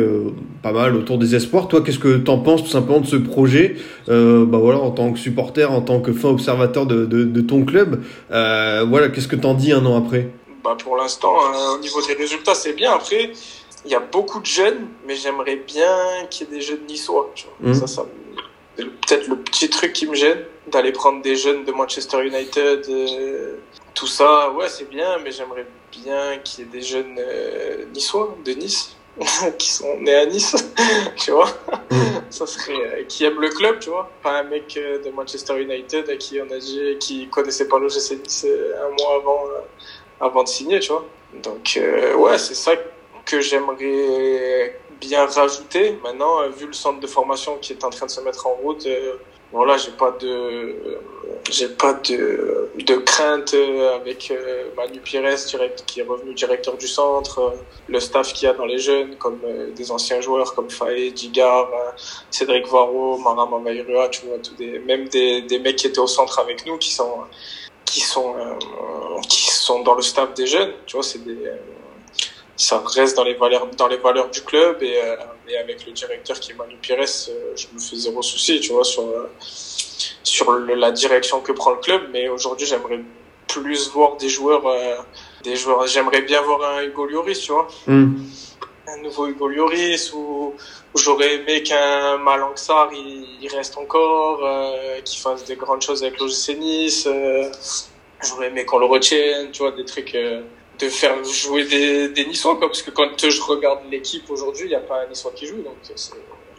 pas 0.62 0.72
mal 0.72 0.94
autour 0.94 1.16
des 1.16 1.34
espoirs. 1.34 1.68
Toi, 1.68 1.82
qu'est-ce 1.82 1.98
que 1.98 2.18
tu 2.18 2.30
en 2.30 2.38
penses 2.38 2.64
tout 2.64 2.70
simplement 2.70 3.00
de 3.00 3.06
ce 3.06 3.16
projet? 3.16 3.76
Bah 4.08 4.58
voilà, 4.58 4.78
En 4.80 4.90
tant 4.90 5.12
que 5.12 5.18
supporter, 5.18 5.70
en 5.70 5.80
tant 5.80 6.00
que 6.00 6.12
fin 6.12 6.28
observateur 6.28 6.86
de, 6.86 7.06
de, 7.06 7.24
de 7.24 7.40
ton 7.40 7.64
club, 7.64 8.02
voilà, 8.28 9.08
qu'est-ce 9.08 9.28
que 9.28 9.36
t'en 9.36 9.54
dis 9.54 9.72
un 9.72 9.84
an 9.86 9.96
après? 9.96 10.30
Bah 10.64 10.76
pour 10.82 10.96
l'instant, 10.96 11.32
au 11.76 11.80
niveau 11.80 12.00
des 12.06 12.14
résultats, 12.14 12.54
c'est 12.54 12.72
bien. 12.74 12.92
Après, 12.92 13.30
il 13.86 13.92
y 13.92 13.94
a 13.94 14.00
beaucoup 14.00 14.40
de 14.40 14.46
jeunes, 14.46 14.86
mais 15.06 15.14
j'aimerais 15.14 15.62
bien 15.66 16.26
qu'il 16.28 16.46
y 16.46 16.50
ait 16.50 16.54
des 16.56 16.60
jeunes 16.60 16.84
niçois. 16.88 17.30
Tu 17.34 17.46
vois. 17.60 17.70
Mhm. 17.70 17.74
Ça, 17.74 17.86
ça, 17.86 18.04
peut-être 18.76 19.28
le 19.28 19.36
petit 19.36 19.68
truc 19.70 19.92
qui 19.92 20.06
me 20.06 20.14
gêne, 20.14 20.44
d'aller 20.66 20.92
prendre 20.92 21.22
des 21.22 21.36
jeunes 21.36 21.64
de 21.64 21.72
Manchester 21.72 22.24
United. 22.24 22.86
euh, 22.88 23.56
tout 23.94 24.06
ça, 24.06 24.50
ouais, 24.52 24.68
c'est 24.68 24.88
bien, 24.88 25.18
mais 25.24 25.30
j'aimerais 25.30 25.66
bien 25.90 26.38
qu'il 26.44 26.64
y 26.64 26.68
ait 26.68 26.70
des 26.70 26.82
jeunes 26.82 27.16
euh, 27.18 27.86
niçois, 27.94 28.36
de 28.44 28.52
Nice, 28.52 28.96
qui 29.58 29.70
sont 29.70 29.98
nés 30.00 30.14
à 30.14 30.26
Nice, 30.26 30.54
tu 31.16 31.30
vois. 31.30 31.48
Ça 32.28 32.46
serait 32.46 32.74
euh, 32.74 33.04
qui 33.04 33.24
aime 33.24 33.40
le 33.40 33.48
club, 33.48 33.78
tu 33.78 33.88
vois. 33.88 34.10
Pas 34.22 34.40
un 34.40 34.42
mec 34.42 34.74
de 34.76 35.10
Manchester 35.10 35.60
United 35.60 36.10
à 36.10 36.16
qui 36.16 36.38
on 36.40 36.52
a 36.52 36.58
dit 36.58 36.96
qui 37.00 37.28
connaissait 37.28 37.68
pas 37.68 37.78
l'OGC 37.78 38.22
Nice 38.22 38.46
un 38.46 38.90
mois 38.90 39.16
avant 39.16 39.44
avant 40.20 40.42
de 40.42 40.48
signer, 40.48 40.80
tu 40.80 40.90
vois. 40.90 41.06
Donc 41.42 41.80
ouais, 42.16 42.38
c'est 42.38 42.54
ça 42.54 42.72
que 43.24 43.40
j'aimerais 43.40 44.78
bien 45.00 45.26
rajouter. 45.26 45.98
Maintenant, 46.02 46.40
euh, 46.40 46.48
vu 46.48 46.66
le 46.66 46.72
centre 46.72 47.00
de 47.00 47.06
formation 47.06 47.58
qui 47.58 47.72
est 47.72 47.84
en 47.84 47.90
train 47.90 48.06
de 48.06 48.10
se 48.10 48.20
mettre 48.20 48.46
en 48.46 48.54
route, 48.54 48.86
euh, 48.86 49.16
voilà, 49.52 49.76
j'ai 49.76 49.92
pas 49.92 50.10
de 50.10 50.98
j'ai 51.50 51.68
pas 51.68 51.92
de 51.92 52.68
de 52.76 52.96
crainte 52.96 53.54
euh, 53.54 53.96
avec 53.96 54.32
Manu 54.76 54.98
Pires 55.00 55.22
qui 55.86 56.00
est 56.00 56.02
revenu 56.02 56.34
directeur 56.34 56.76
du 56.76 56.88
centre, 56.88 57.54
le 57.88 58.00
staff 58.00 58.32
qu'il 58.32 58.48
y 58.48 58.50
a 58.50 58.54
dans 58.54 58.66
les 58.66 58.78
jeunes 58.78 59.16
comme 59.16 59.38
des 59.74 59.90
anciens 59.92 60.20
joueurs 60.20 60.54
comme 60.54 60.68
Faye, 60.68 61.12
Digard, 61.12 61.70
Cédric 62.30 62.66
Varro, 62.66 63.18
Mara 63.18 63.46
Mavairua, 63.46 64.08
tu 64.08 64.26
vois, 64.26 64.38
tous 64.38 64.54
des 64.56 64.80
même 64.80 65.08
des 65.08 65.42
des 65.42 65.58
mecs 65.60 65.76
qui 65.76 65.86
étaient 65.86 66.00
au 66.00 66.08
centre 66.08 66.38
avec 66.40 66.66
nous 66.66 66.76
qui 66.78 66.90
sont 66.90 67.18
qui 67.84 68.00
sont 68.00 68.34
qui 69.28 69.50
sont 69.50 69.82
dans 69.84 69.94
le 69.94 70.02
staff 70.02 70.34
des 70.34 70.46
jeunes, 70.46 70.72
tu 70.86 70.96
vois, 70.96 71.04
c'est 71.04 71.24
des 71.24 71.38
ça 72.56 72.82
reste 72.86 73.16
dans 73.16 73.24
les 73.24 73.34
valeurs 73.34 73.66
dans 73.76 73.86
les 73.88 73.98
valeurs 73.98 74.30
du 74.30 74.42
club 74.42 74.82
et, 74.82 74.96
euh, 74.98 75.16
et 75.48 75.56
avec 75.58 75.84
le 75.86 75.92
directeur 75.92 76.38
qui 76.40 76.52
est 76.52 76.54
Manu 76.54 76.76
Pires, 76.76 76.98
euh, 77.00 77.52
je 77.56 77.66
me 77.72 77.78
fais 77.78 77.96
zéro 77.96 78.22
souci, 78.22 78.60
tu 78.60 78.72
vois, 78.72 78.84
sur 78.84 79.02
euh, 79.08 79.30
sur 80.22 80.50
le- 80.52 80.74
la 80.74 80.90
direction 80.90 81.40
que 81.40 81.52
prend 81.52 81.70
le 81.72 81.78
club. 81.78 82.08
Mais 82.12 82.28
aujourd'hui, 82.28 82.66
j'aimerais 82.66 83.00
plus 83.48 83.88
voir 83.90 84.16
des 84.16 84.28
joueurs, 84.28 84.66
euh, 84.66 84.96
des 85.44 85.54
joueurs. 85.56 85.86
J'aimerais 85.86 86.22
bien 86.22 86.40
voir 86.42 86.62
un 86.64 86.82
Hugo 86.82 87.06
Lloris, 87.06 87.40
tu 87.40 87.52
vois, 87.52 87.68
Hum. 87.88 88.18
un 88.88 88.96
nouveau 89.02 89.26
Hugo 89.28 89.48
Lloris 89.48 90.12
ou 90.12 90.54
où 90.94 90.98
j'aurais 90.98 91.34
aimé 91.34 91.62
qu'un 91.62 92.16
Malangsar 92.18 92.88
il, 92.92 93.38
il 93.42 93.48
reste 93.48 93.76
encore, 93.76 94.40
euh, 94.44 95.00
qu'il 95.02 95.20
fasse 95.20 95.44
des 95.44 95.56
grandes 95.56 95.82
choses 95.82 96.02
avec 96.02 96.18
l'OGC 96.18 96.56
Nice. 96.58 97.06
euh, 97.06 97.50
j'aurais 98.26 98.46
aimé 98.48 98.64
qu'on 98.64 98.78
le 98.78 98.86
retienne, 98.86 99.50
tu 99.52 99.62
vois, 99.62 99.72
des 99.72 99.84
trucs. 99.84 100.14
De 100.78 100.88
faire 100.88 101.22
jouer 101.24 101.64
des, 101.64 102.08
des 102.10 102.26
Niçois, 102.26 102.56
quoi, 102.56 102.68
parce 102.68 102.82
que 102.82 102.90
quand 102.90 103.08
je 103.18 103.42
regarde 103.42 103.80
l'équipe 103.90 104.28
aujourd'hui, 104.30 104.64
il 104.66 104.68
n'y 104.68 104.74
a 104.74 104.80
pas 104.80 105.02
un 105.02 105.08
Niçois 105.08 105.32
qui 105.34 105.46
joue, 105.46 105.62
donc 105.62 105.76
c'est- 105.82 106.12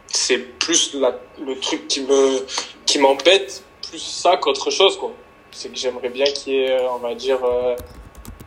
c'est 0.07 0.37
plus 0.37 0.93
la, 0.95 1.19
le 1.39 1.59
truc 1.59 1.87
qui 1.87 2.01
me 2.01 2.39
qui 2.85 2.99
m'embête, 2.99 3.63
plus 3.89 3.99
ça 3.99 4.37
qu'autre 4.37 4.69
chose, 4.71 4.97
quoi. 4.97 5.11
C'est 5.51 5.69
que 5.69 5.77
j'aimerais 5.77 6.09
bien 6.09 6.25
qu'il 6.25 6.53
y 6.53 6.57
ait, 6.57 6.71
euh, 6.71 6.91
on 6.91 6.97
va 6.99 7.13
dire, 7.15 7.43
euh, 7.43 7.75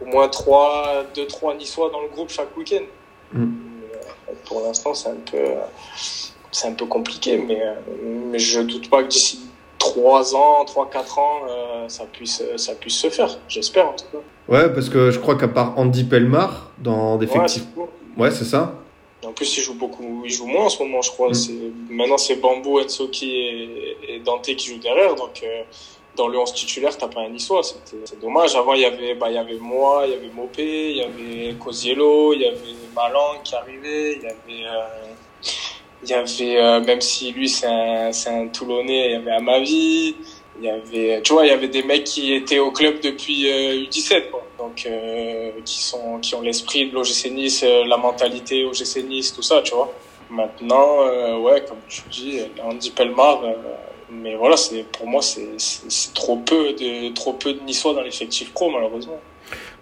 au 0.00 0.06
moins 0.06 0.28
trois, 0.28 1.04
deux, 1.14 1.26
trois 1.26 1.54
Niçois 1.54 1.90
dans 1.90 2.00
le 2.00 2.09
groupe 2.09 2.30
chaque 2.30 2.56
week-end. 2.56 2.85
Mm. 3.33 3.42
Euh, 3.44 4.33
Pour 4.46 4.62
l'instant, 4.62 4.94
c'est 4.94 5.09
un 5.11 5.16
peu, 5.30 5.37
euh, 5.37 5.54
c'est 6.50 6.68
un 6.68 6.72
peu 6.72 6.87
compliqué, 6.87 7.37
mais, 7.37 7.61
mais 8.02 8.38
je 8.38 8.61
doute 8.61 8.88
pas 8.88 9.02
que 9.02 9.09
d'ici 9.09 9.40
trois 9.80 10.36
ans, 10.36 10.64
trois, 10.64 10.88
quatre 10.88 11.18
ans, 11.18 11.40
euh, 11.48 11.88
ça 11.88 12.04
puisse, 12.04 12.40
ça 12.56 12.74
puisse 12.76 12.96
se 12.96 13.10
faire. 13.10 13.36
J'espère, 13.48 13.88
en 13.88 13.94
tout 13.94 14.04
cas. 14.12 14.18
Ouais, 14.48 14.72
parce 14.72 14.88
que 14.88 15.10
je 15.10 15.18
crois 15.18 15.34
qu'à 15.36 15.48
part 15.48 15.76
Andy 15.76 16.04
Pelmar, 16.04 16.70
dans 16.78 17.14
Ouais, 17.14 17.18
d'effectifs. 17.26 17.64
c'est. 17.74 18.20
Ouais, 18.22 18.30
c'est 18.30 18.44
ça. 18.44 18.74
En 19.26 19.32
plus, 19.32 19.56
il 19.58 19.62
joue 19.62 19.74
beaucoup, 19.74 20.22
il 20.24 20.30
joue 20.30 20.46
moins 20.46 20.66
en 20.66 20.68
ce 20.68 20.82
moment, 20.82 21.02
je 21.02 21.10
crois. 21.10 21.30
Mm. 21.30 21.34
C'est 21.34 21.52
maintenant 21.90 22.18
c'est 22.18 22.36
Bambou, 22.36 22.78
Ensoki 22.78 23.30
et, 23.36 23.96
et 24.08 24.18
Dante 24.20 24.44
qui 24.44 24.68
jouent 24.68 24.78
derrière, 24.78 25.14
donc 25.14 25.40
euh, 25.42 25.62
dans 26.16 26.26
le 26.28 26.38
11 26.38 26.52
titulaire, 26.54 26.96
t'as 26.96 27.08
pas 27.08 27.20
un 27.20 27.28
Niçois. 27.28 27.62
C'est 27.62 28.20
dommage. 28.20 28.54
Avant, 28.56 28.74
il 28.74 28.80
y 28.80 28.84
avait, 28.84 29.14
bah, 29.14 29.26
il 29.30 29.34
y 29.34 29.38
avait 29.38 29.58
moi, 29.58 30.02
il 30.06 30.12
y 30.12 30.14
avait 30.14 30.30
Mopé, 30.34 30.90
il 30.90 30.96
y 30.96 31.02
avait 31.02 31.54
Cosiello, 31.54 32.32
il 32.34 32.40
y 32.42 32.46
avait 32.46 32.56
Malang 32.94 33.42
qui 33.44 33.54
arrivait, 33.54 34.12
il 34.16 34.22
y 34.22 34.26
avait, 34.26 34.66
euh, 34.66 35.12
il 36.02 36.10
y 36.10 36.14
avait, 36.14 36.56
euh, 36.56 36.80
même 36.80 37.00
si 37.00 37.32
lui 37.32 37.48
c'est 37.48 37.66
un, 37.66 38.10
un 38.10 38.48
Toulonnais, 38.48 39.06
il 39.06 39.12
y 39.12 39.14
avait 39.14 39.32
Amavi. 39.32 40.16
Il 40.58 40.66
y 40.66 40.68
avait, 40.68 41.22
tu 41.22 41.32
vois, 41.32 41.46
il 41.46 41.48
y 41.48 41.52
avait 41.52 41.68
des 41.68 41.82
mecs 41.82 42.04
qui 42.04 42.34
étaient 42.34 42.58
au 42.58 42.70
club 42.70 43.00
depuis 43.00 43.50
euh, 43.50 43.86
U17, 43.86 44.30
quoi. 44.30 44.46
Donc, 44.58 44.84
euh, 44.84 45.52
qui 45.64 45.82
sont, 45.82 46.18
qui 46.18 46.34
ont 46.34 46.42
l'esprit 46.42 46.90
de 46.90 46.94
l'OGC 46.94 47.30
Nice, 47.30 47.62
euh, 47.64 47.86
la 47.86 47.96
mentalité 47.96 48.66
OGC 48.66 49.04
Nice, 49.08 49.32
tout 49.32 49.40
ça, 49.40 49.62
tu 49.62 49.74
vois. 49.74 49.90
Maintenant, 50.28 51.00
euh, 51.00 51.38
ouais, 51.38 51.64
comme 51.66 51.78
tu 51.88 52.02
dis, 52.10 52.40
Andy 52.62 52.90
Pelmar, 52.90 53.42
euh, 53.42 53.54
mais 54.10 54.34
voilà, 54.36 54.58
c'est, 54.58 54.82
pour 54.84 55.06
moi, 55.06 55.22
c'est 55.22 55.56
trop 56.14 56.36
peu 56.36 56.74
de, 56.74 57.08
trop 57.14 57.32
peu 57.32 57.54
de 57.54 57.60
Niçois 57.60 57.94
dans 57.94 58.02
l'effectif 58.02 58.52
pro, 58.52 58.70
malheureusement. 58.70 59.18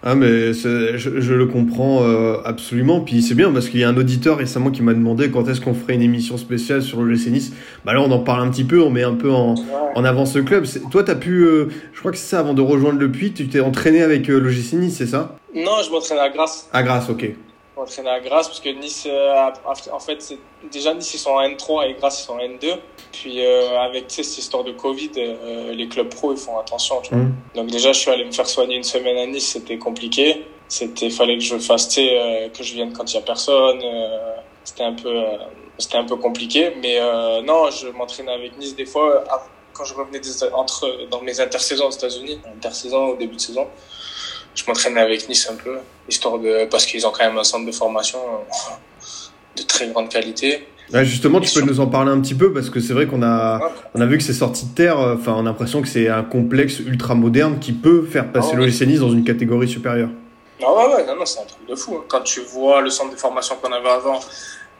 Ah 0.01 0.15
mais 0.15 0.53
je, 0.53 0.97
je 0.97 1.33
le 1.33 1.45
comprends 1.45 2.03
euh, 2.03 2.37
absolument. 2.45 3.01
Puis 3.01 3.21
c'est 3.21 3.35
bien 3.35 3.51
parce 3.51 3.67
qu'il 3.67 3.81
y 3.81 3.83
a 3.83 3.89
un 3.89 3.97
auditeur 3.97 4.37
récemment 4.37 4.71
qui 4.71 4.81
m'a 4.81 4.93
demandé 4.93 5.29
quand 5.29 5.47
est-ce 5.49 5.59
qu'on 5.59 5.73
ferait 5.73 5.95
une 5.95 6.01
émission 6.01 6.37
spéciale 6.37 6.81
sur 6.81 7.01
le 7.01 7.13
GC 7.13 7.31
Nice. 7.31 7.53
Bah 7.85 7.93
là 7.93 8.01
on 8.01 8.09
en 8.11 8.19
parle 8.19 8.47
un 8.47 8.49
petit 8.49 8.63
peu, 8.63 8.81
on 8.81 8.89
met 8.89 9.03
un 9.03 9.15
peu 9.15 9.29
en, 9.31 9.55
Ouais. 9.55 9.63
en 9.95 10.05
avant 10.05 10.25
ce 10.25 10.39
club. 10.39 10.65
Toi 10.89 11.03
t'as 11.03 11.15
pu, 11.15 11.43
euh, 11.43 11.65
je 11.93 11.99
crois 11.99 12.11
que 12.11 12.17
c'est 12.17 12.27
ça 12.29 12.39
avant 12.39 12.53
de 12.53 12.61
rejoindre 12.61 12.99
le 12.99 13.11
Puy, 13.11 13.33
tu 13.33 13.47
t'es 13.49 13.59
entraîné 13.59 14.01
avec 14.01 14.29
euh, 14.29 14.39
le 14.39 14.49
GC 14.49 14.77
Nice, 14.77 14.95
c'est 14.97 15.05
ça? 15.07 15.35
Non, 15.53 15.71
je 15.85 15.91
m'entraîne 15.91 16.19
à 16.19 16.29
Grasse. 16.29 16.69
Ah 16.71 16.81
grâce, 16.83 17.09
ok. 17.09 17.31
Je 17.79 18.01
m'entraîne 18.01 18.07
à 18.07 18.19
Grasse 18.19 18.47
parce 18.47 18.59
que 18.59 18.69
Nice, 18.69 19.07
euh, 19.09 19.51
en 19.91 19.99
fait, 19.99 20.37
déjà 20.69 20.93
Nice 20.93 21.13
ils 21.13 21.17
sont 21.17 21.31
en 21.31 21.41
N3 21.41 21.89
et 21.89 21.93
Grasse 21.93 22.21
ils 22.21 22.25
sont 22.25 22.33
en 22.33 22.39
N2. 22.39 22.77
Puis 23.13 23.45
euh, 23.45 23.79
avec 23.79 24.07
tu 24.07 24.15
sais, 24.15 24.23
cette 24.23 24.39
histoire 24.39 24.65
de 24.65 24.73
Covid, 24.73 25.11
euh, 25.17 25.71
les 25.71 25.87
clubs 25.87 26.09
pro 26.09 26.33
ils 26.33 26.37
font 26.37 26.57
attention. 26.59 26.99
Tu 27.01 27.13
vois. 27.13 27.23
Hum. 27.23 27.33
Donc 27.55 27.67
déjà, 27.67 27.93
je 27.93 27.99
suis 27.99 28.11
allé 28.11 28.25
me 28.25 28.31
faire 28.31 28.47
soigner 28.47 28.75
une 28.75 28.83
semaine 28.83 29.17
à 29.17 29.25
Nice, 29.25 29.47
c'était 29.53 29.77
compliqué. 29.77 30.45
C'était, 30.67 31.09
fallait 31.09 31.37
que 31.37 31.43
je 31.43 31.57
fasse, 31.57 31.87
tu 31.87 32.01
sais, 32.01 32.51
que 32.55 32.63
je 32.63 32.73
vienne 32.73 32.91
quand 32.91 33.09
il 33.11 33.15
y 33.15 33.17
a 33.17 33.21
personne. 33.21 33.81
c'était 34.63 34.83
un 34.83 34.93
peu, 34.93 35.23
c'était 35.77 35.97
un 35.97 36.05
peu 36.05 36.17
compliqué. 36.17 36.73
Mais 36.81 36.99
non, 37.43 37.71
je 37.71 37.87
m'entraînais 37.87 38.33
avec 38.33 38.57
Nice 38.57 38.75
des 38.75 38.85
fois 38.85 39.23
quand 39.73 39.85
je 39.85 39.93
revenais 39.93 40.19
des, 40.19 40.43
entre 40.53 41.07
dans 41.09 41.21
mes 41.21 41.39
intersaisons 41.39 41.87
aux 41.87 41.91
États-Unis, 41.91 42.41
intersaison 42.53 43.07
au 43.07 43.15
début 43.15 43.37
de 43.37 43.41
saison. 43.41 43.67
Je 44.59 44.65
m'entraînais 44.67 44.99
avec 44.99 45.29
Nice 45.29 45.47
un 45.49 45.55
peu, 45.55 45.77
histoire 46.09 46.37
de, 46.37 46.65
parce 46.69 46.85
qu'ils 46.85 47.07
ont 47.07 47.11
quand 47.11 47.23
même 47.25 47.37
un 47.37 47.43
centre 47.45 47.65
de 47.65 47.71
formation 47.71 48.17
euh, 48.19 49.57
de 49.57 49.63
très 49.63 49.87
grande 49.87 50.09
qualité. 50.09 50.67
Ouais, 50.93 51.05
justement, 51.05 51.39
tu 51.39 51.53
peux 51.53 51.65
nous 51.65 51.79
en 51.79 51.87
parler 51.87 52.11
un 52.11 52.19
petit 52.19 52.33
peu 52.33 52.51
parce 52.51 52.69
que 52.69 52.79
c'est 52.81 52.93
vrai 52.93 53.05
qu'on 53.05 53.21
a, 53.23 53.59
Ouais. 53.59 53.65
on 53.95 54.01
a 54.01 54.05
vu 54.05 54.17
que 54.17 54.23
c'est 54.23 54.33
sorti 54.33 54.65
de 54.65 54.73
terre. 54.75 54.99
euh, 54.99 55.15
Enfin, 55.15 55.33
on 55.37 55.41
a 55.41 55.43
l'impression 55.43 55.81
que 55.81 55.87
c'est 55.87 56.09
un 56.09 56.23
complexe 56.23 56.79
ultra 56.79 57.15
moderne 57.15 57.59
qui 57.59 57.71
peut 57.71 58.03
faire 58.05 58.31
passer 58.31 58.51
Ah 58.55 58.59
ouais. 58.59 58.65
Nice 58.85 58.99
dans 58.99 59.11
une 59.11 59.23
catégorie 59.23 59.69
supérieure. 59.69 60.09
Ah 60.61 60.65
ouais, 60.75 60.95
ouais, 60.95 61.05
non, 61.07 61.15
non, 61.15 61.25
c'est 61.25 61.39
un 61.39 61.45
truc 61.45 61.65
de 61.69 61.75
fou. 61.75 61.95
hein. 61.95 62.03
Quand 62.09 62.21
tu 62.21 62.41
vois 62.41 62.81
le 62.81 62.89
centre 62.89 63.11
de 63.13 63.19
formation 63.19 63.55
qu'on 63.61 63.71
avait 63.71 63.87
avant, 63.87 64.19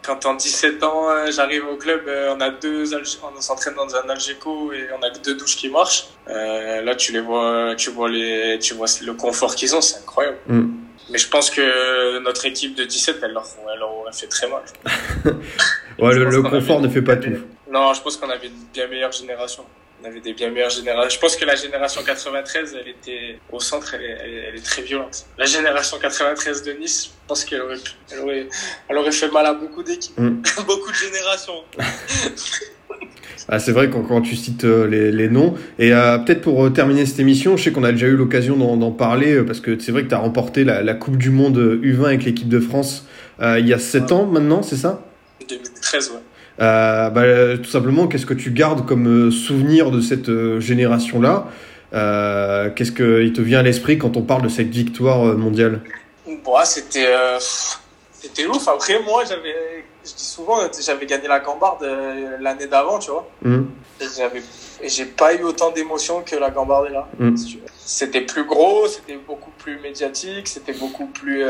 quand 0.01 0.25
en 0.25 0.33
17 0.35 0.83
ans, 0.83 1.09
euh, 1.09 1.31
j'arrive 1.31 1.65
au 1.67 1.75
club, 1.75 2.01
euh, 2.07 2.33
on 2.35 2.41
a 2.41 2.49
deux, 2.49 2.85
on 2.95 3.41
s'entraîne 3.41 3.75
dans 3.75 3.95
un 3.95 4.07
Algeco 4.09 4.71
et 4.71 4.87
on 4.97 5.01
a 5.03 5.09
que 5.09 5.19
deux 5.19 5.35
douches 5.35 5.57
qui 5.57 5.69
marchent. 5.69 6.05
Euh, 6.29 6.81
là, 6.81 6.95
tu 6.95 7.11
les 7.11 7.19
vois, 7.19 7.73
tu 7.77 7.89
vois 7.89 8.09
les, 8.09 8.57
tu 8.59 8.73
vois 8.73 8.87
le 9.03 9.13
confort 9.13 9.55
qu'ils 9.55 9.75
ont, 9.75 9.81
c'est 9.81 9.99
incroyable. 9.99 10.37
Mm. 10.47 10.67
Mais 11.11 11.17
je 11.17 11.27
pense 11.27 11.49
que 11.49 12.19
notre 12.19 12.45
équipe 12.45 12.75
de 12.75 12.83
17, 12.83 13.17
elle 13.23 13.33
leur, 13.33 13.45
elle 13.73 13.79
leur 13.79 13.91
aurait 13.95 14.13
fait 14.13 14.27
très 14.27 14.47
mal. 14.47 14.61
Ouais, 15.99 16.15
le, 16.15 16.41
confort 16.41 16.77
avait- 16.77 16.87
ne 16.87 16.93
fait 16.93 17.01
pas 17.01 17.17
tout. 17.17 17.29
Non, 17.69 17.93
je 17.93 18.01
pense 18.01 18.15
qu'on 18.15 18.29
avait 18.29 18.47
une 18.47 18.53
bien 18.73 18.87
meilleure 18.87 19.11
génération. 19.11 19.65
On 20.01 20.05
avait 20.07 20.21
des 20.21 20.33
bien 20.33 20.49
meilleures 20.49 20.69
générations. 20.69 21.09
Je 21.09 21.19
pense 21.19 21.35
que 21.35 21.43
la 21.45 21.55
génération 21.55 22.01
93, 22.05 22.77
elle 22.79 22.87
était 22.87 23.37
au 23.51 23.59
centre, 23.59 23.93
elle 23.95 24.01
est, 24.03 24.17
elle 24.23 24.29
est- 24.33 24.43
elle 24.49 24.55
est 24.55 24.63
très 24.65 24.81
violente. 24.81 25.25
La 25.37 25.45
génération 25.45 25.97
93 25.99 26.63
de 26.63 26.71
Nice, 26.73 27.05
je 27.07 27.09
pense 27.27 27.43
qu'elle 27.43 27.61
aurait, 27.61 27.75
elle 28.11 28.19
aurait, 28.19 28.47
elle 28.87 28.97
aurait 28.97 29.11
fait 29.11 29.29
mal 29.29 29.45
à 29.45 29.53
beaucoup 29.53 29.83
d'équipes, 29.83 30.17
Mm. 30.17 30.41
beaucoup 30.65 30.89
de 30.91 30.95
générations. 30.95 31.63
Ah, 33.51 33.57
c'est 33.57 33.71
vrai 33.71 33.89
quand, 33.89 34.03
quand 34.03 34.21
tu 34.21 34.35
cites 34.35 34.63
euh, 34.63 34.85
les, 34.85 35.11
les 35.11 35.27
noms. 35.27 35.55
Et 35.79 35.91
euh, 35.91 36.19
peut-être 36.19 36.41
pour 36.41 36.63
euh, 36.65 36.69
terminer 36.69 37.07
cette 37.07 37.19
émission, 37.19 37.57
je 37.57 37.63
sais 37.63 37.71
qu'on 37.71 37.83
a 37.83 37.91
déjà 37.91 38.05
eu 38.05 38.15
l'occasion 38.15 38.55
d'en 38.77 38.91
parler 38.91 39.41
parce 39.43 39.59
que 39.59 39.79
c'est 39.79 39.91
vrai 39.91 40.03
que 40.03 40.09
tu 40.09 40.13
as 40.13 40.19
remporté 40.19 40.63
la, 40.63 40.83
la 40.83 40.93
Coupe 40.93 41.17
du 41.17 41.31
Monde 41.31 41.57
euh, 41.57 41.81
U20 41.81 42.05
avec 42.05 42.25
l'équipe 42.25 42.47
de 42.49 42.59
France 42.59 43.07
euh, 43.41 43.57
il 43.57 43.67
y 43.67 43.73
a 43.73 43.79
7 43.79 44.03
Ouais. 44.03 44.11
ans 44.13 44.25
maintenant, 44.27 44.61
c'est 44.61 44.75
ça? 44.75 45.01
2013, 45.47 46.11
ouais. 46.11 46.17
Euh, 46.61 47.09
bah, 47.09 47.57
tout 47.57 47.69
simplement, 47.69 48.07
qu'est-ce 48.07 48.25
que 48.25 48.33
tu 48.33 48.51
gardes 48.51 48.85
comme 48.85 49.31
souvenir 49.31 49.91
de 49.91 50.01
cette 50.01 50.29
génération-là? 50.59 51.47
Qu'est-ce 51.91 52.91
qu'il 52.91 53.33
te 53.33 53.41
vient 53.41 53.59
à 53.59 53.63
l'esprit 53.63 53.97
quand 53.97 54.17
on 54.17 54.21
parle 54.21 54.43
de 54.43 54.49
cette 54.49 54.69
victoire 54.69 55.37
mondiale? 55.37 55.81
Bon, 56.43 56.53
C'était 56.63 57.07
c'était 58.21 58.45
ouf. 58.45 58.67
Après, 58.67 59.01
moi, 59.03 59.23
j'avais, 59.27 59.85
je 60.03 60.13
dis 60.13 60.25
souvent, 60.25 60.57
j'avais 60.81 61.05
gagné 61.05 61.27
la 61.27 61.39
Gambarde 61.39 61.85
l'année 62.39 62.67
d'avant, 62.67 62.99
tu 62.99 63.11
vois. 63.11 63.29
Mmh. 63.41 63.63
J'ai 64.81 65.05
pas 65.05 65.33
eu 65.33 65.43
autant 65.43 65.71
d'émotions 65.71 66.21
que 66.21 66.35
la 66.35 66.49
Gambarde 66.49 66.89
là. 66.89 67.07
Mmh. 67.17 67.35
C'était 67.77 68.21
plus 68.21 68.45
gros, 68.45 68.87
c'était 68.87 69.17
beaucoup 69.17 69.51
plus 69.57 69.79
médiatique, 69.79 70.47
c'était 70.47 70.73
beaucoup 70.73 71.07
plus 71.07 71.43
euh, 71.43 71.47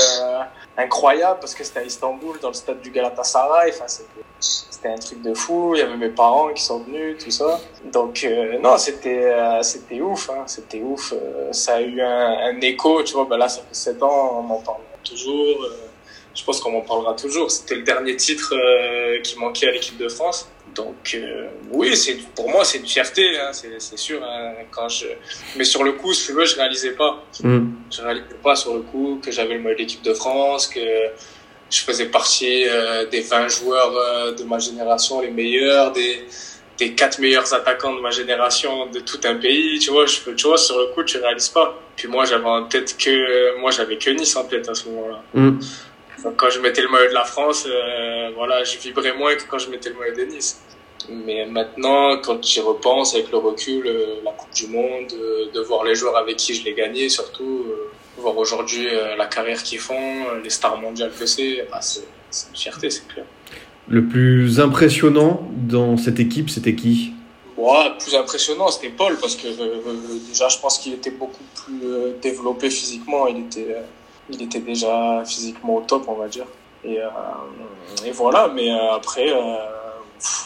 incroyable 0.78 1.40
parce 1.40 1.54
que 1.54 1.64
c'était 1.64 1.80
à 1.80 1.84
Istanbul, 1.84 2.38
dans 2.42 2.48
le 2.48 2.54
stade 2.54 2.82
du 2.82 2.90
Galatasaray. 2.90 3.72
Enfin, 3.72 3.86
c'était 4.40 4.90
un 4.90 4.98
truc 4.98 5.22
de 5.22 5.34
fou. 5.34 5.74
Il 5.76 5.80
y 5.80 5.82
avait 5.82 5.98
mes 5.98 6.10
parents 6.10 6.52
qui 6.54 6.64
sont 6.64 6.80
venus, 6.80 7.24
tout 7.24 7.32
ça. 7.32 7.60
Donc, 7.92 8.24
euh, 8.24 8.58
non, 8.60 8.78
c'était 8.78 9.26
euh, 9.26 9.62
c'était 9.62 10.02
ouf. 10.02 10.30
Hein, 10.30 10.44
c'était 10.48 10.82
ouf. 10.82 11.14
ça 11.52 11.76
a 11.76 11.82
eu 11.82 12.02
un, 12.02 12.56
un, 12.56 12.62
écho, 12.62 13.04
tu 13.04 13.14
vois. 13.14 13.26
Ben 13.26 13.38
là, 13.38 13.48
ça 13.48 13.62
fait 13.62 13.76
7 13.76 14.02
ans, 14.02 14.44
on 14.48 14.54
en 14.54 14.62
parle 14.62 14.82
toujours 15.04 15.70
je 16.40 16.44
pense 16.44 16.60
qu'on 16.62 16.78
en 16.78 16.82
parlera 16.82 17.14
toujours. 17.14 17.52
C'était 17.52 17.76
le 17.76 17.84
dernier 17.84 18.16
titre 18.16 18.54
euh, 18.56 19.22
qui 19.22 19.38
manquait 19.38 19.68
à 19.68 19.72
l'équipe 19.72 19.98
de 19.98 20.08
France. 20.08 20.50
Donc 20.76 21.12
euh, 21.16 21.48
oui, 21.72 21.96
c'est 21.96 22.18
pour 22.36 22.50
moi 22.50 22.64
c'est 22.64 22.80
une 22.80 22.88
fierté, 22.88 23.38
hein, 23.40 23.52
c'est 23.54 23.98
sûr. 23.98 24.24
Hein, 24.24 24.54
quand 24.72 24.90
je, 24.90 25.08
mais 25.56 25.64
sur 25.64 25.84
le 25.84 25.94
coup, 25.94 26.14
si 26.14 26.28
tu 26.28 26.34
veux, 26.34 26.46
je 26.46 26.56
réalisais 26.56 26.92
pas. 26.92 27.24
Mm. 27.44 27.68
Je 27.92 28.02
réalisais 28.02 28.26
pas 28.44 28.56
sur 28.56 28.76
le 28.76 28.82
coup 28.82 29.20
que 29.24 29.32
j'avais 29.32 29.56
le 29.56 29.62
maillot 29.62 29.76
de 29.76 29.80
l'équipe 29.82 30.02
de 30.02 30.14
France, 30.14 30.68
que 30.68 30.80
je 31.70 31.80
faisais 31.82 32.06
partie 32.06 32.66
euh, 32.68 33.06
des 33.08 33.22
20 33.22 33.48
joueurs 33.48 34.36
de 34.36 34.44
ma 34.44 34.60
génération, 34.60 35.22
les 35.22 35.32
meilleurs, 35.32 35.92
des 35.92 36.26
des 36.80 36.94
quatre 36.94 37.20
meilleurs 37.20 37.54
attaquants 37.54 37.94
de 37.94 38.00
ma 38.00 38.10
génération 38.10 38.86
de 38.88 39.02
tout 39.02 39.20
un 39.26 39.36
pays. 39.36 39.80
Tu 39.80 39.92
vois, 39.92 40.06
je, 40.06 40.32
tu 40.32 40.48
vois, 40.48 40.58
sur 40.58 40.80
le 40.80 40.88
coup, 40.94 41.04
tu 41.04 41.18
réalises 41.18 41.50
pas. 41.50 41.78
Puis 41.98 42.08
moi, 42.08 42.24
j'avais 42.24 42.46
en 42.46 42.64
tête 42.64 42.96
que 42.98 43.60
moi, 43.60 43.72
j'avais 43.72 43.98
que 43.98 44.10
Nice 44.12 44.34
en 44.38 44.46
tête 44.46 44.70
à 44.70 44.74
ce 44.74 44.88
moment-là. 44.88 45.22
Mm 45.34 45.60
quand 46.38 46.50
je 46.50 46.60
mettais 46.60 46.82
le 46.82 46.90
maillot 46.90 47.10
de 47.10 47.14
la 47.14 47.26
France, 47.26 47.66
euh, 47.68 48.32
voilà, 48.36 48.64
je 48.64 48.78
vibrais 48.78 49.14
moins 49.14 49.36
que 49.36 49.44
quand 49.50 49.60
je 49.60 49.70
mettais 49.70 49.90
le 49.90 49.96
maillot 49.96 50.16
de 50.16 50.24
Nice. 50.24 50.62
Mais 51.10 51.46
maintenant, 51.46 52.18
quand 52.18 52.44
j'y 52.44 52.60
repense 52.60 53.16
avec 53.16 53.32
le 53.32 53.38
recul, 53.38 53.88
euh, 53.88 54.16
la 54.24 54.32
Coupe 54.32 54.54
du 54.54 54.68
Monde, 54.68 55.12
euh, 55.14 55.46
de 55.54 55.62
voir 55.62 55.84
les 55.84 55.96
joueurs 55.96 56.18
avec 56.18 56.38
qui 56.38 56.54
je 56.54 56.64
l'ai 56.64 56.74
gagné, 56.74 57.10
surtout 57.10 57.66
voir 58.18 58.38
aujourd'hui 58.38 58.86
la 59.18 59.28
carrière 59.28 59.64
qu'ils 59.64 59.80
font, 59.80 60.26
les 60.44 60.50
stars 60.50 60.78
mondiales 60.78 61.12
que 61.18 61.26
c'est, 61.26 61.66
bah, 61.72 61.80
c'est 61.80 62.02
une 62.50 62.56
fierté, 62.56 62.90
c'est 62.90 63.08
clair. 63.08 63.26
Le 63.88 64.04
plus 64.06 64.60
impressionnant 64.60 65.50
dans 65.56 65.96
cette 65.96 66.20
équipe, 66.20 66.50
c'était 66.50 66.76
qui? 66.76 67.14
Ouais, 67.56 67.90
le 67.90 67.98
plus 67.98 68.14
impressionnant, 68.16 68.68
c'était 68.68 68.90
Paul, 68.90 69.16
parce 69.22 69.38
que 69.38 69.48
déjà, 70.28 70.50
je 70.50 70.60
pense 70.60 70.80
qu'il 70.80 70.94
était 70.94 71.12
beaucoup 71.12 71.44
plus 71.56 71.80
développé 72.22 72.70
physiquement. 72.70 73.26
Il 73.28 73.46
était 73.46 73.78
il 74.30 74.42
était 74.42 74.60
déjà 74.60 75.24
physiquement 75.26 75.78
au 75.78 75.82
top, 75.82 76.06
on 76.08 76.14
va 76.14 76.28
dire. 76.28 76.46
Et, 76.84 77.00
euh, 77.00 77.10
et 78.06 78.12
voilà, 78.12 78.48
mais 78.48 78.72
euh, 78.72 78.94
après, 78.94 79.32
euh, 79.32 79.56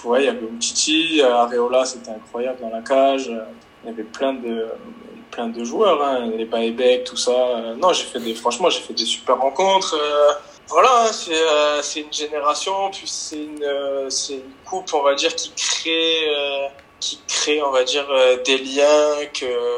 ouais, 0.05 0.23
il 0.23 0.25
y 0.25 0.29
avait 0.29 0.47
Umtiti, 0.47 1.21
Areola, 1.21 1.85
c'était 1.85 2.11
incroyable 2.11 2.59
dans 2.61 2.69
la 2.69 2.81
cage. 2.81 3.27
Il 3.83 3.89
y 3.89 3.93
avait 3.93 4.03
plein 4.03 4.33
de, 4.33 4.67
plein 5.29 5.47
de 5.47 5.63
joueurs, 5.63 6.01
hein, 6.03 6.31
les 6.35 6.45
Baebek, 6.45 7.03
tout 7.03 7.17
ça. 7.17 7.75
non, 7.77 7.93
j'ai 7.93 8.05
fait 8.05 8.19
des, 8.19 8.33
franchement, 8.33 8.69
j'ai 8.69 8.79
fait 8.79 8.93
des 8.93 9.05
super 9.05 9.37
rencontres. 9.37 9.95
voilà, 10.69 11.05
hein, 11.07 11.81
c'est 11.81 11.99
une 11.99 12.13
génération, 12.13 12.89
puis 12.91 13.03
c'est 13.05 13.43
une, 13.43 14.09
c'est 14.09 14.35
une 14.35 14.53
coupe, 14.65 14.91
on 14.93 15.03
va 15.03 15.13
dire, 15.15 15.35
qui 15.35 15.51
crée, 15.51 16.29
qui 16.99 17.19
crée, 17.27 17.61
on 17.61 17.71
va 17.71 17.83
dire, 17.83 18.07
des 18.45 18.57
liens 18.57 19.25
que 19.33 19.77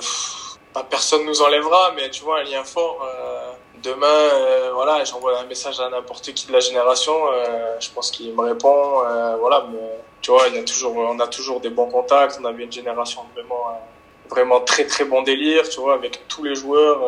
pas 0.73 0.83
personne 0.83 1.25
nous 1.25 1.41
enlèvera, 1.41 1.93
mais 1.95 2.09
tu 2.11 2.23
vois, 2.23 2.39
un 2.39 2.43
lien 2.43 2.63
fort 2.63 2.99
demain, 3.85 4.07
euh, 4.07 4.71
voilà, 4.73 5.03
j'envoie 5.03 5.39
un 5.39 5.45
message 5.45 5.79
à 5.79 5.89
n'importe 5.89 6.33
qui 6.33 6.47
de 6.47 6.53
la 6.53 6.59
génération, 6.59 7.13
euh, 7.31 7.75
je 7.79 7.89
pense 7.91 8.09
qu'il 8.11 8.33
me 8.33 8.41
répond, 8.41 9.03
euh, 9.05 9.35
voilà, 9.37 9.65
tu 10.21 10.31
vois, 10.31 10.47
il 10.47 10.55
y 10.55 10.57
a 10.57 10.63
toujours, 10.63 10.97
on 10.97 11.19
a 11.19 11.27
toujours 11.27 11.59
des 11.59 11.69
bons 11.69 11.89
contacts, 11.89 12.39
on 12.41 12.45
avait 12.45 12.63
une 12.63 12.71
génération 12.71 13.21
vraiment, 13.33 13.79
vraiment 14.29 14.59
très 14.61 14.85
très 14.85 15.05
bon 15.05 15.21
délire, 15.21 15.69
tu 15.69 15.79
vois, 15.79 15.93
avec 15.93 16.27
tous 16.27 16.43
les 16.43 16.55
joueurs, 16.55 16.99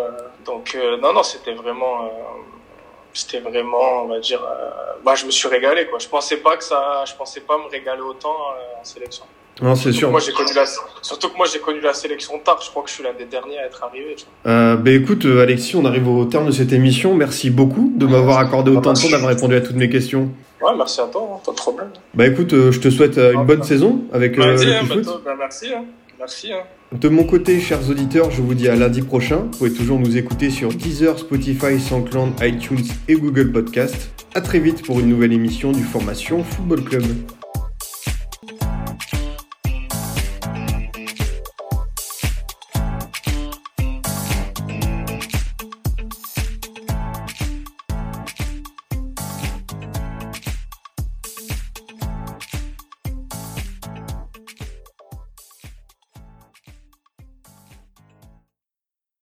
donc 0.46 0.78
non 1.02 1.14
non, 1.14 1.24
c'était 1.24 1.54
vraiment, 1.54 2.12
c'était 3.14 3.40
vraiment, 3.40 4.04
on 4.04 4.08
va 4.08 4.20
dire, 4.20 4.42
bah, 5.04 5.16
je 5.16 5.26
me 5.26 5.32
suis 5.32 5.48
régalé 5.48 5.88
quoi. 5.88 5.98
Je 6.00 6.08
pensais 6.08 6.38
pas 6.38 6.56
que 6.58 6.64
ça, 6.64 7.04
je 7.06 7.16
pensais 7.16 7.42
pas 7.42 7.58
me 7.58 7.68
régaler 7.70 8.02
autant 8.02 8.38
en 8.80 8.84
sélection. 8.84 9.26
Non, 9.62 9.76
c'est 9.76 9.92
sûr. 9.92 10.12
Moi, 10.12 10.20
j'ai 10.20 10.32
connu 10.32 10.52
la... 10.56 10.66
Surtout 11.02 11.30
que 11.30 11.38
moi, 11.38 11.48
j'ai 11.52 11.60
connu 11.60 11.82
la 11.82 11.94
sélection 11.94 12.40
tard. 12.44 12.60
Je 12.64 12.70
crois 12.70 12.84
que 12.84 12.90
je 12.90 12.96
suis 12.96 13.04
l'un 13.04 13.14
des 13.14 13.26
derniers 13.26 13.58
à 13.58 13.66
être 13.66 13.84
arrivé. 13.84 14.16
Euh, 14.46 14.76
bah, 14.76 14.92
écoute, 14.92 15.26
euh, 15.26 15.42
Alexis, 15.42 15.76
on 15.76 15.86
arrive 15.86 16.08
au 16.08 16.26
terme 16.26 16.48
de 16.48 16.52
cette 16.52 16.74
émission. 16.74 17.16
Merci 17.16 17.50
beaucoup 17.50 17.92
de 17.96 18.06
m'avoir 18.06 18.40
accordé 18.40 18.72
autant 18.72 18.94
de 18.94 19.00
temps, 19.00 19.10
d'avoir 19.10 19.30
répondu 19.30 19.56
à 19.56 19.62
toutes 19.62 19.76
mes 19.76 19.90
questions. 19.90 20.30
Ouais, 20.62 20.72
merci 20.76 21.02
à 21.02 21.06
toi, 21.06 21.30
hein, 21.34 21.40
pas 21.46 21.52
de 21.52 21.58
problème. 21.58 21.90
Bah 22.16 22.26
écoute, 22.26 22.52
euh, 22.54 22.72
je 22.72 22.80
te 22.80 22.90
souhaite 22.90 23.18
une 23.18 23.46
bonne 23.46 23.62
saison 23.62 24.02
avec 24.12 24.38
bah, 24.38 24.48
le 24.48 24.54
hein, 24.54 24.86
foot. 24.86 25.22
Bah, 25.24 25.36
merci, 25.38 25.68
hein. 25.72 25.86
merci. 26.18 26.52
Hein. 26.52 26.64
De 26.94 27.10
mon 27.10 27.26
côté, 27.26 27.60
chers 27.60 27.88
auditeurs, 27.90 28.32
je 28.32 28.42
vous 28.42 28.56
dis 28.56 28.68
à 28.68 28.76
lundi 28.76 29.02
prochain. 29.02 29.38
Vous 29.52 29.58
pouvez 29.58 29.74
toujours 29.74 30.00
nous 30.00 30.18
écouter 30.18 30.50
sur 30.50 30.70
Deezer, 30.70 31.20
Spotify, 31.20 31.80
SoundCloud, 31.80 32.34
iTunes 32.42 32.84
et 33.08 33.16
Google 33.16 33.52
Podcast. 33.52 34.10
À 34.34 34.42
très 34.42 34.60
vite 34.60 34.84
pour 34.84 35.00
une 35.00 35.10
nouvelle 35.10 35.34
émission 35.34 35.72
du 35.72 35.84
Formation 35.84 36.44
Football 36.44 36.84
Club. 36.84 37.04